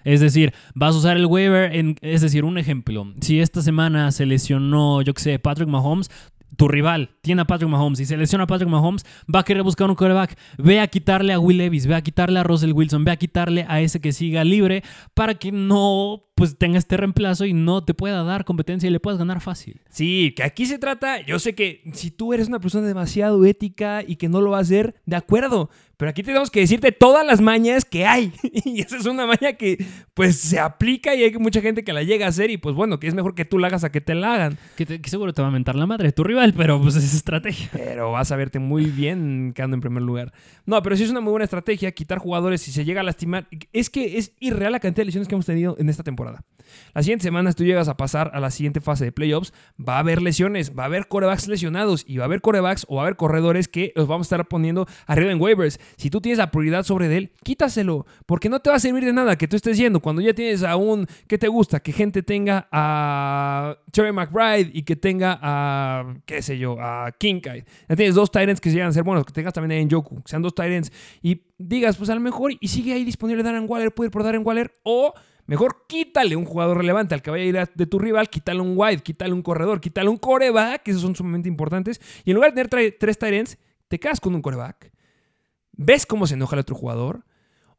Es 0.05 0.21
decir, 0.21 0.53
vas 0.75 0.95
a 0.95 0.99
usar 0.99 1.17
el 1.17 1.25
waiver, 1.27 1.75
en, 1.75 1.97
es 2.03 2.21
decir, 2.21 2.45
un 2.45 2.59
ejemplo. 2.59 3.07
Si 3.23 3.41
esta 3.41 3.63
semana 3.63 4.13
se 4.13 4.27
lesionó, 4.27 5.01
yo 5.01 5.15
que 5.15 5.23
sé, 5.23 5.39
Patrick 5.39 5.69
Mahomes, 5.69 6.11
tu 6.57 6.69
rival 6.69 7.11
tiene 7.21 7.43
a 7.43 7.45
Patrick 7.45 7.71
Mahomes 7.71 8.01
y 8.01 8.05
se 8.05 8.15
a 8.15 8.47
Patrick 8.47 8.69
Mahomes, 8.69 9.05
va 9.33 9.41
a 9.41 9.45
querer 9.45 9.63
buscar 9.63 9.89
un 9.89 9.97
quarterback. 9.97 10.37
Ve 10.59 10.81
a 10.81 10.87
quitarle 10.87 11.33
a 11.33 11.39
Will 11.39 11.59
Levis, 11.59 11.87
ve 11.87 11.95
a 11.95 12.03
quitarle 12.03 12.39
a 12.39 12.43
Russell 12.43 12.73
Wilson, 12.73 13.05
ve 13.05 13.13
a 13.13 13.17
quitarle 13.17 13.65
a 13.69 13.81
ese 13.81 14.01
que 14.01 14.13
siga 14.13 14.45
libre 14.45 14.83
para 15.15 15.35
que 15.35 15.53
no 15.53 16.25
pues 16.35 16.59
tenga 16.59 16.79
este 16.79 16.97
reemplazo 16.97 17.45
y 17.45 17.53
no 17.53 17.85
te 17.85 17.95
pueda 17.95 18.25
dar 18.25 18.45
competencia 18.45 18.89
y 18.89 18.93
le 18.93 19.01
puedas 19.01 19.19
ganar 19.19 19.41
fácil. 19.41 19.81
Sí, 19.89 20.33
que 20.37 20.43
aquí 20.43 20.67
se 20.67 20.79
trata, 20.79 21.25
yo 21.25 21.39
sé 21.39 21.55
que 21.55 21.83
si 21.93 22.11
tú 22.11 22.33
eres 22.33 22.49
una 22.49 22.59
persona 22.59 22.87
demasiado 22.87 23.45
ética 23.45 24.03
y 24.07 24.17
que 24.17 24.29
no 24.29 24.41
lo 24.41 24.51
va 24.51 24.59
a 24.59 24.63
hacer, 24.63 24.97
de 25.07 25.17
acuerdo, 25.17 25.71
pero 25.97 26.11
aquí 26.11 26.23
tenemos 26.23 26.51
que 26.51 26.61
decirte 26.61 26.93
todas 26.93 27.25
las 27.27 27.41
mañas 27.41 27.85
que 27.85 28.07
hay. 28.07 28.33
Y 28.65 28.81
esa 28.81 28.97
es 28.97 29.07
una 29.07 29.27
maña 29.27 29.53
que 29.55 29.85
pues 30.15 30.37
se 30.39 30.59
aplica 30.59 31.15
y 31.15 31.23
hay 31.23 31.33
mucha 31.35 31.61
gente 31.61 31.85
que 31.85 31.93
la 31.93 32.03
llega 32.03 32.27
a 32.27 32.29
hacer 32.31 32.51
y 32.51 32.57
pues 32.57 32.75
bueno, 32.75 32.99
que 32.99 33.07
es 33.07 33.15
mejor 33.15 33.35
que 33.35 33.45
tú 33.45 33.59
la 33.59 33.67
hagas 33.69 33.85
a 33.85 33.93
que 33.93 34.01
te 34.01 34.15
la 34.15 34.35
hagan. 34.35 34.59
Que, 34.77 34.87
te- 34.87 35.01
que 35.01 35.11
seguro 35.11 35.33
te 35.33 35.43
va 35.43 35.49
a 35.49 35.51
mentar 35.51 35.75
la 35.77 35.87
madre 35.87 36.13
tu 36.13 36.25
rival, 36.25 36.55
pero 36.57 36.81
pues 36.81 36.97
es 36.97 37.15
estrategia. 37.15 37.69
Pero 37.73 38.13
vas 38.13 38.33
a 38.33 38.37
verte 38.37 38.59
muy 38.59 38.87
bien 38.87 39.53
quedando 39.55 39.75
en 39.77 39.81
primer 39.81 40.03
lugar. 40.03 40.33
No, 40.67 40.83
pero 40.83 40.97
sí 40.97 41.05
es 41.05 41.11
una 41.11 41.21
muy 41.21 41.31
buena 41.31 41.45
estrategia 41.45 41.93
quitar 41.93 42.19
jugadores 42.19 42.63
si 42.63 42.73
se 42.73 42.85
llega 42.85 43.01
a 43.01 43.05
lastimar. 43.05 43.47
Es 43.73 43.91
que 43.91 44.19
es 44.19 44.33
irreal 44.41 44.73
la 44.73 44.81
cantidad 44.81 45.03
de 45.03 45.07
lesiones 45.07 45.29
que 45.29 45.35
hemos 45.35 45.47
tenido 45.47 45.77
en 45.79 45.89
esta 45.89 46.03
temporada. 46.03 46.43
Las 46.95 47.05
siguientes 47.05 47.25
semanas 47.25 47.57
tú 47.57 47.65
llegas 47.65 47.89
a 47.89 47.97
pasar 47.97 48.31
a 48.35 48.41
la 48.41 48.51
siguiente 48.51 48.81
fase 48.81 49.05
de 49.05 49.13
playoffs, 49.13 49.53
va 49.77 49.97
a 49.97 49.99
haber 50.01 50.23
lesiones, 50.23 50.77
va 50.77 50.85
a 50.85 50.87
haber 50.87 51.09
corebacks 51.09 51.49
lesionados 51.49 52.05
y 52.07 52.19
va 52.19 52.25
a 52.25 52.27
haber 52.27 52.41
corebacks 52.41 52.87
o 52.89 52.97
va 52.97 53.03
a 53.03 53.05
haber 53.05 53.17
corredores 53.17 53.69
que 53.69 53.93
los 53.97 54.07
vamos 54.07 54.27
a 54.27 54.29
estar 54.35 54.49
poniendo 54.49 54.87
arriba 55.07 55.33
en 55.33 55.41
waivers. 55.41 55.79
Si 55.97 56.11
tú 56.11 56.21
tienes 56.21 56.39
la 56.39 56.51
prioridad 56.51 56.85
sobre 56.85 57.15
él, 57.17 57.33
quítaselo, 57.43 58.07
porque 58.27 58.49
no 58.49 58.61
te 58.61 58.71
va 58.71 58.77
a 58.77 58.81
servir 58.81 59.05
de 59.05 59.13
nada 59.13 59.37
que 59.37 59.49
tú 59.49 59.57
estés 59.57 59.77
yendo 59.79 60.01
cuando 60.01 60.23
ya 60.23 60.35
tienes 60.35 60.63
a 60.63 60.77
un 60.77 61.07
que 61.27 61.39
te 61.39 61.49
gusta, 61.49 61.81
que 61.81 61.93
gente 61.93 62.23
tenga 62.23 62.69
a 62.71 63.77
Cherry 63.93 64.13
McBride 64.13 64.71
y 64.73 64.83
que 64.83 64.97
tenga 64.97 65.39
a, 65.41 66.15
qué 66.27 66.43
sé 66.43 66.59
yo, 66.59 66.77
a 66.81 67.13
Kincaid. 67.13 67.65
Ya 67.89 67.97
tienes 67.97 68.15
dos 68.15 68.31
Tyrants 68.31 68.61
que 68.61 68.71
llegan 68.71 68.89
a 68.89 68.93
ser 68.93 69.03
buenos, 69.03 69.25
que 69.25 69.33
tengas 69.33 69.53
también 69.53 69.81
a 69.81 69.85
Njoku, 69.85 70.23
que 70.23 70.29
sean 70.29 70.43
dos 70.43 70.55
Tyrants 70.55 70.93
y 71.23 71.43
digas, 71.59 71.97
pues 71.97 72.11
a 72.11 72.15
lo 72.15 72.21
mejor 72.21 72.53
y 72.59 72.69
sigue 72.69 72.93
ahí 72.93 73.05
disponible 73.05 73.43
Darren 73.43 73.67
Waller, 73.69 73.93
puede 73.93 74.09
ir 74.09 74.11
por 74.11 74.23
Darren 74.23 74.43
Waller 74.45 74.73
o 74.83 75.15
Mejor 75.47 75.85
quítale 75.87 76.37
un 76.37 76.45
jugador 76.45 76.79
relevante 76.79 77.15
al 77.15 77.23
que 77.23 77.31
vaya 77.31 77.45
a 77.45 77.47
ir 77.47 77.59
a- 77.59 77.71
de 77.75 77.87
tu 77.87 77.99
rival, 77.99 78.31
quítale 78.31 78.61
un 78.61 78.75
wide, 78.77 78.99
quítale 79.03 79.33
un 79.33 79.43
corredor, 79.43 79.81
quítale 79.81 80.09
un 80.09 80.17
coreback, 80.17 80.83
que 80.83 80.91
esos 80.93 81.03
son 81.03 81.15
sumamente 81.15 81.49
importantes. 81.49 82.01
Y 82.25 82.31
en 82.31 82.37
lugar 82.37 82.55
de 82.55 82.65
tener 82.65 82.97
tres 82.99 83.19
Tyrants, 83.19 83.59
te 83.89 83.99
quedas 84.01 84.21
con 84.21 84.35
un 84.35 84.43
coreback. 84.43 84.91
Ves 85.73 86.07
cómo 86.07 86.27
se 86.27 86.35
enoja 86.35 86.57
el 86.57 86.61
otro 86.61 86.75
jugador. 86.77 87.25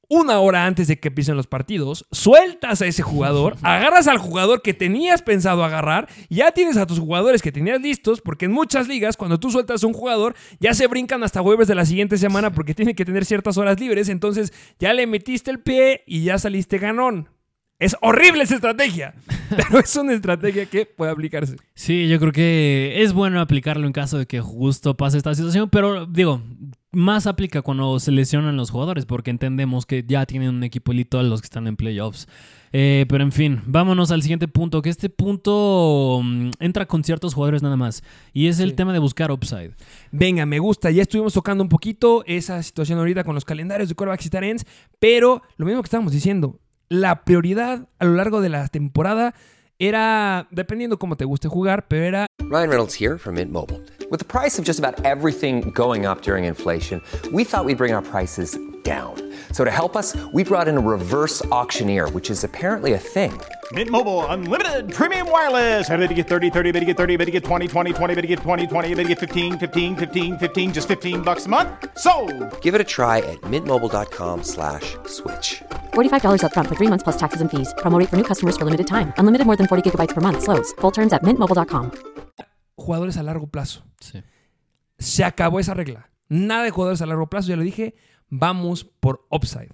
Una 0.08 0.39
hora 0.39 0.67
antes 0.67 0.88
de 0.88 0.99
que 0.99 1.08
empiecen 1.08 1.36
los 1.36 1.47
partidos, 1.47 2.06
sueltas 2.12 2.84
a 2.84 2.86
ese 2.86 3.01
jugador, 3.01 3.56
agarras 3.63 4.08
al 4.08 4.19
jugador 4.19 4.62
que 4.62 4.75
tenías 4.75 5.23
pensado 5.23 5.63
agarrar, 5.63 6.08
y 6.30 6.36
ya 6.36 6.51
tienes 6.51 6.78
a 6.78 6.86
tus 6.86 6.99
jugadores 6.99 7.41
que 7.41 7.51
tenías 7.51 7.82
listos, 7.82 8.21
porque 8.21 8.45
en 8.45 8.51
muchas 8.51 8.88
ligas, 8.88 9.17
cuando 9.17 9.39
tú 9.39 9.49
sueltas 9.49 9.84
a 9.84 9.88
un 9.88 9.93
jugador, 9.93 10.36
ya 10.60 10.75
se 10.75 10.86
brincan 10.86 11.23
hasta 11.23 11.41
jueves 11.41 11.67
de 11.67 11.73
la 11.73 11.86
siguiente 11.86 12.19
semana 12.19 12.51
porque 12.54 12.75
tiene 12.75 12.93
que 12.93 13.04
tener 13.04 13.25
ciertas 13.25 13.58
horas 13.58 13.80
libres, 13.80 14.08
entonces 14.10 14.54
ya 14.78 14.93
le 14.93 15.08
metiste 15.08 15.49
el 15.49 15.60
pie 15.62 16.04
y 16.06 16.23
ya 16.25 16.38
saliste 16.38 16.78
ganón. 16.78 17.30
Es 17.78 17.96
horrible 18.02 18.44
esa 18.44 18.56
estrategia, 18.56 19.14
pero 19.50 19.80
es 19.80 19.96
una 19.98 20.14
estrategia 20.14 20.66
que 20.66 20.86
puede 20.86 21.12
aplicarse. 21.12 21.58
Sí, 21.74 22.08
yo 22.08 22.20
creo 22.20 22.32
que 22.32 23.02
es 23.04 23.12
bueno 23.12 23.42
aplicarlo 23.42 23.86
en 23.86 23.92
caso 23.94 24.18
de 24.18 24.26
que 24.26 24.40
justo 24.40 24.96
pase 24.96 25.18
esta 25.18 25.36
situación, 25.36 25.70
pero 25.70 26.06
digo, 26.06 26.42
más 26.94 27.28
aplica 27.28 27.62
cuando 27.62 28.00
se 28.00 28.12
lesionan 28.14 28.56
los 28.56 28.72
jugadores, 28.72 29.06
porque 29.06 29.30
entendemos 29.30 29.86
que 29.86 30.06
ya 30.08 30.26
tienen 30.26 30.50
un 30.56 30.64
equipo 30.64 30.94
elito 30.94 31.20
a 31.20 31.24
los 31.24 31.42
que 31.42 31.48
están 31.48 31.68
en 31.68 31.76
playoffs. 31.76 32.28
Eh, 32.78 33.06
pero 33.10 33.24
en 33.24 33.32
fin, 33.34 33.62
vámonos 33.66 34.12
al 34.12 34.22
siguiente 34.22 34.48
punto, 34.48 34.82
que 34.82 34.90
este 34.90 35.10
punto 35.10 36.22
mm, 36.24 36.52
entra 36.60 36.86
con 36.86 37.04
ciertos 37.04 37.34
jugadores 37.34 37.62
nada 37.62 37.76
más, 37.76 38.04
y 38.34 38.48
es 38.48 38.60
el 38.60 38.70
Sí. 38.70 38.76
tema 38.78 38.94
de 38.94 39.00
buscar 39.00 39.32
upside. 39.32 39.72
Venga, 40.12 40.46
me 40.46 40.60
gusta. 40.60 40.92
Ya 40.92 41.02
estuvimos 41.02 41.34
tocando 41.34 41.62
un 41.64 41.70
poquito 41.70 42.24
esa 42.26 42.62
situación 42.64 43.00
ahorita 43.00 43.26
con 43.26 43.36
los 43.36 43.44
calendarios 43.46 43.90
de 43.90 43.96
quarterbacks 43.96 44.26
y 44.34 44.46
ends, 44.50 44.66
pero 45.00 45.42
lo 45.58 45.66
mismo 45.66 45.82
que 45.82 45.88
estábamos 45.88 46.14
diciendo, 46.14 46.60
la 46.89 47.24
prioridad 47.24 47.88
a 48.00 48.06
lo 48.06 48.13
largo 48.13 48.41
de 48.41 48.50
la 48.50 48.67
temporada 48.67 49.34
era, 49.80 50.48
dependiendo 50.52 50.98
cómo 50.98 51.17
te 51.17 51.26
guste 51.26 51.48
jugar, 51.48 51.88
pero 51.88 52.06
era 52.06 52.26
Ryan 52.50 52.69
Reynolds 52.69 52.93
here 52.93 53.17
from 53.17 53.36
Mint 53.36 53.52
Mobile. 53.52 53.82
With 54.12 54.19
the 54.19 54.26
price 54.26 54.60
of 54.60 54.65
just 54.65 54.80
about 54.80 55.04
everything 55.04 55.71
going 55.71 56.06
up 56.06 56.21
during 56.21 56.45
inflation, 56.45 57.02
we 57.34 57.43
thought 57.43 57.65
we'd 57.65 57.78
bring 57.78 57.93
our 57.93 58.04
prices 58.04 58.58
down. 58.86 59.15
So 59.52 59.63
to 59.65 59.71
help 59.71 59.95
us, 59.98 60.15
we 60.32 60.43
brought 60.43 60.67
in 60.67 60.78
a 60.78 60.80
reverse 60.80 61.43
auctioneer, 61.45 62.08
which 62.10 62.30
is 62.30 62.43
apparently 62.43 62.93
a 62.93 63.00
thing. 63.00 63.34
Mint 63.71 63.89
Mobile 63.89 64.24
unlimited 64.28 64.93
premium 64.93 65.32
wireless. 65.32 65.89
Ready 65.89 66.08
to 66.08 66.13
get 66.13 66.28
30, 66.28 66.52
30, 66.52 66.71
bit 66.71 66.82
to 66.82 66.86
get 66.86 66.98
30, 66.98 67.17
bit 67.17 67.26
to 67.26 67.32
get 67.32 67.43
20, 67.43 67.67
20, 67.67 67.93
20, 67.93 68.15
bit 68.15 68.21
to 68.21 68.28
get 68.28 68.39
20, 68.39 68.67
20, 68.67 68.95
bit 68.95 69.04
to 69.04 69.10
get 69.10 69.19
15, 69.19 69.58
15, 69.58 69.95
15, 69.95 70.38
15 70.38 70.74
just 70.74 70.88
15 70.88 71.21
bucks 71.24 71.48
a 71.48 71.50
month. 71.50 71.69
So, 71.98 72.12
Give 72.62 72.76
it 72.76 72.82
a 72.82 72.84
try 72.98 73.17
at 73.34 73.41
mintmobile.com 73.50 74.43
slash 74.43 74.95
switch. 75.08 75.63
$45 75.93 76.41
upfront 76.45 76.67
for 76.69 76.76
three 76.76 76.91
months 76.91 77.04
plus 77.04 77.17
taxes 77.17 77.41
and 77.41 77.50
fees. 77.50 77.74
Promo 77.80 77.98
rate 78.00 78.10
for 78.10 78.17
new 78.17 78.28
customers 78.32 78.56
for 78.56 78.65
limited 78.65 78.86
time. 78.86 79.13
Unlimited 79.17 79.48
more 79.48 79.56
than 79.58 79.65
40 79.67 79.89
gigabytes 79.89 80.13
per 80.13 80.21
month. 80.21 80.43
Slows. 80.43 80.74
Full 80.82 80.91
terms 80.91 81.12
at 81.12 81.24
mintmobile.com. 81.24 81.91
jugadores 82.78 83.17
a 83.17 83.24
largo 83.24 83.48
plazo. 83.48 83.82
Sí. 84.00 84.21
Se 85.00 85.24
acabó 85.24 85.60
esa 85.60 85.74
regla. 85.74 86.10
Nada 86.30 86.63
de 86.63 86.71
jugadores 86.71 87.02
a 87.02 87.06
largo 87.06 87.28
plazo, 87.28 87.50
ya 87.50 87.56
lo 87.56 87.63
dije, 87.63 87.95
vamos 88.39 88.84
por 88.84 89.26
upside. 89.30 89.69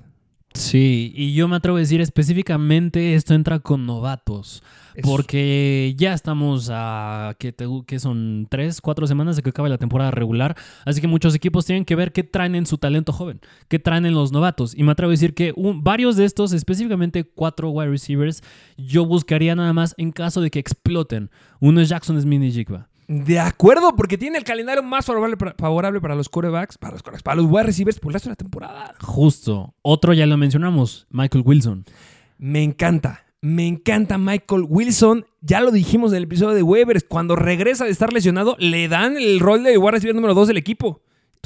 Sí, 0.54 1.14
y 1.16 1.34
yo 1.34 1.48
me 1.48 1.56
atrevo 1.56 1.78
a 1.78 1.80
decir 1.80 2.02
específicamente 2.02 3.16
esto 3.16 3.34
entra 3.34 3.60
con 3.60 3.86
novatos. 3.86 4.62
Eso. 4.94 5.08
Porque 5.08 5.94
ya 5.98 6.14
estamos 6.14 6.70
a, 6.70 7.38
que, 7.40 7.56
que 7.88 8.00
son 8.00 8.48
tres, 8.50 8.82
cuatro 8.82 9.08
semanas 9.08 9.38
de 9.38 9.44
que 9.44 9.52
acabe 9.52 9.70
la 9.70 9.78
temporada 9.78 10.12
regular. 10.12 10.58
Así 10.86 11.00
que 11.00 11.08
muchos 11.08 11.34
equipos 11.34 11.66
tienen 11.66 11.86
que 11.86 11.96
ver 11.96 12.12
qué 12.12 12.24
traen 12.26 12.56
en 12.56 12.66
su 12.66 12.78
talento 12.78 13.14
joven, 13.14 13.40
qué 13.70 13.80
traen 13.80 14.06
en 14.06 14.14
los 14.14 14.34
novatos. 14.34 14.78
Y 14.78 14.84
me 14.84 14.92
atrevo 14.92 15.12
a 15.12 15.14
decir 15.14 15.34
que 15.34 15.54
un- 15.56 15.86
varios 15.86 16.18
de 16.18 16.26
estos, 16.26 16.52
específicamente 16.52 17.24
cuatro 17.24 17.70
wide 17.70 17.90
receivers, 17.90 18.44
yo 18.78 19.06
buscaría 19.06 19.56
nada 19.56 19.72
más 19.72 19.96
en 19.98 20.12
caso 20.12 20.42
de 20.42 20.52
que 20.52 20.60
exploten. 20.60 21.32
Uno 21.62 21.80
es 21.80 21.88
Jackson 21.88 22.22
Smith 22.22 22.44
y 22.44 22.52
Jigba. 22.52 22.90
De 23.14 23.42
acuerdo, 23.42 23.94
porque 23.98 24.18
tiene 24.18 24.38
el 24.38 24.46
calendario 24.46 24.82
más 24.82 25.06
favorable 25.06 25.36
para, 25.36 25.54
favorable 25.58 26.00
para 26.00 26.16
los 26.16 26.30
quarterbacks, 26.30 26.78
para 26.78 26.94
los 26.94 27.04
quarterbacks, 27.04 27.24
para 27.24 27.42
los 27.42 27.52
wide 27.52 27.64
receivers 27.64 28.00
por 28.00 28.10
el 28.10 28.14
resto 28.14 28.30
de 28.30 28.32
la 28.32 28.38
temporada. 28.38 28.96
Justo. 29.02 29.76
Otro 29.82 30.14
ya 30.14 30.26
lo 30.26 30.38
mencionamos, 30.38 31.08
Michael 31.10 31.44
Wilson. 31.46 31.84
Me 32.38 32.64
encanta. 32.64 33.26
Me 33.42 33.68
encanta 33.68 34.18
Michael 34.18 34.66
Wilson. 34.66 35.26
Ya 35.42 35.60
lo 35.60 35.72
dijimos 35.72 36.14
en 36.14 36.20
el 36.20 36.24
episodio 36.24 36.56
de 36.56 36.64
Weber. 36.64 37.06
Cuando 37.06 37.36
regresa 37.36 37.84
de 37.84 37.92
estar 37.92 38.14
lesionado, 38.14 38.56
le 38.60 38.88
dan 38.88 39.18
el 39.18 39.42
rol 39.42 39.66
de 39.66 39.78
wide 39.78 39.92
receiver 39.92 40.16
número 40.16 40.34
2 40.34 40.48
del 40.48 40.58
equipo. 40.58 41.02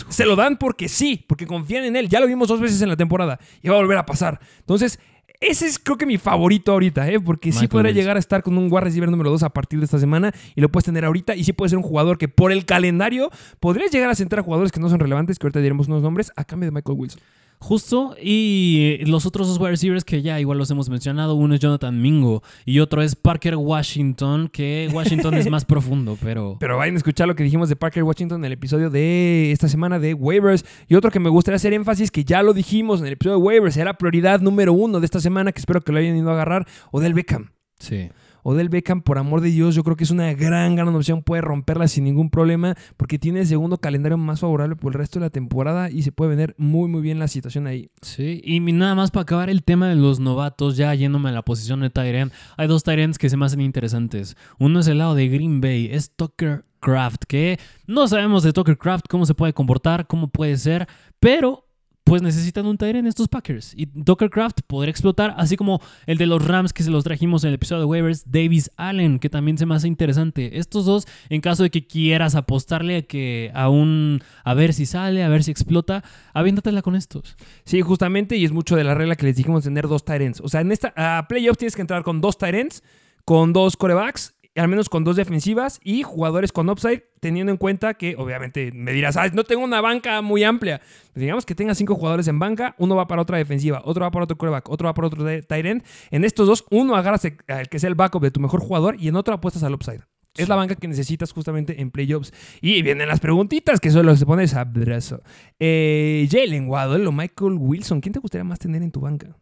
Se 0.09 0.27
lo 0.27 0.35
dan 0.35 0.57
porque 0.57 0.87
sí, 0.87 1.25
porque 1.27 1.47
confían 1.47 1.83
en 1.85 1.95
él. 1.95 2.09
Ya 2.09 2.19
lo 2.19 2.27
vimos 2.27 2.47
dos 2.47 2.59
veces 2.59 2.79
en 2.83 2.89
la 2.89 2.95
temporada 2.95 3.39
y 3.63 3.69
va 3.69 3.75
a 3.75 3.79
volver 3.79 3.97
a 3.97 4.05
pasar. 4.05 4.39
Entonces, 4.59 4.99
ese 5.39 5.67
es 5.67 5.79
creo 5.79 5.97
que 5.97 6.05
mi 6.05 6.17
favorito 6.17 6.71
ahorita, 6.71 7.09
¿eh? 7.09 7.19
porque 7.19 7.51
sí 7.51 7.67
Wilson. 7.67 7.93
llegar 7.93 8.15
a 8.17 8.19
estar 8.19 8.43
con 8.43 8.57
un 8.57 8.71
wide 8.71 8.81
receiver 8.81 9.09
número 9.09 9.29
2 9.29 9.43
a 9.43 9.49
partir 9.49 9.79
de 9.79 9.85
esta 9.85 9.99
semana 9.99 10.33
y 10.55 10.61
lo 10.61 10.69
puedes 10.69 10.85
tener 10.85 11.05
ahorita. 11.05 11.35
Y 11.35 11.43
sí 11.43 11.53
puede 11.53 11.69
ser 11.69 11.77
un 11.77 11.83
jugador 11.83 12.17
que 12.17 12.27
por 12.27 12.51
el 12.51 12.65
calendario 12.65 13.29
podrías 13.59 13.91
llegar 13.91 14.09
a 14.09 14.15
sentar 14.15 14.39
a 14.39 14.43
jugadores 14.43 14.71
que 14.71 14.79
no 14.79 14.89
son 14.89 14.99
relevantes, 14.99 15.39
que 15.39 15.45
ahorita 15.47 15.59
diremos 15.59 15.87
unos 15.87 16.01
nombres, 16.01 16.31
a 16.35 16.43
cambio 16.43 16.67
de 16.67 16.71
Michael 16.71 16.97
Wilson. 16.97 17.21
Justo, 17.59 18.15
y 18.21 18.99
los 19.05 19.25
otros 19.25 19.47
dos 19.47 19.59
wide 19.59 19.71
receivers 19.71 20.03
que 20.03 20.21
ya 20.21 20.39
igual 20.39 20.57
los 20.57 20.69
hemos 20.71 20.89
mencionado, 20.89 21.35
uno 21.35 21.55
es 21.55 21.59
Jonathan 21.59 21.99
Mingo 21.99 22.43
y 22.65 22.79
otro 22.79 23.01
es 23.01 23.15
Parker 23.15 23.55
Washington, 23.55 24.49
que 24.49 24.89
Washington 24.93 25.33
es 25.35 25.49
más 25.49 25.65
profundo, 25.65 26.17
pero... 26.21 26.57
Pero 26.59 26.77
vayan 26.77 26.95
a 26.95 26.97
escuchar 26.97 27.27
lo 27.27 27.35
que 27.35 27.43
dijimos 27.43 27.69
de 27.69 27.75
Parker 27.75 28.03
Washington 28.03 28.41
en 28.41 28.45
el 28.45 28.51
episodio 28.51 28.89
de 28.89 29.51
esta 29.51 29.67
semana 29.67 29.99
de 29.99 30.13
waivers. 30.13 30.65
Y 30.87 30.95
otro 30.95 31.11
que 31.11 31.19
me 31.19 31.29
gustaría 31.29 31.55
hacer 31.55 31.73
énfasis, 31.73 32.11
que 32.11 32.23
ya 32.23 32.43
lo 32.43 32.53
dijimos 32.53 32.99
en 32.99 33.07
el 33.07 33.13
episodio 33.13 33.37
de 33.37 33.43
waivers, 33.43 33.77
era 33.77 33.97
prioridad 33.97 34.41
número 34.41 34.73
uno 34.73 34.99
de 34.99 35.05
esta 35.05 35.19
semana, 35.19 35.51
que 35.51 35.59
espero 35.59 35.81
que 35.81 35.91
lo 35.91 35.99
hayan 35.99 36.15
ido 36.15 36.29
a 36.29 36.33
agarrar, 36.33 36.67
Odell 36.91 37.13
Beckham. 37.13 37.51
Sí. 37.79 38.09
Odell 38.47 38.69
Beckham, 38.69 39.01
por 39.01 39.17
amor 39.17 39.41
de 39.41 39.49
Dios, 39.49 39.73
yo 39.73 39.83
creo 39.83 39.95
que 39.95 40.03
es 40.03 40.11
una 40.11 40.31
gran, 40.35 40.75
gran 40.75 40.93
opción. 40.93 41.23
Puede 41.23 41.41
romperla 41.41 41.87
sin 41.87 42.03
ningún 42.03 42.29
problema 42.29 42.75
porque 42.95 43.17
tiene 43.17 43.39
el 43.39 43.47
segundo 43.47 43.79
calendario 43.79 44.19
más 44.19 44.41
favorable 44.41 44.75
por 44.75 44.93
el 44.93 44.99
resto 44.99 45.17
de 45.17 45.25
la 45.25 45.31
temporada 45.31 45.89
y 45.89 46.03
se 46.03 46.11
puede 46.11 46.29
vender 46.29 46.53
muy, 46.59 46.87
muy 46.87 47.01
bien 47.01 47.17
la 47.17 47.27
situación 47.27 47.65
ahí. 47.65 47.89
Sí, 48.03 48.41
y 48.43 48.59
nada 48.59 48.93
más 48.93 49.09
para 49.09 49.23
acabar 49.23 49.49
el 49.49 49.63
tema 49.63 49.89
de 49.89 49.95
los 49.95 50.19
novatos, 50.19 50.77
ya 50.77 50.93
yéndome 50.93 51.29
a 51.29 51.31
la 51.31 51.41
posición 51.41 51.79
de 51.79 51.89
Tyrant, 51.89 52.31
hay 52.55 52.67
dos 52.67 52.83
Tyrants 52.83 53.17
que 53.17 53.31
se 53.31 53.35
me 53.35 53.47
hacen 53.47 53.61
interesantes. 53.61 54.37
Uno 54.59 54.81
es 54.81 54.87
el 54.87 54.99
lado 54.99 55.15
de 55.15 55.27
Green 55.27 55.59
Bay, 55.59 55.89
es 55.91 56.11
Tucker 56.15 56.65
Craft, 56.81 57.23
que 57.27 57.59
no 57.87 58.07
sabemos 58.07 58.43
de 58.43 58.53
Tucker 58.53 58.77
Craft 58.77 59.07
cómo 59.09 59.25
se 59.25 59.33
puede 59.33 59.53
comportar, 59.53 60.05
cómo 60.05 60.27
puede 60.27 60.55
ser, 60.57 60.87
pero 61.19 61.64
pues 62.05 62.21
necesitan 62.21 62.67
un 62.67 62.77
Tyrant 62.77 63.07
estos 63.07 63.27
Packers. 63.27 63.73
Y 63.75 63.87
Tucker 63.87 64.29
Craft 64.29 64.59
explotar, 64.87 65.33
así 65.37 65.57
como 65.57 65.81
el 66.05 66.17
de 66.19 66.27
los 66.27 66.45
Rams 66.45 66.71
que 66.71 66.83
se 66.83 66.91
los 66.91 67.03
trajimos 67.03 67.43
en 67.43 67.49
el 67.49 67.55
episodio 67.55 67.79
de 67.81 67.85
waivers, 67.85 68.31
Davis 68.31 68.69
Allen, 68.77 69.17
que 69.17 69.29
también 69.29 69.57
se 69.57 69.65
me 69.65 69.73
hace 69.75 69.87
interesante. 69.87 70.59
Estos 70.59 70.85
dos, 70.85 71.07
en 71.29 71.41
caso 71.41 71.63
de 71.63 71.71
que 71.71 71.87
quieras 71.87 72.35
apostarle 72.35 72.97
a 72.97 73.01
que 73.01 73.51
a 73.55 73.69
un 73.69 74.21
a 74.43 74.53
ver 74.53 74.73
si 74.73 74.85
sale, 74.85 75.23
a 75.23 75.29
ver 75.29 75.43
si 75.43 75.49
explota, 75.49 76.03
aviéntatela 76.33 76.83
con 76.83 76.95
estos. 76.95 77.35
Sí, 77.63 77.81
justamente, 77.81 78.37
y 78.37 78.45
es 78.45 78.51
mucho 78.51 78.75
de 78.75 78.83
la 78.83 78.93
regla 78.93 79.15
que 79.15 79.25
les 79.25 79.35
dijimos 79.35 79.63
tener 79.63 79.87
dos 79.87 80.05
Tyrants. 80.05 80.41
O 80.41 80.47
sea, 80.47 80.61
en 80.61 80.71
esta 80.71 80.93
a 80.95 81.27
playoff 81.27 81.57
tienes 81.57 81.75
que 81.75 81.81
entrar 81.81 82.03
con 82.03 82.21
dos 82.21 82.37
Tyrants, 82.37 82.83
con 83.25 83.51
dos 83.51 83.75
corebacks, 83.77 84.34
al 84.55 84.67
menos 84.67 84.89
con 84.89 85.03
dos 85.03 85.15
defensivas 85.15 85.79
y 85.83 86.03
jugadores 86.03 86.51
con 86.51 86.69
upside, 86.69 87.03
teniendo 87.19 87.51
en 87.51 87.57
cuenta 87.57 87.95
que, 87.95 88.15
obviamente, 88.17 88.71
me 88.73 88.93
dirás, 88.93 89.17
"Ah, 89.17 89.27
no 89.33 89.43
tengo 89.43 89.63
una 89.63 89.81
banca 89.81 90.21
muy 90.21 90.43
amplia. 90.43 90.81
Digamos 91.13 91.45
que 91.45 91.55
tenga 91.55 91.75
cinco 91.75 91.95
jugadores 91.95 92.27
en 92.27 92.39
banca, 92.39 92.75
uno 92.77 92.95
va 92.95 93.07
para 93.07 93.21
otra 93.21 93.37
defensiva, 93.37 93.81
otro 93.85 94.03
va 94.03 94.11
para 94.11 94.23
otro 94.23 94.37
coreback, 94.37 94.69
otro 94.69 94.85
va 94.87 94.93
para 94.93 95.07
otro 95.07 95.25
tight 95.25 95.65
end. 95.65 95.83
En 96.11 96.23
estos 96.23 96.47
dos, 96.47 96.65
uno 96.71 96.95
agarras 96.95 97.25
al 97.47 97.67
que 97.69 97.79
sea 97.79 97.89
el 97.89 97.95
backup 97.95 98.21
de 98.21 98.31
tu 98.31 98.39
mejor 98.39 98.59
jugador 98.61 98.95
y 98.99 99.07
en 99.07 99.15
otro 99.15 99.33
apuestas 99.33 99.63
al 99.63 99.73
upside. 99.73 100.01
Es 100.37 100.49
la 100.49 100.55
banca 100.55 100.75
que 100.75 100.87
necesitas 100.87 101.31
justamente 101.31 101.81
en 101.81 101.91
playoffs. 101.91 102.33
Y 102.61 102.81
vienen 102.81 103.07
las 103.07 103.19
preguntitas, 103.21 103.79
que 103.79 103.89
que 103.89 104.15
se 104.17 104.25
pone 104.25 104.47
sabroso. 104.47 105.21
Eh, 105.59 106.27
Jalen 106.29 106.67
Waddle 106.67 107.07
o 107.07 107.11
Michael 107.11 107.55
Wilson, 107.57 108.01
¿quién 108.01 108.11
te 108.13 108.19
gustaría 108.19 108.43
más 108.43 108.59
tener 108.59 108.81
en 108.83 108.91
tu 108.91 108.99
banca? 108.99 109.35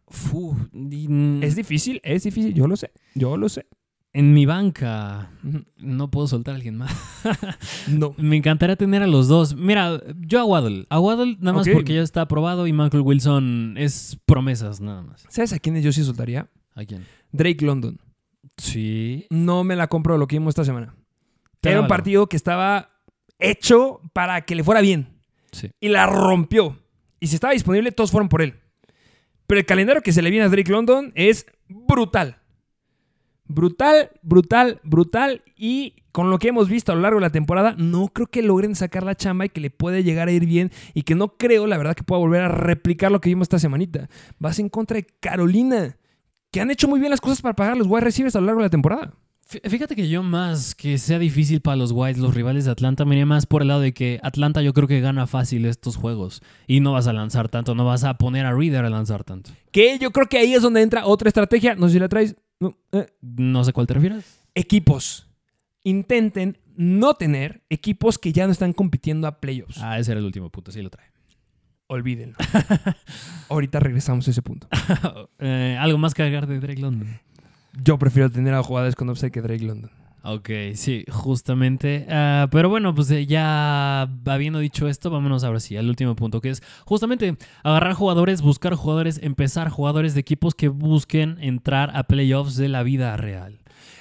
Y, 0.72 1.08
mm, 1.08 1.42
Es 1.42 1.56
difícil, 1.56 2.00
es 2.04 2.22
difícil, 2.22 2.54
yo 2.54 2.68
lo 2.68 2.76
sé, 2.76 2.92
yo 3.14 3.36
lo 3.36 3.48
sé. 3.48 3.66
En 4.14 4.32
mi 4.32 4.46
banca 4.46 5.32
no 5.76 6.10
puedo 6.10 6.28
soltar 6.28 6.52
a 6.52 6.56
alguien 6.56 6.78
más. 6.78 6.92
No. 7.88 8.14
Me 8.16 8.36
encantaría 8.36 8.76
tener 8.76 9.02
a 9.02 9.06
los 9.06 9.28
dos. 9.28 9.54
Mira, 9.56 10.00
yo 10.20 10.40
a 10.40 10.44
Waddle. 10.44 10.86
A 10.88 11.00
Waddle 11.00 11.36
nada 11.40 11.58
más 11.58 11.68
porque 11.68 11.94
ya 11.94 12.02
está 12.02 12.22
aprobado 12.22 12.66
y 12.66 12.72
Michael 12.72 13.02
Wilson 13.02 13.74
es 13.76 14.18
promesas 14.24 14.80
nada 14.80 15.02
más. 15.02 15.26
¿Sabes 15.28 15.52
a 15.52 15.58
quiénes 15.58 15.84
yo 15.84 15.92
sí 15.92 16.02
soltaría? 16.04 16.48
¿A 16.74 16.84
quién? 16.84 17.04
Drake 17.32 17.64
London. 17.64 17.98
Sí. 18.56 19.26
No 19.30 19.64
me 19.64 19.76
la 19.76 19.88
compro 19.88 20.16
lo 20.16 20.26
que 20.26 20.36
vimos 20.36 20.52
esta 20.52 20.64
semana. 20.64 20.94
Te 21.60 21.70
Era 21.70 21.80
un 21.80 21.88
partido 21.88 22.28
que 22.28 22.36
estaba 22.36 22.90
hecho 23.38 24.00
para 24.12 24.42
que 24.42 24.54
le 24.54 24.64
fuera 24.64 24.80
bien. 24.80 25.08
Sí. 25.52 25.70
Y 25.80 25.88
la 25.88 26.06
rompió. 26.06 26.78
Y 27.20 27.26
si 27.26 27.34
estaba 27.34 27.52
disponible, 27.52 27.90
todos 27.90 28.10
fueron 28.10 28.28
por 28.28 28.42
él. 28.42 28.54
Pero 29.46 29.58
el 29.58 29.66
calendario 29.66 30.02
que 30.02 30.12
se 30.12 30.22
le 30.22 30.30
viene 30.30 30.46
a 30.46 30.48
Drake 30.48 30.70
London 30.70 31.12
es 31.14 31.46
brutal. 31.68 32.38
Brutal, 33.46 34.10
brutal, 34.22 34.80
brutal. 34.84 35.42
Y 35.56 35.94
con 36.12 36.30
lo 36.30 36.38
que 36.38 36.48
hemos 36.48 36.68
visto 36.68 36.92
a 36.92 36.94
lo 36.94 37.02
largo 37.02 37.18
de 37.18 37.26
la 37.26 37.30
temporada, 37.32 37.74
no 37.76 38.08
creo 38.08 38.26
que 38.28 38.42
logren 38.42 38.74
sacar 38.74 39.02
la 39.02 39.14
chamba 39.16 39.44
y 39.46 39.48
que 39.50 39.60
le 39.60 39.70
puede 39.70 40.02
llegar 40.02 40.28
a 40.28 40.32
ir 40.32 40.46
bien. 40.46 40.70
Y 40.94 41.02
que 41.02 41.14
no 41.14 41.36
creo, 41.36 41.66
la 41.66 41.76
verdad, 41.76 41.94
que 41.94 42.04
pueda 42.04 42.20
volver 42.20 42.42
a 42.42 42.48
replicar 42.48 43.12
lo 43.12 43.20
que 43.20 43.28
vimos 43.28 43.46
esta 43.46 43.58
semanita. 43.58 44.08
Vas 44.38 44.58
en 44.58 44.68
contra 44.68 44.96
de 44.96 45.06
Carolina, 45.20 45.96
que 46.50 46.60
han 46.60 46.70
hecho 46.70 46.88
muy 46.88 47.00
bien 47.00 47.10
las 47.10 47.20
cosas 47.20 47.42
para 47.42 47.54
pagar 47.54 47.76
los 47.76 47.86
wide 47.86 48.00
receivers 48.04 48.36
a 48.36 48.40
lo 48.40 48.46
largo 48.46 48.60
de 48.60 48.66
la 48.66 48.70
temporada. 48.70 49.12
Fí- 49.46 49.60
Fíjate 49.68 49.94
que 49.94 50.08
yo 50.08 50.22
más 50.22 50.74
que 50.74 50.96
sea 50.96 51.18
difícil 51.18 51.60
para 51.60 51.76
los 51.76 51.92
Whites, 51.92 52.18
los 52.18 52.32
rivales 52.34 52.64
de 52.64 52.70
Atlanta, 52.70 53.04
me 53.04 53.14
iría 53.14 53.26
más 53.26 53.44
por 53.44 53.60
el 53.60 53.68
lado 53.68 53.80
de 53.80 53.92
que 53.92 54.18
Atlanta 54.22 54.62
yo 54.62 54.72
creo 54.72 54.88
que 54.88 55.00
gana 55.00 55.26
fácil 55.26 55.66
estos 55.66 55.96
juegos. 55.96 56.40
Y 56.66 56.80
no 56.80 56.92
vas 56.92 57.08
a 57.08 57.12
lanzar 57.12 57.50
tanto, 57.50 57.74
no 57.74 57.84
vas 57.84 58.04
a 58.04 58.14
poner 58.16 58.46
a 58.46 58.54
Reader 58.54 58.86
a 58.86 58.90
lanzar 58.90 59.22
tanto. 59.22 59.50
Que 59.70 59.98
yo 59.98 60.12
creo 60.12 60.28
que 60.28 60.38
ahí 60.38 60.54
es 60.54 60.62
donde 60.62 60.80
entra 60.80 61.04
otra 61.04 61.28
estrategia. 61.28 61.74
No 61.74 61.88
sé 61.88 61.94
si 61.94 61.98
la 61.98 62.08
traes. 62.08 62.36
No, 62.64 62.78
eh. 62.92 63.06
No 63.20 63.62
sé 63.64 63.72
cuál 63.72 63.86
te 63.86 63.94
refieres. 63.94 64.40
Equipos. 64.54 65.28
Intenten 65.82 66.58
no 66.76 67.14
tener 67.14 67.62
equipos 67.68 68.18
que 68.18 68.32
ya 68.32 68.46
no 68.46 68.52
están 68.52 68.72
compitiendo 68.72 69.26
a 69.26 69.40
playoffs. 69.40 69.78
Ah, 69.82 69.98
ese 69.98 70.12
era 70.12 70.20
el 70.20 70.26
último 70.26 70.50
punto, 70.50 70.72
sí 70.72 70.80
lo 70.82 70.90
trae. 70.90 71.06
Olvídenlo. 71.86 72.36
Ahorita 73.50 73.78
regresamos 73.80 74.26
a 74.26 74.30
ese 74.30 74.42
punto. 74.42 74.68
Eh, 75.38 75.76
Algo 75.78 75.98
más 75.98 76.14
que 76.14 76.22
agregar 76.22 76.46
de 76.46 76.58
Drake 76.58 76.80
London. 76.80 77.20
Yo 77.82 77.98
prefiero 77.98 78.30
tener 78.30 78.54
a 78.54 78.62
jugadores 78.62 78.94
con 78.94 79.10
upside 79.10 79.30
que 79.30 79.42
Drake 79.42 79.64
London. 79.64 79.90
Ok, 80.26 80.48
sí, 80.74 81.04
justamente. 81.10 82.06
Ah, 82.08 82.48
pero 82.50 82.70
bueno, 82.70 82.94
pues 82.94 83.10
eh, 83.10 83.26
ya 83.26 84.08
habiendo 84.24 84.58
dicho 84.58 84.88
esto, 84.88 85.10
vámonos 85.10 85.44
ahora 85.44 85.60
sí 85.60 85.76
al 85.76 85.86
último 85.88 86.16
punto, 86.16 86.40
que 86.40 86.48
es 86.48 86.62
justamente 86.86 87.36
agarrar 87.62 87.92
jugadores, 87.92 88.40
buscar 88.40 88.74
jugadores, 88.74 89.20
empezar 89.22 89.68
jugadores 89.68 90.14
de 90.14 90.20
equipos 90.20 90.54
que 90.54 90.68
busquen 90.68 91.36
entrar 91.40 91.94
a 91.94 92.04
playoffs 92.04 92.56
de 92.56 92.68
la 92.68 92.82
vida 92.82 93.14
real. 93.18 93.60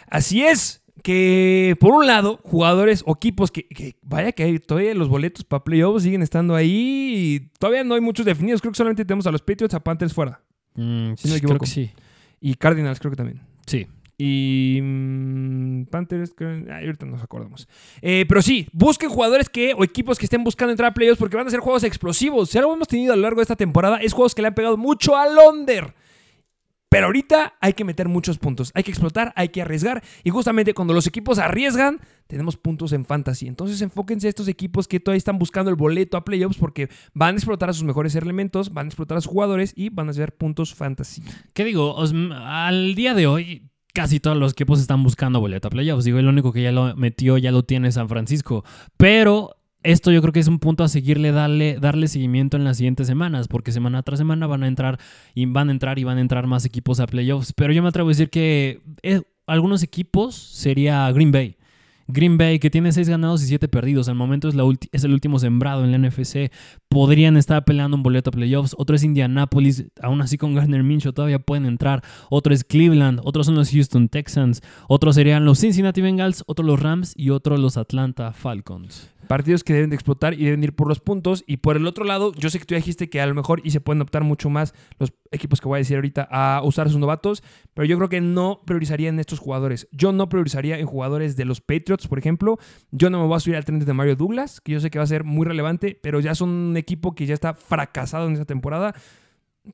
Así 0.09 0.43
es. 0.43 0.79
Que 1.01 1.75
por 1.81 1.91
un 1.93 2.07
lado, 2.07 2.39
jugadores 2.43 3.03
o 3.05 3.13
equipos 3.15 3.51
que, 3.51 3.67
que 3.67 3.95
vaya 4.03 4.31
que 4.31 4.43
hay 4.43 4.59
todavía 4.59 4.93
los 4.93 5.09
boletos 5.09 5.43
para 5.43 5.63
playoffs 5.65 6.03
siguen 6.03 6.21
estando 6.21 6.55
ahí. 6.55 6.69
Y 6.71 7.39
todavía 7.59 7.83
no 7.83 7.95
hay 7.95 8.01
muchos 8.01 8.25
definidos. 8.25 8.61
Creo 8.61 8.71
que 8.71 8.77
solamente 8.77 9.03
tenemos 9.03 9.27
a 9.27 9.31
los 9.31 9.41
Patriots, 9.41 9.73
a 9.73 9.81
Panthers 9.83 10.13
fuera. 10.13 10.39
Mm, 10.75 11.15
Si 11.17 11.27
no 11.27 11.33
me 11.33 11.39
creo 11.41 11.55
equivoco. 11.55 11.59
que 11.65 11.69
sí. 11.69 11.91
Y 12.39 12.53
Cardinals 12.55 12.99
creo 12.99 13.09
que 13.11 13.17
también. 13.17 13.41
Sí. 13.65 13.87
Y 14.17 14.79
mm, 14.81 15.85
Panthers, 15.85 16.33
ay, 16.39 16.85
ahorita 16.85 17.05
nos 17.05 17.23
acordamos. 17.23 17.67
Eh, 18.01 18.25
pero 18.27 18.41
sí, 18.41 18.67
busquen 18.71 19.09
jugadores 19.09 19.49
que 19.49 19.73
o 19.73 19.83
equipos 19.83 20.19
que 20.19 20.25
estén 20.25 20.43
buscando 20.43 20.71
entrar 20.71 20.91
a 20.91 20.93
playoffs 20.93 21.19
porque 21.19 21.37
van 21.37 21.47
a 21.47 21.51
ser 21.51 21.59
juegos 21.59 21.83
explosivos. 21.83 22.49
Si 22.49 22.57
algo 22.57 22.73
hemos 22.73 22.87
tenido 22.87 23.13
a 23.13 23.15
lo 23.15 23.23
largo 23.23 23.37
de 23.37 23.43
esta 23.43 23.55
temporada 23.55 23.97
es 23.97 24.13
juegos 24.13 24.35
que 24.35 24.41
le 24.41 24.49
han 24.49 24.55
pegado 24.55 24.77
mucho 24.77 25.15
al 25.17 25.37
under. 25.37 25.93
Pero 26.93 27.07
ahorita 27.07 27.55
hay 27.59 27.73
que 27.73 27.85
meter 27.85 28.07
muchos 28.07 28.37
puntos. 28.37 28.69
Hay 28.75 28.83
que 28.83 28.91
explotar, 28.91 29.33
hay 29.35 29.49
que 29.49 29.63
arriesgar. 29.63 30.03
Y 30.23 30.29
justamente 30.29 30.75
cuando 30.75 30.93
los 30.93 31.07
equipos 31.07 31.39
arriesgan, 31.39 31.99
tenemos 32.27 32.55
puntos 32.55 32.93
en 32.93 33.03
fantasy. 33.03 33.47
Entonces 33.47 33.81
enfóquense 33.81 34.27
a 34.27 34.29
estos 34.29 34.47
equipos 34.47 34.87
que 34.87 34.99
todavía 34.99 35.17
están 35.17 35.39
buscando 35.39 35.71
el 35.71 35.75
boleto 35.75 36.17
a 36.17 36.23
playoffs 36.23 36.59
porque 36.59 36.89
van 37.15 37.33
a 37.33 37.37
explotar 37.39 37.71
a 37.71 37.73
sus 37.73 37.83
mejores 37.83 38.13
elementos, 38.13 38.71
van 38.71 38.85
a 38.85 38.89
explotar 38.89 39.17
a 39.17 39.21
sus 39.21 39.31
jugadores 39.31 39.73
y 39.75 39.89
van 39.89 40.07
a 40.07 40.11
hacer 40.11 40.35
puntos 40.35 40.75
fantasy. 40.75 41.23
¿Qué 41.53 41.65
digo? 41.65 41.97
Al 41.99 42.93
día 42.93 43.15
de 43.15 43.25
hoy, 43.25 43.71
casi 43.93 44.19
todos 44.19 44.37
los 44.37 44.53
equipos 44.53 44.79
están 44.79 45.03
buscando 45.03 45.39
boleto 45.39 45.67
a 45.67 45.71
playoffs. 45.71 46.03
Digo, 46.03 46.19
el 46.19 46.27
único 46.27 46.51
que 46.51 46.63
ya 46.63 46.71
lo 46.71 46.95
metió 46.95 47.37
ya 47.37 47.51
lo 47.51 47.63
tiene 47.63 47.91
San 47.91 48.09
Francisco. 48.09 48.65
Pero 48.97 49.55
esto 49.83 50.11
yo 50.11 50.21
creo 50.21 50.33
que 50.33 50.39
es 50.39 50.47
un 50.47 50.59
punto 50.59 50.83
a 50.83 50.87
seguirle, 50.87 51.31
darle, 51.31 51.77
darle 51.79 52.07
seguimiento 52.07 52.57
en 52.57 52.63
las 52.63 52.77
siguientes 52.77 53.05
semanas, 53.05 53.47
porque 53.47 53.71
semana 53.71 54.01
tras 54.01 54.19
semana 54.19 54.47
van 54.47 54.63
a 54.63 54.67
entrar 54.67 54.99
y 55.35 55.45
van 55.45 55.69
a 55.69 55.71
entrar 55.71 55.99
y 55.99 56.03
van 56.03 56.17
a 56.17 56.21
entrar 56.21 56.47
más 56.47 56.65
equipos 56.65 56.99
a 56.99 57.07
playoffs. 57.07 57.53
Pero 57.53 57.73
yo 57.73 57.83
me 57.83 57.89
atrevo 57.89 58.09
a 58.09 58.11
decir 58.11 58.29
que 58.29 58.81
eh, 59.03 59.21
algunos 59.45 59.83
equipos 59.83 60.35
sería 60.35 61.11
Green 61.11 61.31
Bay. 61.31 61.57
Green 62.07 62.37
Bay, 62.37 62.59
que 62.59 62.69
tiene 62.69 62.91
6 62.91 63.09
ganados 63.09 63.43
y 63.43 63.47
7 63.47 63.67
perdidos. 63.67 64.09
Al 64.09 64.15
momento 64.15 64.47
es, 64.47 64.55
la 64.55 64.63
es 64.91 65.03
el 65.03 65.13
último 65.13 65.39
sembrado 65.39 65.83
en 65.83 65.91
la 65.91 65.97
NFC. 65.97 66.51
Podrían 66.89 67.37
estar 67.37 67.63
peleando 67.65 67.97
un 67.97 68.03
boleto 68.03 68.29
a 68.29 68.33
playoffs. 68.33 68.75
Otro 68.77 68.95
es 68.95 69.03
Indianapolis. 69.03 69.85
Aún 70.01 70.21
así 70.21 70.37
con 70.37 70.53
Gardner 70.53 70.83
Minshew 70.83 71.13
todavía 71.13 71.39
pueden 71.39 71.65
entrar. 71.65 72.03
Otro 72.29 72.53
es 72.53 72.63
Cleveland. 72.63 73.21
Otros 73.23 73.45
son 73.45 73.55
los 73.55 73.71
Houston 73.71 74.09
Texans. 74.09 74.61
Otros 74.87 75.15
serían 75.15 75.45
los 75.45 75.59
Cincinnati 75.59 76.01
Bengals. 76.01 76.43
Otro 76.47 76.65
los 76.65 76.79
Rams. 76.79 77.13
Y 77.15 77.29
otro 77.29 77.57
los 77.57 77.77
Atlanta 77.77 78.33
Falcons. 78.33 79.09
Partidos 79.27 79.63
que 79.63 79.73
deben 79.73 79.89
de 79.89 79.95
explotar 79.95 80.33
y 80.33 80.45
deben 80.45 80.63
ir 80.63 80.75
por 80.75 80.87
los 80.87 80.99
puntos. 80.99 81.43
Y 81.47 81.57
por 81.57 81.75
el 81.77 81.87
otro 81.87 82.05
lado, 82.05 82.33
yo 82.33 82.49
sé 82.49 82.59
que 82.59 82.65
tú 82.65 82.75
dijiste 82.75 83.09
que 83.09 83.21
a 83.21 83.25
lo 83.25 83.33
mejor 83.33 83.61
y 83.63 83.71
se 83.71 83.81
pueden 83.81 84.01
optar 84.01 84.23
mucho 84.23 84.49
más 84.49 84.73
los 84.99 85.13
equipos 85.31 85.59
que 85.59 85.67
voy 85.67 85.77
a 85.77 85.79
decir 85.79 85.95
ahorita 85.95 86.27
a 86.29 86.61
usar 86.63 86.87
a 86.87 86.89
sus 86.89 86.99
novatos, 86.99 87.43
pero 87.73 87.85
yo 87.85 87.97
creo 87.97 88.09
que 88.09 88.21
no 88.21 88.61
priorizaría 88.65 89.09
en 89.09 89.19
estos 89.19 89.39
jugadores. 89.39 89.87
Yo 89.91 90.11
no 90.11 90.29
priorizaría 90.29 90.77
en 90.77 90.85
jugadores 90.85 91.35
de 91.35 91.45
los 91.45 91.61
Patriots, 91.61 92.07
por 92.07 92.19
ejemplo. 92.19 92.59
Yo 92.91 93.09
no 93.09 93.19
me 93.19 93.27
voy 93.27 93.37
a 93.37 93.39
subir 93.39 93.55
al 93.55 93.65
tren 93.65 93.79
de 93.79 93.93
Mario 93.93 94.15
Douglas, 94.15 94.61
que 94.61 94.73
yo 94.73 94.79
sé 94.79 94.91
que 94.91 94.99
va 94.99 95.03
a 95.03 95.07
ser 95.07 95.23
muy 95.23 95.45
relevante, 95.45 95.99
pero 96.01 96.19
ya 96.19 96.35
son 96.35 96.49
un 96.49 96.77
equipo 96.77 97.15
que 97.15 97.25
ya 97.25 97.33
está 97.33 97.53
fracasado 97.53 98.27
en 98.27 98.33
esa 98.33 98.45
temporada 98.45 98.93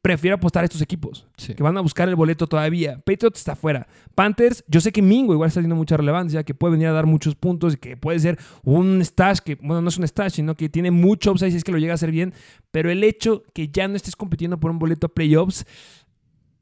prefiero 0.01 0.35
apostar 0.35 0.63
a 0.63 0.65
estos 0.65 0.81
equipos 0.81 1.25
Sí. 1.37 1.55
que 1.55 1.63
van 1.63 1.75
a 1.77 1.81
buscar 1.81 2.07
el 2.09 2.15
boleto 2.15 2.45
todavía. 2.47 2.97
Patriots 2.99 3.39
está 3.39 3.55
fuera. 3.55 3.87
Panthers, 4.13 4.63
yo 4.67 4.81
sé 4.81 4.91
que 4.91 5.01
Mingo 5.01 5.33
igual 5.33 5.47
está 5.47 5.59
teniendo 5.59 5.75
mucha 5.75 5.97
relevancia, 5.97 6.43
que 6.43 6.53
puede 6.53 6.73
venir 6.73 6.87
a 6.87 6.91
dar 6.91 7.05
muchos 7.07 7.35
puntos 7.35 7.73
y 7.73 7.77
que 7.77 7.97
puede 7.97 8.19
ser 8.19 8.37
un 8.63 9.03
stash 9.03 9.39
que, 9.39 9.55
bueno, 9.55 9.81
no 9.81 9.89
es 9.89 9.97
un 9.97 10.07
stash, 10.07 10.33
sino 10.33 10.55
que 10.55 10.69
tiene 10.69 10.91
mucho 10.91 11.31
upside 11.31 11.51
si 11.51 11.57
es 11.57 11.63
que 11.63 11.71
lo 11.71 11.77
llega 11.79 11.93
a 11.93 11.95
hacer 11.95 12.11
bien. 12.11 12.33
Pero 12.71 12.91
el 12.91 13.03
hecho 13.03 13.43
que 13.53 13.69
ya 13.69 13.87
no 13.87 13.95
estés 13.95 14.15
compitiendo 14.15 14.59
por 14.59 14.69
un 14.69 14.77
boleto 14.79 15.07
a 15.07 15.09
playoffs, 15.13 15.65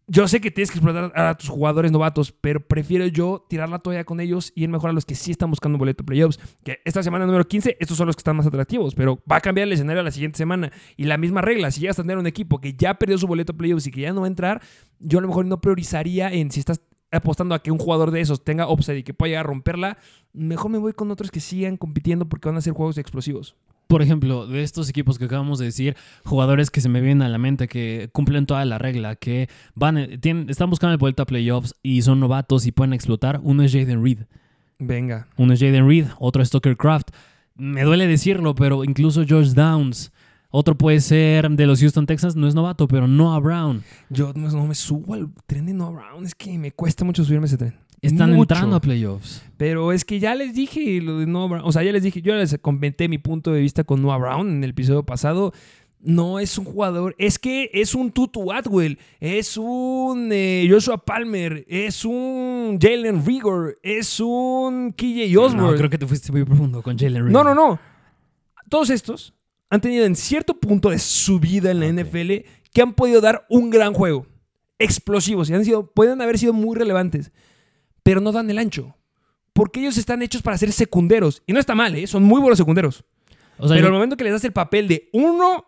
yo 0.10 0.26
sé 0.28 0.40
que 0.40 0.52
tienes 0.52 0.72
que 0.72 0.78
explotar 0.78 1.12
a 1.20 1.36
tus 1.36 1.50
jugadores 1.50 1.92
novatos, 1.92 2.32
pero 2.32 2.62
prefiero 2.66 3.06
yo 3.08 3.46
tirar 3.50 3.68
la 3.68 3.80
toalla 3.80 4.06
con 4.06 4.22
ellos 4.22 4.54
y 4.56 4.64
ir 4.64 4.70
mejor 4.70 4.90
a 4.90 4.94
los 4.94 5.06
que 5.06 5.16
sí 5.16 5.32
están 5.32 5.50
buscando 5.50 5.78
boleto 5.78 6.06
playoffs. 6.06 6.40
Que 6.64 6.80
esta 6.86 7.04
semana 7.04 7.26
número 7.26 7.46
15, 7.46 7.76
estos 7.80 7.98
son 7.98 8.08
los 8.08 8.16
que 8.16 8.22
están 8.22 8.38
más 8.38 8.48
atractivos, 8.48 8.96
pero 8.96 9.22
va 9.30 9.38
a 9.38 9.42
cambiar 9.42 9.68
el 9.68 9.74
escenario 9.74 10.02
la 10.02 10.12
siguiente 10.12 10.38
semana. 10.38 10.72
Y 10.96 11.04
la 11.04 11.18
misma 11.18 11.42
regla, 11.42 11.72
si 11.72 11.82
llegas 11.82 12.00
a 12.00 12.04
tener 12.04 12.18
un 12.18 12.26
equipo 12.26 12.62
que 12.62 12.74
ya 12.74 12.94
perdió 12.94 13.18
su 13.18 13.28
boleto 13.28 13.56
playoffs 13.56 13.88
y 13.88 13.92
que 13.92 14.02
ya 14.02 14.14
no 14.14 14.22
va 14.22 14.28
a 14.28 14.30
entrar, 14.30 14.62
yo 15.00 15.20
a 15.20 15.22
lo 15.22 15.28
mejor 15.28 15.46
no 15.46 15.60
priorizaría 15.60 16.32
en 16.32 16.52
si 16.52 16.62
estás 16.62 16.82
apostando 17.12 17.56
a 17.56 17.60
que 17.60 17.72
un 17.72 17.78
jugador 17.78 18.12
de 18.12 18.22
esos 18.22 18.44
tenga 18.44 18.70
upside 18.70 19.00
y 19.00 19.04
que 19.04 19.14
pueda 19.14 19.30
llegar 19.30 19.46
a 19.46 19.48
romperla, 19.48 19.98
mejor 20.34 20.72
me 20.72 20.78
voy 20.78 20.94
con 20.94 21.12
otros 21.12 21.32
que 21.32 21.40
sigan 21.40 21.78
compitiendo 21.78 22.28
porque 22.28 22.50
van 22.50 22.58
a 22.58 22.62
ser 22.62 22.74
juegos 22.74 22.98
explosivos. 22.98 23.56
Por 23.88 24.02
ejemplo, 24.02 24.48
de 24.48 24.64
estos 24.64 24.90
equipos 24.90 25.18
que 25.18 25.26
acabamos 25.26 25.60
de 25.60 25.66
decir, 25.66 25.96
jugadores 26.26 26.70
que 26.70 26.82
se 26.82 26.90
me 26.90 27.00
vienen 27.00 27.22
a 27.22 27.30
la 27.30 27.38
mente, 27.38 27.70
que 27.70 28.10
cumplen 28.12 28.46
toda 28.46 28.66
la 28.66 28.78
regla, 28.78 29.16
que 29.16 29.48
van, 29.76 29.98
eh, 29.98 30.18
tienen, 30.18 30.50
están 30.50 30.70
buscando 30.70 30.92
el 30.92 30.98
vuelta 30.98 31.24
a 31.24 31.26
playoffs 31.26 31.74
y 31.82 32.02
son 32.02 32.20
novatos 32.20 32.66
y 32.66 32.74
pueden 32.74 32.94
explotar. 32.94 33.40
Uno 33.44 33.64
es 33.64 33.72
Jaden 33.72 34.04
Reed. 34.04 34.20
Venga. 34.78 35.28
Uno 35.38 35.54
es 35.54 35.62
Jaden 35.62 35.88
Reed, 35.88 36.08
otro 36.20 36.42
es 36.42 36.50
Tucker 36.50 36.76
Craft. 36.76 37.12
Me 37.56 37.84
duele 37.84 38.08
decirlo, 38.08 38.56
pero 38.56 38.84
incluso 38.84 39.26
George 39.26 39.54
Downs. 39.54 40.12
Otro 40.60 40.76
puede 40.76 41.02
ser 41.02 41.52
de 41.52 41.68
los 41.68 41.82
Houston 41.82 42.08
Texans, 42.08 42.36
no 42.36 42.48
es 42.48 42.56
novato, 42.56 42.88
pero 42.88 43.08
Noah 43.08 43.40
Brown. 43.40 43.84
Yo 44.10 44.34
no, 44.34 44.50
no 44.50 44.66
me 44.66 44.74
subo 44.74 45.14
al 45.14 45.30
tren 45.46 45.68
de 45.68 45.74
Noah 45.76 45.92
Brown, 45.92 46.26
es 46.26 46.34
que 46.34 46.58
me 46.58 46.72
cuesta 46.72 47.06
mucho 47.06 47.24
subirme 47.24 47.44
a 47.44 47.46
ese 47.46 47.58
tren. 47.58 47.76
Están 48.02 48.32
Mucho. 48.32 48.56
entrando 48.56 48.76
a 48.76 48.82
playoffs. 48.82 49.44
Pero 49.58 49.92
es 49.92 50.04
que 50.04 50.20
ya 50.20 50.34
les 50.34 50.56
dije 50.56 51.00
lo 51.00 51.20
de 51.20 51.28
Noah 51.28 51.48
Brown. 51.48 51.62
O 51.64 51.72
sea, 51.72 51.84
ya 51.84 51.92
les 51.92 52.02
dije, 52.02 52.24
yo 52.24 52.34
les 52.34 52.58
comenté 52.58 53.08
mi 53.08 53.20
punto 53.20 53.54
de 53.54 53.62
vista 53.62 53.84
con 53.84 54.02
Noah 54.02 54.18
Brown 54.18 54.50
en 54.50 54.64
el 54.64 54.72
episodio 54.72 55.04
pasado. 55.04 55.54
No 56.00 56.40
es 56.40 56.58
un 56.58 56.66
jugador, 56.66 57.14
es 57.20 57.38
que 57.38 57.70
es 57.72 57.94
un 57.94 58.12
Tutu 58.12 58.52
Atwell, 58.52 58.98
es 59.20 59.58
un 59.58 60.30
eh, 60.32 60.68
Joshua 60.68 60.98
Palmer, 60.98 61.66
es 61.68 62.04
un 62.04 62.80
Jalen 62.82 63.24
Rigor, 63.24 63.78
es 63.84 64.20
un 64.20 64.92
KJ 64.92 65.38
Osborne. 65.38 65.72
No, 65.72 65.78
creo 65.78 65.90
que 65.92 66.00
te 66.00 66.08
fuiste 66.08 66.32
muy 66.32 66.44
profundo 66.46 66.82
con 66.82 66.98
Jalen 66.98 67.26
Reed. 67.26 67.32
No, 67.32 67.44
no, 67.44 67.54
no. 67.54 67.80
Todos 68.70 68.90
estos 68.90 69.37
han 69.70 69.82
tenido 69.82 70.06
en 70.06 70.16
cierto 70.16 70.60
punto 70.60 70.90
de 70.90 71.00
su 71.00 71.40
vida 71.40 71.72
en 71.72 71.80
la. 71.80 72.04
NFL 72.04 72.46
que 72.74 72.82
han 72.82 72.94
podido 72.94 73.22
dar 73.22 73.46
un 73.50 73.70
gran 73.70 73.94
juego. 73.94 74.28
Explosivos. 74.80 75.50
Y 75.50 75.54
han 75.54 75.66
sido, 75.66 75.92
pueden 75.92 76.22
haber 76.22 76.38
sido 76.38 76.54
muy 76.54 76.78
relevantes. 76.78 77.32
Pero 78.04 78.22
no 78.22 78.32
dan 78.32 78.50
el 78.50 78.60
ancho. 78.60 78.96
Porque 79.54 79.80
ellos 79.80 79.98
están 79.98 80.22
hechos 80.22 80.42
para 80.42 80.58
ser 80.58 80.72
secunderos. 80.72 81.42
Y 81.48 81.54
no 81.54 81.60
está 81.60 81.74
mal, 81.74 81.96
¿eh? 81.96 82.06
Son 82.06 82.24
muy 82.24 82.40
buenos 82.40 82.60
secunderos. 82.60 83.04
O 83.58 83.68
sea, 83.68 83.76
pero 83.76 83.88
yo, 83.88 83.88
al 83.88 83.94
momento 83.94 84.16
que 84.16 84.24
les 84.24 84.34
das 84.34 84.44
el 84.44 84.54
papel 84.54 84.88
de 84.88 85.10
uno, 85.14 85.66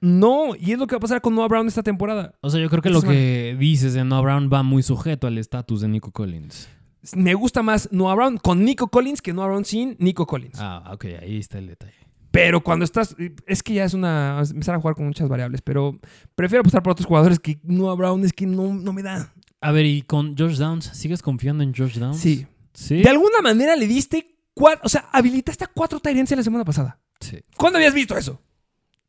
no. 0.00 0.56
Y 0.56 0.72
es 0.72 0.78
lo 0.78 0.86
que 0.86 0.96
va 0.96 0.98
a 0.98 1.00
pasar 1.00 1.20
con 1.20 1.34
Noah 1.34 1.46
Brown 1.46 1.68
esta 1.68 1.82
temporada. 1.82 2.34
o 2.40 2.50
sea, 2.50 2.60
yo 2.60 2.68
creo 2.68 2.82
que 2.82 2.90
lo 2.90 3.02
que 3.02 3.56
dices 3.58 3.94
de 3.94 4.04
Noah 4.04 4.22
Brown 4.22 4.50
va 4.52 4.64
muy 4.64 4.82
sujeto 4.82 5.28
al 5.28 5.38
estatus 5.38 5.82
de 5.82 5.88
Nico 5.88 6.10
Collins. 6.10 6.68
Me 7.14 7.34
gusta 7.34 7.62
más 7.62 7.88
Noah 7.92 8.14
Brown 8.14 8.38
con 8.38 8.64
Nico 8.64 8.88
Collins 8.88 9.22
que 9.22 9.32
Noah 9.32 9.46
Brown 9.46 9.64
sin 9.64 9.96
Nico 10.00 10.26
Collins. 10.26 10.58
Ah, 10.60 10.90
ok, 10.92 11.04
ahí 11.22 11.38
está 11.38 11.58
el 11.58 11.68
detalle. 11.68 11.94
Pero 12.30 12.62
cuando 12.62 12.84
estás. 12.84 13.16
Es 13.46 13.62
que 13.62 13.74
ya 13.74 13.84
es 13.84 13.94
una. 13.94 14.42
Empezar 14.50 14.74
a 14.74 14.80
jugar 14.80 14.94
con 14.94 15.06
muchas 15.06 15.28
variables. 15.28 15.62
Pero 15.62 15.98
prefiero 16.34 16.60
apostar 16.60 16.82
por 16.82 16.92
otros 16.92 17.06
jugadores 17.06 17.38
que 17.38 17.58
Noah 17.62 17.94
Brown 17.96 18.24
es 18.24 18.32
que 18.32 18.46
no, 18.46 18.74
no 18.74 18.92
me 18.92 19.02
da. 19.02 19.32
A 19.60 19.72
ver, 19.72 19.84
y 19.84 20.02
con 20.02 20.36
George 20.36 20.56
Downs, 20.56 20.86
¿sigues 20.94 21.22
confiando 21.22 21.62
en 21.62 21.74
George 21.74 21.98
Downs? 21.98 22.18
Sí. 22.18 22.46
Sí. 22.72 23.02
De 23.02 23.08
alguna 23.08 23.40
manera 23.42 23.76
le 23.76 23.86
diste. 23.86 24.36
Cuatro, 24.52 24.80
o 24.84 24.88
sea, 24.88 25.08
habilitaste 25.12 25.64
a 25.64 25.68
cuatro 25.68 26.00
Tyrants 26.00 26.32
la 26.32 26.42
semana 26.42 26.64
pasada. 26.64 26.98
Sí. 27.20 27.38
¿Cuándo 27.56 27.78
habías 27.78 27.94
visto 27.94 28.16
eso? 28.16 28.40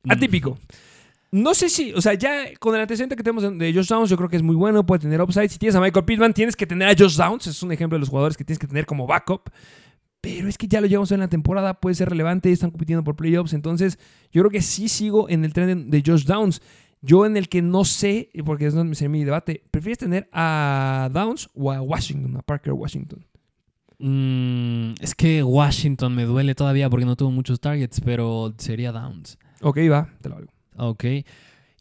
Mm. 0.04 0.12
Atípico. 0.12 0.58
No 1.32 1.54
sé 1.54 1.70
si, 1.70 1.94
o 1.94 2.02
sea, 2.02 2.14
ya 2.14 2.54
con 2.60 2.76
el 2.76 2.82
antecedente 2.82 3.16
que 3.16 3.24
tenemos 3.24 3.58
de 3.58 3.74
Josh 3.74 3.88
Downs, 3.88 4.10
yo 4.10 4.18
creo 4.18 4.30
que 4.30 4.36
es 4.36 4.44
muy 4.44 4.56
bueno, 4.56 4.86
puede 4.86 5.00
tener 5.00 5.22
upside. 5.22 5.50
Si 5.50 5.58
tienes 5.58 5.76
a 5.76 5.80
Michael 5.80 6.04
Pittman, 6.06 6.34
tienes 6.34 6.58
que 6.58 6.68
tener 6.68 6.90
a 6.90 6.96
Josh 6.98 7.16
Downs. 7.16 7.48
Es 7.48 7.64
un 7.64 7.72
ejemplo 7.72 7.96
de 7.96 8.02
los 8.02 8.10
jugadores 8.10 8.36
que 8.36 8.44
tienes 8.44 8.60
que 8.60 8.68
tener 8.68 8.86
como 8.86 9.08
backup. 9.08 9.50
Pero 10.22 10.48
es 10.48 10.58
que 10.58 10.68
ya 10.68 10.82
lo 10.82 10.88
llevamos 10.88 11.12
en 11.12 11.20
la 11.20 11.28
temporada, 11.28 11.74
puede 11.80 11.96
ser 11.96 12.10
relevante, 12.10 12.52
están 12.52 12.70
compitiendo 12.70 13.04
por 13.04 13.16
playoffs. 13.16 13.54
Entonces, 13.54 13.98
yo 14.32 14.44
creo 14.44 14.52
que 14.52 14.62
sí 14.62 14.88
sigo 14.88 15.28
en 15.30 15.44
el 15.44 15.54
tren 15.54 15.90
de, 15.90 16.04
Josh 16.06 16.26
Downs. 16.26 16.62
Yo 17.02 17.26
en 17.26 17.36
el 17.36 17.50
que 17.50 17.64
no 17.64 17.84
sé, 17.84 18.30
porque 18.46 18.68
es 18.68 18.76
donde 18.76 18.94
sería 18.94 19.10
mi 19.10 19.24
debate, 19.24 19.64
¿prefieres 19.72 19.98
tener 19.98 20.30
a 20.32 21.10
Downs 21.12 21.50
o 21.56 21.72
a 21.72 21.82
Washington, 21.82 22.38
a 22.38 22.44
Parker 22.44 22.74
Washington? 22.74 23.26
Mm, 23.98 24.94
es 25.02 25.16
que 25.16 25.42
Washington 25.42 26.16
me 26.16 26.26
duele 26.26 26.54
todavía 26.54 26.90
porque 26.90 27.06
no 27.06 27.16
tuvo 27.16 27.32
muchos 27.32 27.60
targets, 27.60 28.00
pero 28.02 28.54
sería 28.58 28.92
Downs. 28.92 29.40
Ok, 29.62 29.80
va, 29.92 30.10
te 30.22 30.30
lo 30.30 30.36
hago. 30.36 30.48
Ok. 30.78 31.06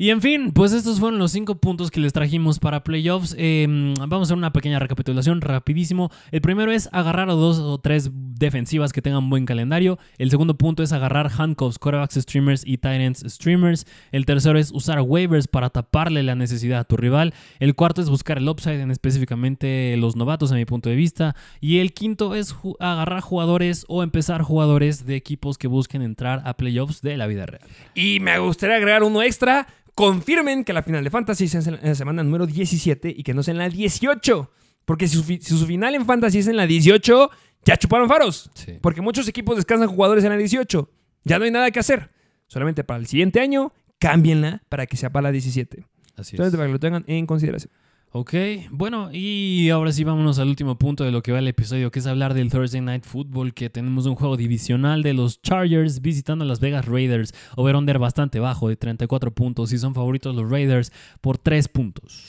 Y 0.00 0.08
en 0.08 0.22
fin, 0.22 0.52
pues 0.52 0.72
estos 0.72 0.98
fueron 0.98 1.18
los 1.18 1.30
cinco 1.30 1.56
puntos 1.56 1.90
que 1.90 2.00
les 2.00 2.14
trajimos 2.14 2.58
para 2.58 2.82
playoffs. 2.82 3.36
Eh, 3.36 3.66
vamos 3.68 4.20
a 4.20 4.22
hacer 4.22 4.36
una 4.38 4.50
pequeña 4.50 4.78
recapitulación 4.78 5.42
rapidísimo. 5.42 6.10
El 6.30 6.40
primero 6.40 6.72
es 6.72 6.88
agarrar 6.90 7.28
a 7.28 7.34
dos 7.34 7.58
o 7.58 7.76
tres 7.76 8.10
defensivas 8.14 8.94
que 8.94 9.02
tengan 9.02 9.28
buen 9.28 9.44
calendario. 9.44 9.98
El 10.16 10.30
segundo 10.30 10.56
punto 10.56 10.82
es 10.82 10.92
agarrar 10.92 11.30
handcuffs, 11.36 11.78
quarterbacks 11.78 12.14
streamers 12.14 12.66
y 12.66 12.78
tight 12.78 13.02
ends 13.02 13.22
streamers. 13.26 13.86
El 14.10 14.24
tercero 14.24 14.58
es 14.58 14.72
usar 14.72 15.02
waivers 15.02 15.48
para 15.48 15.68
taparle 15.68 16.22
la 16.22 16.34
necesidad 16.34 16.80
a 16.80 16.84
tu 16.84 16.96
rival. 16.96 17.34
El 17.58 17.74
cuarto 17.74 18.00
es 18.00 18.08
buscar 18.08 18.38
el 18.38 18.48
upside 18.48 18.80
en 18.80 18.90
específicamente 18.90 19.94
los 19.98 20.16
novatos 20.16 20.50
a 20.50 20.54
mi 20.54 20.64
punto 20.64 20.88
de 20.88 20.96
vista. 20.96 21.36
Y 21.60 21.80
el 21.80 21.92
quinto 21.92 22.34
es 22.34 22.56
agarrar 22.78 23.20
jugadores 23.20 23.84
o 23.86 24.02
empezar 24.02 24.40
jugadores 24.40 25.04
de 25.04 25.16
equipos 25.16 25.58
que 25.58 25.68
busquen 25.68 26.00
entrar 26.00 26.40
a 26.46 26.56
playoffs 26.56 27.02
de 27.02 27.18
la 27.18 27.26
vida 27.26 27.44
real. 27.44 27.68
Y 27.94 28.18
me 28.20 28.38
gustaría 28.38 28.76
agregar 28.76 29.02
uno 29.02 29.20
extra. 29.20 29.66
Confirmen 30.00 30.64
que 30.64 30.72
la 30.72 30.82
final 30.82 31.04
de 31.04 31.10
Fantasy 31.10 31.44
es 31.44 31.54
en 31.66 31.78
la 31.82 31.94
semana 31.94 32.22
número 32.22 32.46
17 32.46 33.14
y 33.16 33.22
que 33.22 33.34
no 33.34 33.42
es 33.42 33.48
en 33.48 33.58
la 33.58 33.68
18. 33.68 34.50
Porque 34.86 35.06
si 35.06 35.16
su, 35.16 35.22
fi- 35.24 35.40
si 35.42 35.56
su 35.56 35.66
final 35.66 35.94
en 35.94 36.06
Fantasy 36.06 36.38
es 36.38 36.46
en 36.48 36.56
la 36.56 36.66
18, 36.66 37.30
ya 37.64 37.76
chuparon 37.76 38.08
faros. 38.08 38.50
Sí. 38.54 38.78
Porque 38.80 39.02
muchos 39.02 39.28
equipos 39.28 39.56
descansan 39.56 39.88
jugadores 39.88 40.24
en 40.24 40.30
la 40.30 40.36
18. 40.38 40.90
Ya 41.24 41.38
no 41.38 41.44
hay 41.44 41.50
nada 41.50 41.70
que 41.70 41.78
hacer. 41.80 42.10
Solamente 42.46 42.82
para 42.82 42.98
el 42.98 43.06
siguiente 43.06 43.40
año, 43.40 43.72
cámbienla 43.98 44.62
para 44.70 44.86
que 44.86 44.96
sea 44.96 45.10
para 45.10 45.24
la 45.24 45.32
17. 45.32 45.84
Así 46.16 46.34
es. 46.34 46.36
Solamente 46.38 46.56
para 46.56 46.66
que 46.68 46.72
lo 46.72 46.80
tengan 46.80 47.04
en 47.06 47.26
consideración. 47.26 47.70
Ok, 48.12 48.34
bueno, 48.72 49.10
y 49.12 49.70
ahora 49.70 49.92
sí 49.92 50.02
vámonos 50.02 50.40
al 50.40 50.48
último 50.48 50.76
punto 50.76 51.04
de 51.04 51.12
lo 51.12 51.22
que 51.22 51.30
va 51.30 51.38
el 51.38 51.46
episodio, 51.46 51.92
que 51.92 52.00
es 52.00 52.08
hablar 52.08 52.34
del 52.34 52.50
Thursday 52.50 52.80
Night 52.80 53.04
Football, 53.04 53.54
que 53.54 53.70
tenemos 53.70 54.06
un 54.06 54.16
juego 54.16 54.36
divisional 54.36 55.04
de 55.04 55.14
los 55.14 55.40
Chargers 55.42 56.02
visitando 56.02 56.44
a 56.44 56.48
Las 56.48 56.58
Vegas 56.58 56.86
Raiders, 56.86 57.32
over-under 57.54 58.00
bastante 58.00 58.40
bajo 58.40 58.68
de 58.68 58.74
34 58.74 59.32
puntos, 59.32 59.72
y 59.72 59.78
son 59.78 59.94
favoritos 59.94 60.34
los 60.34 60.50
Raiders 60.50 60.90
por 61.20 61.38
3 61.38 61.68
puntos. 61.68 62.26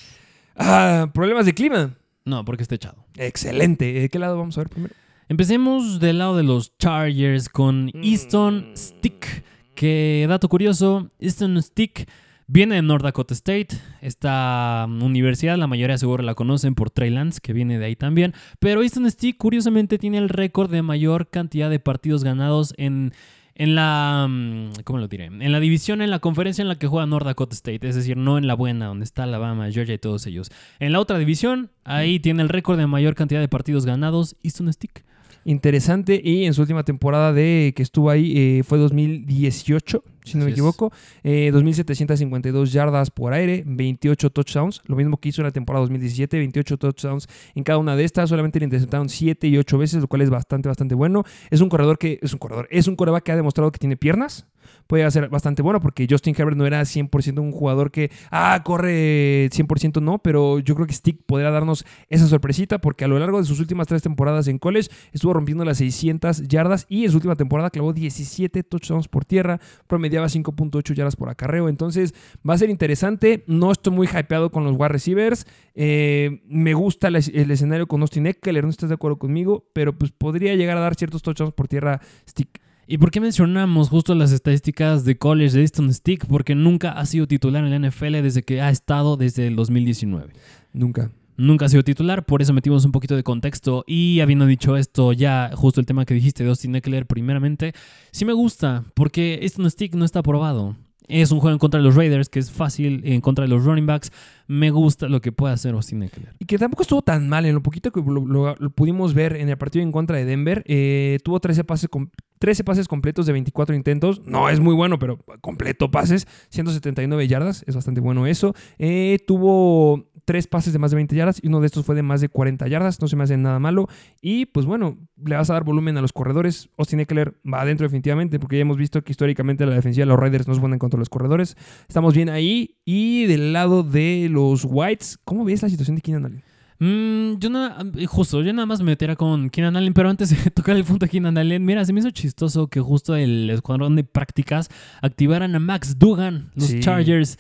Ah, 0.55 1.09
problemas 1.15 1.47
de 1.47 1.55
clima. 1.55 1.95
No, 2.25 2.45
porque 2.45 2.61
está 2.61 2.75
echado. 2.75 3.03
Excelente. 3.17 3.91
¿De 3.91 4.09
qué 4.09 4.19
lado 4.19 4.37
vamos 4.37 4.55
a 4.59 4.61
ver 4.61 4.69
primero? 4.69 4.93
Empecemos 5.29 5.99
del 5.99 6.19
lado 6.19 6.37
de 6.37 6.43
los 6.43 6.77
Chargers 6.77 7.49
con 7.49 7.89
Easton 8.03 8.73
Stick, 8.77 9.43
que 9.73 10.27
dato 10.29 10.47
curioso, 10.47 11.09
Easton 11.19 11.59
Stick 11.63 12.07
viene 12.51 12.75
de 12.75 12.81
North 12.81 13.03
Dakota 13.03 13.33
State, 13.33 13.69
esta 14.01 14.85
mm, 14.87 15.03
universidad 15.03 15.57
la 15.57 15.67
mayoría 15.67 15.97
seguro 15.97 16.21
la 16.21 16.35
conocen 16.35 16.75
por 16.75 16.89
Trey 16.89 17.09
Lance, 17.09 17.39
que 17.41 17.53
viene 17.53 17.79
de 17.79 17.85
ahí 17.85 17.95
también, 17.95 18.33
pero 18.59 18.83
Easton 18.83 19.09
Stick 19.09 19.37
curiosamente 19.37 19.97
tiene 19.97 20.17
el 20.17 20.27
récord 20.27 20.69
de 20.69 20.81
mayor 20.81 21.29
cantidad 21.29 21.69
de 21.69 21.79
partidos 21.79 22.23
ganados 22.23 22.73
en... 22.77 23.13
En 23.53 23.75
la. 23.75 24.27
mm, 24.29 24.81
¿Cómo 24.85 24.97
lo 24.97 25.09
diré? 25.09 25.25
En 25.25 25.51
la 25.51 25.59
división, 25.59 26.01
en 26.01 26.09
la 26.09 26.19
conferencia 26.19 26.61
en 26.61 26.69
la 26.69 26.79
que 26.79 26.87
juega 26.87 27.05
North 27.05 27.25
Dakota 27.25 27.53
State. 27.53 27.87
Es 27.87 27.95
decir, 27.95 28.15
no 28.15 28.37
en 28.37 28.47
la 28.47 28.53
buena, 28.53 28.87
donde 28.87 29.03
está 29.03 29.23
Alabama, 29.23 29.69
Georgia 29.69 29.93
y 29.93 29.97
todos 29.97 30.25
ellos. 30.25 30.49
En 30.79 30.93
la 30.93 31.01
otra 31.01 31.19
división, 31.19 31.69
ahí 31.83 32.19
tiene 32.21 32.43
el 32.43 32.49
récord 32.49 32.79
de 32.79 32.87
mayor 32.87 33.13
cantidad 33.13 33.41
de 33.41 33.49
partidos 33.49 33.85
ganados, 33.85 34.37
Easton 34.41 34.71
Stick. 34.71 35.03
Interesante. 35.43 36.21
Y 36.23 36.45
en 36.45 36.53
su 36.53 36.61
última 36.61 36.83
temporada 36.83 37.33
de 37.33 37.73
que 37.75 37.83
estuvo 37.83 38.09
ahí 38.09 38.33
eh, 38.59 38.63
fue 38.63 38.77
2018. 38.77 40.03
si 40.23 40.37
no 40.37 40.45
me 40.45 40.51
Así 40.51 40.53
equivoco. 40.53 40.91
Eh, 41.23 41.51
2.752 41.53 42.65
yardas 42.65 43.09
por 43.09 43.33
aire, 43.33 43.63
28 43.65 44.29
touchdowns. 44.29 44.81
Lo 44.85 44.95
mismo 44.95 45.17
que 45.17 45.29
hizo 45.29 45.41
en 45.41 45.45
la 45.47 45.51
temporada 45.51 45.81
2017, 45.81 46.37
28 46.37 46.77
touchdowns 46.77 47.27
en 47.55 47.63
cada 47.63 47.79
una 47.79 47.95
de 47.95 48.03
estas. 48.03 48.29
Solamente 48.29 48.59
le 48.59 48.65
interceptaron 48.65 49.09
7 49.09 49.47
y 49.47 49.57
8 49.57 49.77
veces, 49.77 50.01
lo 50.01 50.07
cual 50.07 50.21
es 50.21 50.29
bastante, 50.29 50.69
bastante 50.69 50.95
bueno. 50.95 51.23
Es 51.49 51.61
un 51.61 51.69
corredor 51.69 51.97
que, 51.97 52.19
es 52.21 52.33
un 52.33 52.39
corredor, 52.39 52.67
es 52.69 52.87
un 52.87 52.95
coreback 52.95 53.23
que 53.23 53.31
ha 53.31 53.35
demostrado 53.35 53.71
que 53.71 53.79
tiene 53.79 53.97
piernas. 53.97 54.45
Puede 54.87 55.09
ser 55.11 55.29
bastante 55.29 55.61
bueno 55.61 55.79
porque 55.79 56.07
Justin 56.09 56.35
Herbert 56.37 56.57
no 56.57 56.65
era 56.65 56.81
100% 56.81 57.39
un 57.39 57.51
jugador 57.51 57.91
que, 57.91 58.11
ah, 58.29 58.61
corre 58.63 59.49
100% 59.51 60.01
no, 60.01 60.19
pero 60.19 60.59
yo 60.59 60.75
creo 60.75 60.87
que 60.87 60.93
Stick 60.93 61.21
podrá 61.25 61.51
darnos 61.51 61.85
esa 62.09 62.27
sorpresita 62.27 62.79
porque 62.79 63.05
a 63.05 63.07
lo 63.07 63.17
largo 63.19 63.39
de 63.39 63.45
sus 63.45 63.59
últimas 63.59 63.87
tres 63.87 64.01
temporadas 64.01 64.47
en 64.47 64.57
college 64.57 64.89
estuvo 65.13 65.33
rompiendo 65.33 65.65
las 65.65 65.77
600 65.77 66.47
yardas 66.47 66.85
y 66.89 67.05
en 67.05 67.11
su 67.11 67.17
última 67.17 67.35
temporada 67.35 67.69
clavó 67.69 67.93
17 67.93 68.63
touchdowns 68.63 69.07
por 69.07 69.25
tierra, 69.25 69.59
promediaba 69.87 70.27
5.8 70.27 70.93
yardas 70.93 71.15
por 71.15 71.29
acarreo. 71.29 71.69
Entonces 71.69 72.13
va 72.47 72.53
a 72.53 72.57
ser 72.57 72.69
interesante. 72.69 73.43
No 73.47 73.71
estoy 73.71 73.93
muy 73.93 74.07
hypeado 74.07 74.51
con 74.51 74.63
los 74.63 74.73
wide 74.73 74.89
receivers. 74.89 75.45
Eh, 75.73 76.41
me 76.47 76.73
gusta 76.73 77.07
el, 77.07 77.15
escenario 77.15 77.87
con 77.87 78.01
Austin 78.01 78.27
Eckler, 78.27 78.63
no 78.63 78.69
estás 78.69 78.89
de 78.89 78.95
acuerdo 78.95 79.17
conmigo, 79.17 79.65
pero 79.73 79.97
pues 79.97 80.11
podría 80.11 80.55
llegar 80.55 80.77
a 80.77 80.81
dar 80.81 80.95
ciertos 80.95 81.21
touchdowns 81.21 81.53
por 81.53 81.67
tierra 81.67 82.01
Stick. 82.27 82.61
¿Y 82.91 82.97
por 82.97 83.09
qué 83.09 83.21
mencionamos 83.21 83.87
justo 83.87 84.13
las 84.15 84.33
estadísticas 84.33 85.05
de 85.05 85.17
college 85.17 85.55
de 85.55 85.61
Easton 85.61 85.93
Stick? 85.93 86.25
Porque 86.25 86.55
nunca 86.55 86.91
ha 86.91 87.05
sido 87.05 87.25
titular 87.25 87.63
en 87.63 87.69
la 87.69 87.87
NFL 87.89 88.21
desde 88.21 88.43
que 88.43 88.59
ha 88.59 88.69
estado 88.69 89.15
desde 89.15 89.47
el 89.47 89.55
2019. 89.55 90.33
Nunca. 90.73 91.09
Nunca 91.37 91.67
ha 91.67 91.69
sido 91.69 91.85
titular, 91.85 92.25
por 92.25 92.41
eso 92.41 92.51
metimos 92.51 92.83
un 92.83 92.91
poquito 92.91 93.15
de 93.15 93.23
contexto. 93.23 93.85
Y 93.87 94.19
habiendo 94.19 94.45
dicho 94.45 94.75
esto, 94.75 95.13
ya 95.13 95.51
justo 95.55 95.79
el 95.79 95.85
tema 95.85 96.03
que 96.03 96.13
dijiste 96.15 96.43
de 96.43 96.49
Austin 96.49 96.75
Eckler, 96.75 97.05
primeramente, 97.05 97.71
sí 98.11 98.25
me 98.25 98.33
gusta, 98.33 98.83
porque 98.93 99.39
Easton 99.41 99.71
Stick 99.71 99.95
no 99.95 100.03
está 100.03 100.19
aprobado. 100.19 100.75
Es 101.07 101.31
un 101.31 101.39
juego 101.39 101.53
en 101.53 101.59
contra 101.59 101.79
de 101.79 101.83
los 101.83 101.95
Raiders, 101.95 102.29
que 102.29 102.39
es 102.39 102.51
fácil, 102.51 103.01
en 103.05 103.19
contra 103.21 103.43
de 103.43 103.49
los 103.49 103.65
running 103.65 103.85
backs. 103.85 104.11
Me 104.47 104.69
gusta 104.71 105.09
lo 105.09 105.19
que 105.21 105.31
puede 105.31 105.53
hacer 105.53 105.73
Austin 105.73 106.03
Eckler. 106.03 106.35
Y 106.39 106.45
que 106.45 106.57
tampoco 106.57 106.83
estuvo 106.83 107.01
tan 107.01 107.27
mal 107.27 107.45
en 107.45 107.53
lo 107.55 107.63
poquito 107.63 107.91
que 107.91 108.01
lo, 108.01 108.55
pudimos 108.75 109.13
ver 109.13 109.35
en 109.35 109.49
el 109.49 109.57
partido 109.57 109.83
en 109.83 109.91
contra 109.91 110.17
de 110.17 110.25
Denver. 110.25 110.63
Eh, 110.67 111.17
tuvo 111.23 111.39
13 111.39 111.63
pases, 111.63 111.89
com- 111.89 112.09
13 112.39 112.63
pases 112.63 112.87
completos 112.87 113.25
de 113.25 113.33
24 113.33 113.75
intentos. 113.75 114.21
No 114.25 114.49
es 114.49 114.59
muy 114.59 114.73
bueno, 114.73 114.99
pero 114.99 115.17
completo 115.41 115.91
pases. 115.91 116.27
179 116.49 117.27
yardas. 117.27 117.63
Es 117.67 117.75
bastante 117.75 117.99
bueno 118.01 118.25
eso. 118.27 118.53
Eh, 118.77 119.19
tuvo 119.27 120.10
tres 120.25 120.47
pases 120.47 120.73
de 120.73 120.79
más 120.79 120.91
de 120.91 120.95
20 120.95 121.15
yardas 121.15 121.39
y 121.43 121.47
uno 121.47 121.59
de 121.59 121.67
estos 121.67 121.85
fue 121.85 121.95
de 121.95 122.03
más 122.03 122.21
de 122.21 122.29
40 122.29 122.67
yardas. 122.67 123.01
No 123.01 123.07
se 123.07 123.15
me 123.15 123.23
hace 123.23 123.37
nada 123.37 123.59
malo. 123.59 123.87
Y 124.21 124.45
pues 124.47 124.65
bueno, 124.65 124.97
le 125.23 125.35
vas 125.35 125.49
a 125.49 125.53
dar 125.53 125.63
volumen 125.63 125.97
a 125.97 126.01
los 126.01 126.13
corredores. 126.13 126.69
Austin 126.77 126.99
Eckler 127.01 127.35
va 127.45 127.61
adentro 127.61 127.85
definitivamente 127.85 128.39
porque 128.39 128.57
ya 128.57 128.61
hemos 128.61 128.77
visto 128.77 129.03
que 129.03 129.11
históricamente 129.11 129.65
la 129.65 129.75
defensiva 129.75 130.03
de 130.03 130.07
los 130.09 130.19
Raiders 130.19 130.47
no 130.47 130.53
es 130.53 130.59
buena 130.59 130.75
en 130.75 130.79
contra 130.79 130.97
de 130.97 131.01
los 131.01 131.09
corredores. 131.09 131.55
Estamos 131.87 132.13
bien 132.13 132.29
ahí. 132.29 132.77
Y 132.85 133.25
del 133.25 133.53
lado 133.53 133.83
de 133.83 134.27
los 134.31 134.65
Whites, 134.65 135.19
¿cómo 135.23 135.45
ves 135.45 135.61
la 135.63 135.69
situación 135.69 135.95
de 135.95 136.01
Keenan 136.01 136.25
Allen? 136.25 136.43
Mm, 136.83 137.37
yo 137.37 137.51
nada, 137.51 137.85
justo, 138.07 138.41
yo 138.41 138.51
nada 138.53 138.65
más 138.65 138.79
me 138.79 138.87
metiera 138.87 139.15
con 139.15 139.51
Keenan 139.51 139.75
Allen, 139.75 139.93
pero 139.93 140.09
antes 140.09 140.31
de 140.31 140.49
tocar 140.51 140.75
el 140.75 140.83
punto 140.83 141.05
de 141.05 141.11
Keenan 141.11 141.37
Allen, 141.37 141.63
mira, 141.63 141.85
se 141.85 141.93
me 141.93 141.99
hizo 141.99 142.09
chistoso 142.09 142.69
que 142.69 142.79
justo 142.81 143.15
el 143.15 143.51
escuadrón 143.51 143.95
de 143.95 144.03
prácticas 144.03 144.67
activaran 145.03 145.53
a 145.55 145.59
Max 145.59 145.99
Dugan, 145.99 146.49
los 146.55 146.69
Sí. 146.69 146.79
Chargers, 146.79 147.37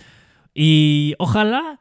y 0.53 1.15
ojalá 1.17 1.79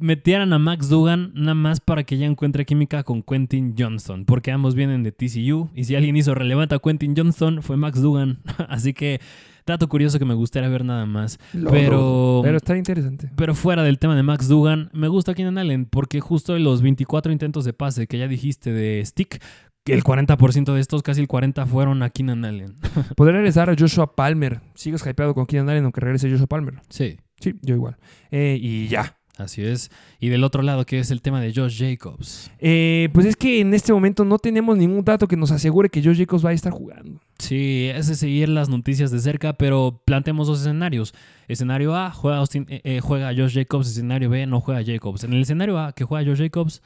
metieran 0.00 0.52
a 0.52 0.58
Max 0.58 0.88
Dugan 0.88 1.32
nada 1.34 1.54
más 1.54 1.80
para 1.80 2.04
que 2.04 2.18
ya 2.18 2.26
encuentre 2.26 2.64
química 2.64 3.02
con 3.02 3.22
Quentin 3.22 3.74
Johnston, 3.78 4.24
porque 4.24 4.50
ambos 4.50 4.74
vienen 4.74 5.02
de 5.02 5.12
TCU, 5.12 5.70
y 5.74 5.84
si 5.84 5.94
alguien 5.94 6.16
hizo 6.16 6.34
relevante 6.34 6.74
a 6.74 6.78
Quentin 6.78 7.14
Johnston 7.16 7.62
fue 7.62 7.76
Max 7.76 8.00
Dugan, 8.00 8.40
así 8.68 8.92
que 8.92 9.20
dato 9.66 9.88
curioso 9.88 10.18
que 10.18 10.24
me 10.24 10.34
gustaría 10.34 10.68
ver 10.68 10.84
nada 10.84 11.06
más, 11.06 11.38
pero... 11.52 12.40
Pero 12.42 12.56
está 12.56 12.76
interesante. 12.76 13.30
Pero 13.36 13.54
fuera 13.54 13.82
del 13.82 13.98
tema 13.98 14.16
de 14.16 14.22
Max 14.22 14.48
Dugan, 14.48 14.90
me 14.92 15.08
gusta 15.08 15.34
Keenan 15.34 15.58
Allen 15.58 15.84
porque 15.84 16.20
justo 16.20 16.54
de 16.54 16.60
los 16.60 16.82
24 16.82 17.30
intentos 17.30 17.64
de 17.64 17.72
pase 17.72 18.06
que 18.06 18.18
ya 18.18 18.26
dijiste 18.26 18.72
de 18.72 19.04
Stick, 19.04 19.40
que 19.84 19.94
el 19.94 20.02
40% 20.02 20.74
de 20.74 20.80
estos, 20.80 21.02
casi 21.02 21.20
el 21.20 21.28
40% 21.28 21.66
fueron 21.66 22.02
a 22.02 22.10
Keenan 22.10 22.44
Allen. 22.44 22.74
Podría 23.16 23.36
regresar 23.36 23.70
a 23.70 23.76
Joshua 23.78 24.14
Palmer. 24.14 24.60
¿Sigues 24.74 25.06
hypeado 25.06 25.34
con 25.34 25.46
Keenan 25.46 25.68
Allen 25.70 25.84
aunque 25.84 26.00
regrese 26.00 26.30
Joshua 26.30 26.46
Palmer? 26.46 26.80
Sí, 26.88 27.18
Sí, 27.40 27.54
yo 27.62 27.74
igual. 27.74 27.96
Eh, 28.30 28.58
y 28.60 28.88
ya. 28.88 29.16
Así 29.36 29.62
es. 29.62 29.90
Y 30.18 30.28
del 30.28 30.44
otro 30.44 30.62
lado, 30.62 30.84
que 30.86 30.98
es 30.98 31.10
el 31.10 31.22
tema 31.22 31.40
de 31.40 31.52
Josh 31.54 31.78
Jacobs. 31.78 32.50
Eh, 32.58 33.08
pues 33.12 33.26
es 33.26 33.36
que 33.36 33.60
en 33.60 33.72
este 33.74 33.92
momento 33.92 34.24
no 34.24 34.38
tenemos 34.38 34.76
ningún 34.76 35.04
dato 35.04 35.26
que 35.28 35.36
nos 35.36 35.50
asegure 35.50 35.88
que 35.88 36.02
Josh 36.02 36.18
Jacobs 36.18 36.44
va 36.44 36.50
a 36.50 36.52
estar 36.52 36.72
jugando. 36.72 37.20
Sí, 37.38 37.88
es 37.94 38.08
de 38.08 38.14
seguir 38.16 38.48
las 38.48 38.68
noticias 38.68 39.10
de 39.10 39.18
cerca, 39.20 39.54
pero 39.54 40.02
planteemos 40.04 40.46
dos 40.46 40.60
escenarios. 40.60 41.14
Escenario 41.48 41.96
A, 41.96 42.10
juega, 42.10 42.38
Austin, 42.38 42.66
eh, 42.68 42.80
eh, 42.84 43.00
juega 43.00 43.32
Josh 43.34 43.54
Jacobs. 43.54 43.88
Escenario 43.88 44.28
B, 44.30 44.46
no 44.46 44.60
juega 44.60 44.82
Jacobs. 44.84 45.24
En 45.24 45.32
el 45.32 45.42
escenario 45.42 45.78
A, 45.78 45.92
que 45.92 46.04
juega 46.04 46.24
Josh 46.28 46.38
Jacobs, 46.42 46.80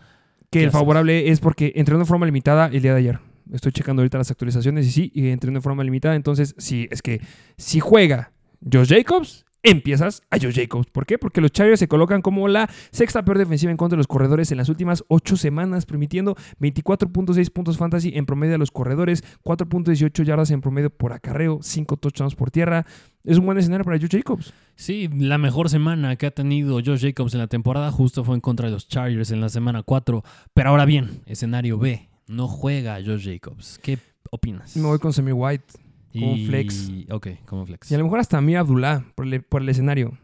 Que 0.50 0.60
¿Qué 0.60 0.60
el 0.60 0.68
haces? 0.68 0.78
favorable 0.80 1.30
es 1.30 1.40
porque 1.40 1.72
entrenó 1.74 1.98
de 1.98 2.04
forma 2.06 2.26
limitada 2.26 2.66
el 2.72 2.80
día 2.80 2.92
de 2.92 2.98
ayer. 3.00 3.18
Estoy 3.52 3.72
checando 3.72 4.00
ahorita 4.00 4.18
las 4.18 4.30
actualizaciones 4.30 4.86
y 4.86 4.90
sí, 4.90 5.12
entrenó 5.14 5.58
de 5.58 5.62
forma 5.62 5.82
limitada. 5.84 6.14
Entonces, 6.14 6.54
sí, 6.58 6.86
es 6.90 7.02
que 7.02 7.20
si 7.58 7.80
juega 7.80 8.30
Josh 8.72 8.88
Jacobs, 8.88 9.44
empiezas 9.64 10.22
a 10.30 10.38
Josh 10.38 10.54
Jacobs. 10.54 10.86
¿Por 10.92 11.06
qué? 11.06 11.18
Porque 11.18 11.40
los 11.40 11.50
Chargers 11.50 11.80
se 11.80 11.88
colocan 11.88 12.22
como 12.22 12.46
la 12.46 12.70
sexta 12.92 13.24
peor 13.24 13.38
defensiva 13.38 13.72
en 13.72 13.76
contra 13.76 13.96
de 13.96 13.98
los 13.98 14.06
corredores 14.06 14.52
en 14.52 14.58
las 14.58 14.68
últimas 14.68 15.02
ocho 15.08 15.36
semanas, 15.36 15.86
permitiendo 15.86 16.36
24.6 16.60 17.50
puntos 17.50 17.76
fantasy 17.76 18.12
en 18.14 18.26
promedio 18.26 18.54
a 18.54 18.58
los 18.58 18.70
corredores, 18.70 19.24
4.18 19.42 20.22
yardas 20.24 20.50
en 20.52 20.60
promedio 20.60 20.90
por 20.90 21.12
acarreo, 21.12 21.58
5 21.62 21.96
touchdowns 21.96 22.36
por 22.36 22.50
tierra. 22.50 22.86
Es 23.24 23.38
un 23.38 23.46
buen 23.46 23.58
escenario 23.58 23.84
para 23.84 23.98
Josh 23.98 24.10
Jacobs. 24.10 24.52
Sí, 24.76 25.08
la 25.08 25.38
mejor 25.38 25.70
semana 25.70 26.14
que 26.16 26.26
ha 26.26 26.30
tenido 26.30 26.80
Josh 26.84 27.00
Jacobs 27.00 27.32
en 27.32 27.40
la 27.40 27.46
temporada 27.46 27.90
justo 27.90 28.22
fue 28.22 28.34
en 28.34 28.42
contra 28.42 28.66
de 28.66 28.72
los 28.72 28.86
Chargers 28.86 29.30
en 29.30 29.40
la 29.40 29.48
semana 29.48 29.82
4. 29.82 30.22
Pero 30.52 30.68
ahora 30.68 30.84
bien, 30.84 31.22
escenario 31.24 31.78
B, 31.78 32.10
no 32.26 32.48
juega 32.48 32.98
Josh 33.04 33.24
Jacobs. 33.24 33.80
¿Qué 33.82 33.98
opinas? 34.30 34.76
Me 34.76 34.86
voy 34.86 34.98
con 34.98 35.14
Semi 35.14 35.32
White. 35.32 35.83
Como 36.20 36.36
Y- 36.36 36.46
flex. 36.46 36.90
Ok, 37.10 37.28
como 37.46 37.66
flex. 37.66 37.90
Y 37.90 37.94
a 37.94 37.98
lo 37.98 38.04
mejor 38.04 38.20
hasta 38.20 38.38
Amir 38.38 38.56
Abdullah 38.58 39.04
por 39.14 39.26
el, 39.26 39.42
por 39.42 39.62
el 39.62 39.68
escenario. 39.68 40.16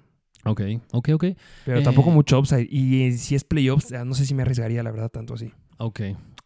Ok, 0.45 0.63
ok, 0.93 1.09
ok. 1.15 1.25
Pero 1.67 1.81
Eh. 1.81 1.83
tampoco 1.83 2.11
mucho 2.11 2.39
upside. 2.39 2.67
Y 2.71 3.03
eh, 3.03 3.13
si 3.13 3.35
es 3.35 3.45
playoffs, 3.45 3.91
ya 3.91 4.05
no 4.05 4.15
sé 4.15 4.25
si 4.25 4.35
me 4.35 4.43
arriesgaría, 4.43 4.83
la 4.83 4.91
verdad, 4.91 5.11
tanto 5.11 5.35
así. 5.35 5.53
Ok. 5.79 6.01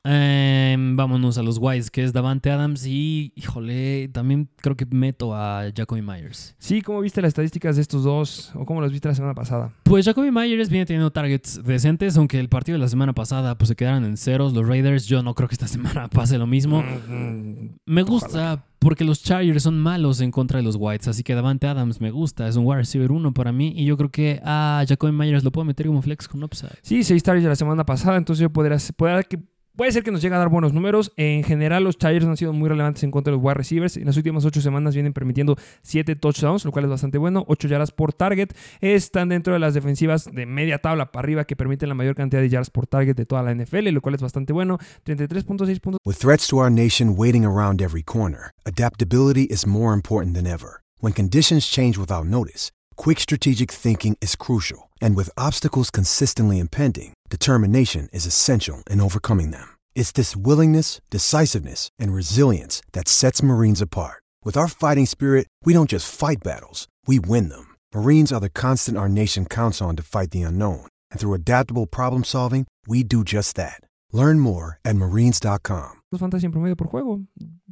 Em, 0.06 0.96
vámonos 0.96 1.38
a 1.38 1.42
los 1.42 1.58
Wise, 1.58 1.90
que 1.90 2.04
es 2.04 2.12
Davante 2.12 2.50
Adams 2.50 2.86
y, 2.86 3.32
híjole, 3.36 4.08
también 4.08 4.50
creo 4.56 4.76
que 4.76 4.84
meto 4.84 5.34
a 5.34 5.64
Jacoby 5.74 6.02
Myers. 6.02 6.54
Sí, 6.58 6.82
¿cómo 6.82 7.00
viste 7.00 7.22
las 7.22 7.28
estadísticas 7.28 7.76
de 7.76 7.82
estos 7.82 8.04
dos? 8.04 8.52
¿O 8.54 8.66
cómo 8.66 8.82
las 8.82 8.92
viste 8.92 9.08
la 9.08 9.14
semana 9.14 9.34
pasada? 9.34 9.72
Pues 9.82 10.04
Jacoby 10.04 10.30
Myers 10.30 10.68
viene 10.68 10.84
teniendo 10.84 11.10
targets 11.10 11.62
decentes, 11.64 12.18
aunque 12.18 12.38
el 12.38 12.50
partido 12.50 12.76
de 12.76 12.80
la 12.80 12.88
semana 12.88 13.14
pasada 13.14 13.56
pues 13.56 13.68
se 13.68 13.76
quedaron 13.76 14.04
en 14.04 14.18
ceros 14.18 14.52
los 14.52 14.68
Raiders. 14.68 15.06
Yo 15.06 15.22
no 15.22 15.34
creo 15.34 15.48
que 15.48 15.54
esta 15.54 15.68
semana 15.68 16.08
pase 16.08 16.36
lo 16.36 16.46
mismo. 16.46 16.82
Mm, 17.08 17.76
Me 17.86 18.02
gusta 18.02 18.62
porque 18.78 19.04
los 19.06 19.22
Chargers 19.22 19.62
son 19.62 19.78
malos 19.78 20.20
en 20.20 20.30
contra 20.30 20.58
de 20.58 20.62
los 20.62 20.76
Whites, 20.78 21.08
así 21.08 21.22
que 21.22 21.34
Davante 21.34 21.66
Adams 21.66 22.02
me 22.02 22.10
gusta, 22.10 22.46
es 22.46 22.56
un 22.56 22.66
wide 22.66 22.80
receiver 22.80 23.10
uno 23.12 23.32
para 23.32 23.50
mí 23.50 23.72
y 23.74 23.86
yo 23.86 23.96
creo 23.96 24.10
que 24.10 24.42
a 24.44 24.84
Jacoby 24.86 25.10
Myers 25.10 25.42
lo 25.42 25.50
puedo 25.50 25.64
meter 25.64 25.86
como 25.86 26.02
flex 26.02 26.28
con 26.28 26.44
upside. 26.44 26.74
Sí, 26.82 27.02
seis 27.02 27.22
targets 27.22 27.44
de 27.44 27.48
la 27.48 27.56
semana 27.56 27.86
pasada, 27.86 28.18
entonces 28.18 28.42
yo 28.42 28.50
podría, 28.50 28.76
puede, 28.94 29.24
que, 29.24 29.38
puede 29.76 29.92
ser 29.92 30.02
que 30.02 30.10
nos 30.10 30.22
llegue 30.22 30.34
a 30.34 30.38
dar 30.38 30.48
buenos 30.48 30.72
números. 30.72 31.12
En 31.16 31.42
general, 31.44 31.84
los 31.84 31.98
Chargers 31.98 32.26
han 32.26 32.36
sido 32.36 32.52
muy 32.52 32.68
relevantes 32.68 33.02
en 33.02 33.10
contra 33.10 33.30
de 33.30 33.36
los 33.36 33.44
wide 33.44 33.54
receivers. 33.54 33.96
En 33.96 34.06
las 34.06 34.16
últimas 34.16 34.44
ocho 34.44 34.60
semanas 34.60 34.94
vienen 34.94 35.12
permitiendo 35.12 35.56
siete 35.82 36.16
touchdowns, 36.16 36.64
lo 36.64 36.72
cual 36.72 36.84
es 36.86 36.90
bastante 36.90 37.18
bueno. 37.18 37.44
Ocho 37.48 37.68
yardas 37.68 37.92
por 37.92 38.12
target. 38.12 38.50
Están 38.80 39.28
dentro 39.28 39.52
de 39.52 39.58
las 39.58 39.74
defensivas 39.74 40.30
de 40.32 40.46
media 40.46 40.78
tabla 40.78 41.12
para 41.12 41.24
arriba 41.24 41.44
que 41.44 41.56
permiten 41.56 41.88
la 41.88 41.94
mayor 41.94 42.14
cantidad 42.14 42.42
de 42.42 42.48
yardas 42.48 42.70
por 42.70 42.86
target 42.86 43.16
de 43.16 43.26
toda 43.26 43.42
la 43.42 43.54
NFL, 43.54 43.88
lo 43.90 44.00
cual 44.00 44.14
es 44.14 44.22
bastante 44.22 44.52
bueno. 44.52 44.78
33.6 45.04 45.80
puntos 45.80 45.98
With 46.04 46.18
threats 46.18 46.46
to 46.48 46.58
our 46.58 46.70
nation 46.70 47.14
waiting 47.16 47.44
around 47.44 47.80
every 47.80 48.02
corner, 48.02 48.50
adaptability 48.64 49.46
is 49.50 49.66
more 49.66 49.94
important 49.94 50.34
than 50.34 50.46
ever. 50.46 50.82
When 51.00 51.12
conditions 51.12 51.66
change 51.66 51.98
without 51.98 52.26
notice, 52.26 52.70
quick 52.96 53.20
strategic 53.20 53.70
thinking 53.70 54.16
is 54.20 54.36
crucial. 54.36 54.83
And 55.00 55.16
with 55.16 55.38
obstacles 55.38 55.90
consistently 55.90 56.58
impending, 56.58 57.14
determination 57.30 58.08
is 58.12 58.26
essential 58.26 58.82
in 58.90 59.00
overcoming 59.00 59.50
them. 59.50 59.76
It's 59.94 60.12
this 60.12 60.36
willingness, 60.36 61.00
decisiveness, 61.10 61.88
and 61.98 62.12
resilience 62.14 62.82
that 62.92 63.08
sets 63.08 63.42
Marines 63.42 63.80
apart. 63.80 64.22
With 64.44 64.56
our 64.56 64.68
fighting 64.68 65.06
spirit, 65.06 65.46
we 65.64 65.72
don't 65.72 65.90
just 65.90 66.14
fight 66.14 66.42
battles, 66.44 66.86
we 67.06 67.18
win 67.18 67.48
them. 67.48 67.74
Marines 67.94 68.32
are 68.32 68.40
the 68.40 68.50
constant 68.50 68.98
our 68.98 69.08
nation 69.08 69.46
counts 69.46 69.80
on 69.80 69.96
to 69.96 70.02
fight 70.02 70.30
the 70.30 70.42
unknown. 70.42 70.86
And 71.10 71.20
through 71.20 71.34
adaptable 71.34 71.86
problem 71.86 72.24
solving, 72.24 72.66
we 72.86 73.02
do 73.02 73.24
just 73.24 73.56
that. 73.56 73.80
Learn 74.12 74.38
more 74.38 74.78
at 74.84 74.96
marines.com. 74.96 76.02
fantasy 76.18 76.46
en 76.46 76.52
promedio 76.52 76.76
por 76.76 76.88
juego. 76.88 77.20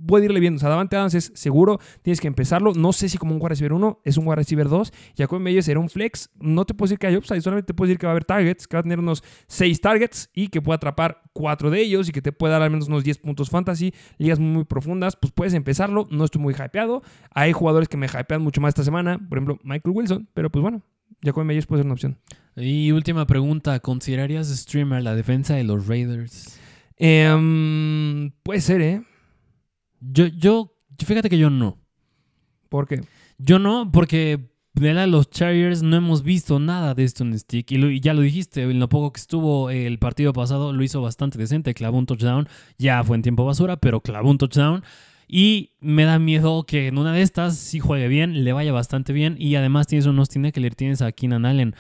Puede 0.07 0.27
irle 0.27 0.41
bien. 0.41 0.57
O 0.57 0.59
sea, 0.59 0.69
Davante 0.69 0.97
Adams 0.97 1.15
es 1.15 1.33
seguro, 1.35 1.79
tienes 2.03 2.21
que 2.21 2.29
empezarlo. 2.29 2.73
No 2.75 2.93
sé 2.93 3.09
si 3.09 3.19
como 3.19 3.35
un 3.35 3.41
wide 3.41 3.51
receiver 3.51 3.73
1, 3.73 4.01
es 4.05 4.17
un 4.17 4.27
wide 4.27 4.37
receiver 4.37 4.69
2. 4.69 4.93
Jacob 5.17 5.41
Meyers 5.41 5.67
será 5.67 5.81
un 5.81 5.89
flex. 5.89 6.31
No 6.41 6.65
te 6.65 6.75
puedo 6.75 6.89
decir 6.89 6.99
que 6.99 7.07
hay 7.07 7.17
upside, 7.17 7.41
solamente 7.41 7.69
te 7.69 7.75
puedo 7.75 7.89
decir 7.89 7.99
que 7.99 8.07
va 8.07 8.13
a 8.13 8.15
haber 8.15 8.25
targets, 8.25 8.67
que 8.67 8.77
va 8.77 8.81
a 8.81 8.83
tener 8.83 8.99
unos 8.99 9.23
6 9.49 9.81
targets 9.81 10.31
y 10.35 10.49
que 10.49 10.61
pueda 10.61 10.77
atrapar 10.77 11.23
4 11.33 11.71
de 11.71 11.81
ellos 11.81 12.09
y 12.09 12.13
que 12.13 12.23
te 12.23 12.33
pueda 12.33 12.55
dar 12.55 12.63
al 12.63 12.71
menos 12.71 12.89
unos 12.89 13.05
10 13.05 13.19
puntos 13.19 13.51
fantasy. 13.51 13.93
Ligas 14.19 14.39
muy 14.39 14.65
profundas, 14.65 15.17
pues 15.17 15.33
puedes 15.33 15.55
empezarlo. 15.55 16.07
No 16.11 16.25
estoy 16.25 16.41
muy 16.41 16.55
hypeado. 16.55 17.03
Hay 17.35 17.53
jugadores 17.53 17.89
que 17.89 17.97
me 17.97 18.07
hypean 18.07 18.43
mucho 18.43 18.61
más 18.61 18.71
esta 18.71 18.85
semana, 18.85 19.19
por 19.19 19.39
ejemplo, 19.39 19.59
Michael 19.63 19.95
Wilson, 19.95 20.29
pero 20.35 20.51
pues 20.51 20.63
bueno, 20.63 20.83
Jacob 21.23 21.45
Meyers 21.45 21.67
puede 21.67 21.81
ser 21.81 21.87
una 21.87 21.95
opción. 21.95 22.19
Y 22.57 22.93
última 22.93 23.27
pregunta, 23.27 23.81
¿considerarías 23.81 24.49
streamer 24.49 25.03
la 25.03 25.15
defensa 25.15 25.55
de 25.55 25.65
los 25.65 25.87
Raiders? 25.87 26.59
Em, 26.97 28.31
puede 28.43 28.61
ser, 28.61 28.81
¿eh? 28.81 29.03
Yo, 30.01 30.27
yo, 30.27 30.75
fíjate 30.99 31.29
que 31.29 31.39
yo 31.39 31.51
no. 31.51 31.79
¿Por 32.69 32.87
qué? 32.89 33.03
Yo 33.39 33.59
no, 33.59 33.91
porque 33.93 34.53
de 34.75 35.07
los 35.07 35.31
Chargers 35.31 35.83
no 35.83 35.97
hemos 35.97 36.23
visto 36.23 36.59
nada 36.59 36.95
de 36.95 37.05
esto 37.05 37.25
en 37.25 37.39
Stick. 37.39 37.71
Y, 37.71 38.01
ya 38.01 38.15
lo 38.15 38.23
dijiste, 38.23 38.63
en 38.63 38.81
lo 38.81 38.89
poco 38.89 39.13
que 39.13 39.21
estuvo 39.21 39.71
el 39.71 39.99
partido 39.99 40.33
pasado 40.33 40.73
lo 40.73 40.83
hizo 40.83 41.03
bastante 41.03 41.39
decente. 41.39 41.75
Clavó 41.75 41.99
un 41.99 42.07
touchdown. 42.07 42.49
Ya 42.79 43.03
fue 43.05 43.17
en 43.17 43.23
tiempo 43.23 43.45
basura, 43.45 43.77
pero 43.77 44.01
clavó 44.01 44.31
un 44.31 44.39
touchdown. 44.39 44.83
Y 45.29 45.73
me 45.81 46.05
da 46.05 46.19
miedo 46.19 46.65
que 46.65 46.89
en 46.89 46.99
una 46.99 47.13
de 47.13 47.23
estas, 47.23 47.57
si 47.57 47.81
juegue 47.81 48.09
bien, 48.09 48.45
le 48.45 48.53
vaya 48.53 48.73
bastante 48.73 49.13
bien. 49.13 49.37
Y 49.39 49.55
además 49.57 49.87
tienes 49.87 50.07
unos 50.07 50.29
tiene 50.29 50.53
que 50.53 50.61
le 50.61 50.71
tienes 50.71 51.03
a 51.03 51.13
Keenan 51.13 51.47
Allen. 51.47 51.75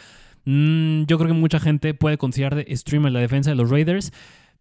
Mm, 0.44 1.04
yo 1.04 1.18
creo 1.18 1.28
que 1.28 1.34
mucha 1.34 1.60
gente 1.60 1.94
puede 1.94 2.18
considerar 2.18 2.54
de 2.54 2.76
streamer 2.76 3.12
la 3.12 3.20
defensa 3.20 3.50
de 3.50 3.56
los 3.56 3.70
Raiders. 3.70 4.12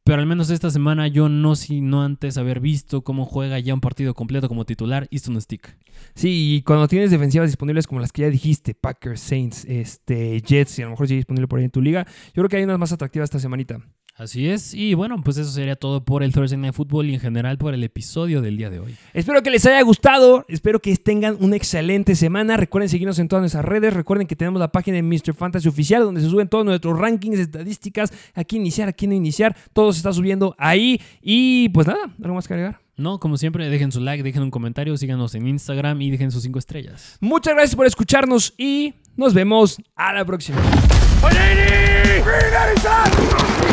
Pero 0.04 0.20
al 0.20 0.26
menos 0.26 0.50
esta 0.50 0.72
semana 0.72 1.08
yo 1.08 1.30
no, 1.30 1.56
si 1.56 1.80
no 1.80 2.04
antes 2.04 2.38
haber 2.38 2.60
visto 2.60 3.04
cómo 3.04 3.26
juega 3.26 3.60
ya 3.60 3.74
un 3.74 3.82
partido 3.82 4.16
completo 4.16 4.48
como 4.48 4.66
titular 4.66 5.08
Easton 5.12 5.40
Stick. 5.40 5.78
Sí, 6.16 6.56
y 6.56 6.62
cuando 6.64 6.88
tienes 6.88 7.12
defensivas 7.12 7.50
disponibles 7.50 7.86
como 7.86 8.02
las 8.02 8.12
que 8.12 8.24
ya 8.24 8.30
dijiste, 8.30 8.74
Packers, 8.74 9.22
Saints, 9.22 9.66
este, 9.66 10.42
Jets, 10.42 10.80
y 10.80 10.82
a 10.82 10.86
lo 10.86 10.92
mejor 10.92 11.08
sigue 11.08 11.18
disponible 11.18 11.48
por 11.48 11.60
ahí 11.60 11.66
en 11.66 11.72
tu 11.72 11.82
liga, 11.82 12.06
yo 12.28 12.42
creo 12.42 12.50
que 12.50 12.58
hay 12.58 12.64
unas 12.64 12.80
más 12.80 12.92
atractivas 12.92 13.28
esta 13.28 13.40
semanita. 13.40 13.80
Así 14.22 14.48
es, 14.48 14.76
y 14.76 14.94
bueno, 14.94 15.20
pues 15.24 15.38
eso 15.38 15.50
sería 15.50 15.76
todo 15.76 16.06
por 16.06 16.22
el 16.22 16.32
Thursday 16.32 16.56
Night 16.56 16.76
Football 16.76 17.10
y 17.10 17.16
en 17.16 17.20
general 17.20 17.58
por 17.58 17.74
el 17.74 17.84
episodio 17.84 18.40
del 18.44 18.56
día 18.56 18.70
de 18.70 18.80
hoy. 18.80 18.96
Espero 19.16 19.42
que 19.42 19.50
les 19.50 19.66
haya 19.66 19.82
gustado, 19.82 20.46
espero 20.48 20.80
que 20.80 20.96
tengan 20.96 21.38
una 21.40 21.56
excelente 21.56 22.14
semana. 22.14 22.56
Recuerden 22.56 22.88
seguirnos 22.88 23.18
en 23.18 23.28
todas 23.28 23.42
nuestras 23.42 23.66
redes, 23.66 23.96
recuerden 23.96 24.28
que 24.28 24.36
tenemos 24.36 24.60
la 24.60 24.72
página 24.72 24.98
de 24.98 25.02
Mr. 25.02 25.34
Fantasy 25.34 25.68
Oficial 25.68 26.04
donde 26.04 26.22
se 26.22 26.30
suben 26.30 26.50
todos 26.50 26.64
nuestros 26.64 27.00
rankings, 27.00 27.40
estadísticas, 27.40 28.14
aquí 28.36 28.58
iniciar, 28.58 28.88
aquí 28.90 29.08
no 29.08 29.16
iniciar, 29.16 29.56
todo 29.74 29.92
se 29.92 29.98
está 29.98 30.14
subiendo 30.14 30.54
ahí 30.60 31.02
y 31.20 31.70
pues 31.70 31.88
nada, 31.88 32.14
algo 32.22 32.36
más 32.36 32.48
que 32.48 32.54
agregar. 32.54 32.80
No, 32.98 33.20
como 33.20 33.38
siempre, 33.38 33.68
dejen 33.70 33.92
su 33.92 34.02
like, 34.02 34.22
dejen 34.22 34.44
un 34.44 34.52
comentario, 34.52 34.96
síganos 34.98 35.34
en 35.34 35.48
Instagram 35.48 36.00
y 36.00 36.12
dejen 36.12 36.30
sus 36.30 36.44
cinco 36.44 36.60
estrellas. 36.60 37.18
Muchas 37.22 37.56
gracias 37.56 37.76
por 37.76 37.88
escucharnos 37.88 38.54
y 38.56 38.94
nos 39.16 39.34
vemos 39.34 39.82
a 39.96 40.14
la 40.14 40.24
próxima. 40.26 40.62